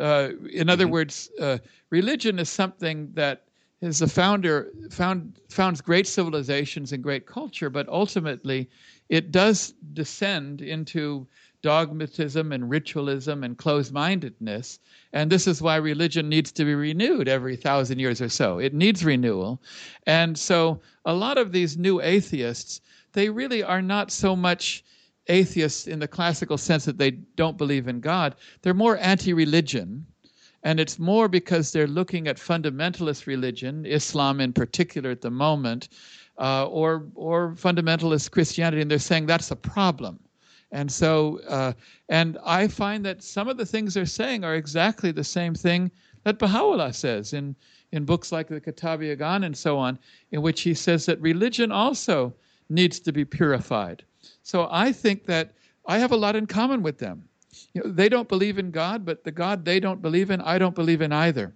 Uh, 0.00 0.30
in 0.50 0.70
other 0.70 0.84
mm-hmm. 0.84 0.92
words, 0.94 1.30
uh, 1.38 1.58
religion 1.90 2.38
is 2.38 2.48
something 2.48 3.12
that 3.12 3.44
is 3.82 3.98
the 3.98 4.06
founder 4.06 4.72
found 4.90 5.38
founds 5.50 5.82
great 5.82 6.06
civilizations 6.06 6.92
and 6.92 7.02
great 7.02 7.26
culture, 7.26 7.68
but 7.68 7.86
ultimately 7.90 8.70
it 9.10 9.30
does 9.30 9.74
descend 9.92 10.62
into 10.62 11.26
dogmatism 11.60 12.50
and 12.50 12.70
ritualism 12.70 13.44
and 13.44 13.58
closed 13.58 13.92
mindedness. 13.92 14.78
And 15.12 15.30
this 15.30 15.46
is 15.46 15.60
why 15.60 15.76
religion 15.76 16.30
needs 16.30 16.52
to 16.52 16.64
be 16.64 16.74
renewed 16.74 17.28
every 17.28 17.56
thousand 17.56 17.98
years 17.98 18.22
or 18.22 18.30
so. 18.30 18.58
It 18.58 18.72
needs 18.72 19.04
renewal. 19.04 19.60
And 20.06 20.38
so 20.38 20.80
a 21.04 21.12
lot 21.12 21.36
of 21.36 21.52
these 21.52 21.76
new 21.76 22.00
atheists, 22.00 22.80
they 23.12 23.28
really 23.28 23.62
are 23.62 23.82
not 23.82 24.10
so 24.10 24.34
much 24.34 24.82
atheists 25.28 25.86
in 25.86 25.98
the 25.98 26.08
classical 26.08 26.58
sense 26.58 26.84
that 26.84 26.98
they 26.98 27.12
don't 27.12 27.58
believe 27.58 27.88
in 27.88 28.00
God. 28.00 28.34
They're 28.62 28.74
more 28.74 28.98
anti 28.98 29.32
religion. 29.32 30.06
And 30.64 30.78
it's 30.78 30.98
more 30.98 31.28
because 31.28 31.72
they're 31.72 31.88
looking 31.88 32.28
at 32.28 32.36
fundamentalist 32.36 33.26
religion, 33.26 33.84
Islam 33.84 34.40
in 34.40 34.52
particular 34.52 35.10
at 35.10 35.20
the 35.20 35.30
moment, 35.30 35.88
uh, 36.38 36.66
or, 36.66 37.06
or 37.14 37.54
fundamentalist 37.54 38.30
Christianity, 38.30 38.80
and 38.80 38.90
they're 38.90 38.98
saying 38.98 39.26
that's 39.26 39.50
a 39.50 39.56
problem. 39.56 40.20
And 40.70 40.90
so, 40.90 41.40
uh, 41.48 41.72
and 42.08 42.38
I 42.44 42.68
find 42.68 43.04
that 43.04 43.22
some 43.22 43.48
of 43.48 43.58
the 43.58 43.66
things 43.66 43.94
they're 43.94 44.06
saying 44.06 44.44
are 44.44 44.54
exactly 44.54 45.12
the 45.12 45.24
same 45.24 45.54
thing 45.54 45.90
that 46.24 46.38
Baha'u'llah 46.38 46.94
says 46.94 47.32
in, 47.34 47.54
in 47.90 48.04
books 48.04 48.32
like 48.32 48.48
the 48.48 48.60
Kitab-i-Iqan 48.60 49.44
and 49.44 49.56
so 49.56 49.76
on, 49.76 49.98
in 50.30 50.40
which 50.40 50.62
he 50.62 50.72
says 50.72 51.04
that 51.06 51.20
religion 51.20 51.70
also 51.72 52.32
needs 52.70 53.00
to 53.00 53.12
be 53.12 53.24
purified. 53.24 54.04
So 54.42 54.68
I 54.70 54.92
think 54.92 55.26
that 55.26 55.52
I 55.86 55.98
have 55.98 56.12
a 56.12 56.16
lot 56.16 56.36
in 56.36 56.46
common 56.46 56.82
with 56.82 56.98
them. 56.98 57.28
You 57.74 57.82
know, 57.82 57.90
they 57.90 58.08
don't 58.08 58.28
believe 58.28 58.58
in 58.58 58.70
God, 58.70 59.04
but 59.04 59.24
the 59.24 59.32
God 59.32 59.64
they 59.64 59.80
don't 59.80 60.00
believe 60.00 60.30
in, 60.30 60.40
I 60.40 60.58
don't 60.58 60.74
believe 60.74 61.02
in 61.02 61.12
either. 61.12 61.54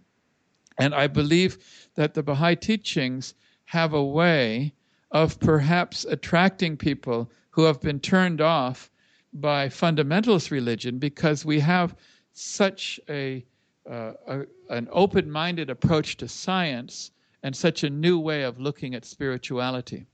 And 0.79 0.95
I 0.95 1.07
believe 1.07 1.59
that 1.95 2.15
the 2.15 2.23
Baha'i 2.23 2.57
teachings 2.57 3.35
have 3.65 3.95
a 3.95 4.05
way 4.05 4.73
of 5.11 5.41
perhaps 5.41 6.05
attracting 6.05 6.77
people 6.77 7.31
who 7.51 7.63
have 7.63 7.81
been 7.81 8.01
turned 8.01 8.41
off 8.41 8.91
by 9.33 9.69
fundamentalist 9.69 10.51
religion 10.51 10.99
because 10.99 11.45
we 11.45 11.61
have 11.61 11.97
such 12.33 13.01
a, 13.09 13.45
uh, 13.89 14.13
a 14.27 14.47
an 14.69 14.89
open-minded 14.91 15.71
approach 15.71 16.17
to 16.17 16.29
science 16.29 17.13
and 17.43 17.55
such 17.55 17.85
a 17.85 17.91
new 17.91 18.19
way 18.19 18.43
of 18.43 18.61
looking 18.61 18.95
at 18.95 19.05
spirituality. 19.05 20.07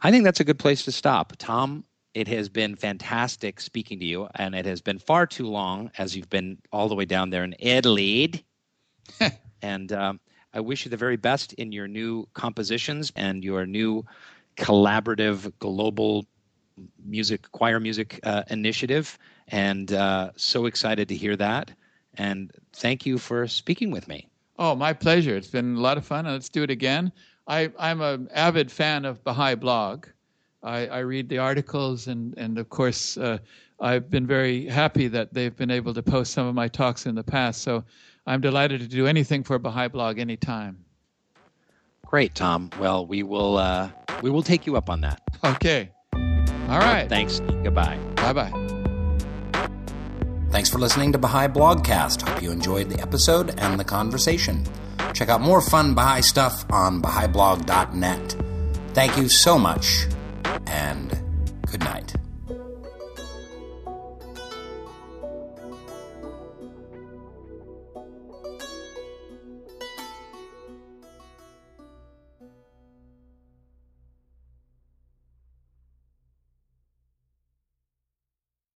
I 0.00 0.10
think 0.10 0.24
that's 0.24 0.40
a 0.40 0.44
good 0.44 0.58
place 0.58 0.84
to 0.84 0.92
stop. 0.92 1.32
Tom, 1.38 1.84
it 2.14 2.28
has 2.28 2.48
been 2.48 2.76
fantastic 2.76 3.60
speaking 3.60 3.98
to 4.00 4.04
you, 4.04 4.28
and 4.34 4.54
it 4.54 4.66
has 4.66 4.80
been 4.80 4.98
far 4.98 5.26
too 5.26 5.46
long 5.46 5.90
as 5.98 6.16
you've 6.16 6.30
been 6.30 6.58
all 6.72 6.88
the 6.88 6.94
way 6.94 7.04
down 7.04 7.30
there 7.30 7.44
in 7.44 7.54
Adelaide. 7.62 8.42
and 9.62 9.92
um, 9.92 10.20
I 10.52 10.60
wish 10.60 10.84
you 10.84 10.90
the 10.90 10.96
very 10.96 11.16
best 11.16 11.52
in 11.54 11.72
your 11.72 11.88
new 11.88 12.26
compositions 12.34 13.12
and 13.16 13.44
your 13.44 13.66
new 13.66 14.04
collaborative 14.56 15.52
global 15.58 16.26
music, 17.04 17.50
choir 17.52 17.80
music 17.80 18.20
uh, 18.22 18.44
initiative. 18.50 19.18
And 19.48 19.92
uh, 19.92 20.30
so 20.36 20.66
excited 20.66 21.08
to 21.08 21.14
hear 21.14 21.36
that. 21.36 21.70
And 22.14 22.52
thank 22.72 23.06
you 23.06 23.18
for 23.18 23.46
speaking 23.46 23.90
with 23.90 24.08
me. 24.08 24.28
Oh, 24.58 24.74
my 24.74 24.92
pleasure. 24.92 25.36
It's 25.36 25.48
been 25.48 25.76
a 25.76 25.80
lot 25.80 25.98
of 25.98 26.04
fun. 26.04 26.26
And 26.26 26.34
let's 26.34 26.48
do 26.48 26.62
it 26.62 26.70
again. 26.70 27.12
I, 27.48 27.70
am 27.78 28.02
an 28.02 28.28
avid 28.32 28.70
fan 28.70 29.04
of 29.06 29.24
Baha'i 29.24 29.54
Blog. 29.54 30.06
I, 30.62 30.86
I 30.86 30.98
read 30.98 31.28
the 31.28 31.38
articles, 31.38 32.06
and, 32.06 32.36
and 32.36 32.58
of 32.58 32.68
course, 32.68 33.16
uh, 33.16 33.38
I've 33.80 34.10
been 34.10 34.26
very 34.26 34.66
happy 34.66 35.08
that 35.08 35.32
they've 35.32 35.56
been 35.56 35.70
able 35.70 35.94
to 35.94 36.02
post 36.02 36.32
some 36.34 36.46
of 36.46 36.54
my 36.54 36.68
talks 36.68 37.06
in 37.06 37.14
the 37.14 37.24
past. 37.24 37.62
So 37.62 37.84
I'm 38.26 38.40
delighted 38.40 38.80
to 38.80 38.86
do 38.86 39.06
anything 39.06 39.42
for 39.42 39.58
Baha'i 39.58 39.88
Blog 39.88 40.18
anytime. 40.18 40.84
Great, 42.04 42.34
Tom. 42.34 42.70
Well, 42.78 43.06
we 43.06 43.22
will 43.22 43.58
uh, 43.58 43.90
we 44.22 44.30
will 44.30 44.42
take 44.42 44.66
you 44.66 44.76
up 44.76 44.88
on 44.88 45.02
that. 45.02 45.20
Okay. 45.44 45.90
All 46.14 46.78
right. 46.78 47.06
Thanks. 47.08 47.40
Goodbye. 47.40 47.98
Bye 48.16 48.32
bye. 48.32 49.68
Thanks 50.50 50.70
for 50.70 50.78
listening 50.78 51.12
to 51.12 51.18
Baha'i 51.18 51.48
Blogcast. 51.48 52.26
Hope 52.26 52.42
you 52.42 52.50
enjoyed 52.50 52.88
the 52.88 53.00
episode 53.00 53.58
and 53.58 53.78
the 53.78 53.84
conversation. 53.84 54.64
Check 55.14 55.28
out 55.28 55.40
more 55.40 55.60
fun 55.60 55.94
Baha'i 55.94 56.22
stuff 56.22 56.64
on 56.70 57.02
Baha'iBlog.net. 57.02 58.36
Thank 58.94 59.16
you 59.16 59.28
so 59.28 59.58
much, 59.58 60.06
and 60.66 61.10
good 61.70 61.80
night. 61.80 62.17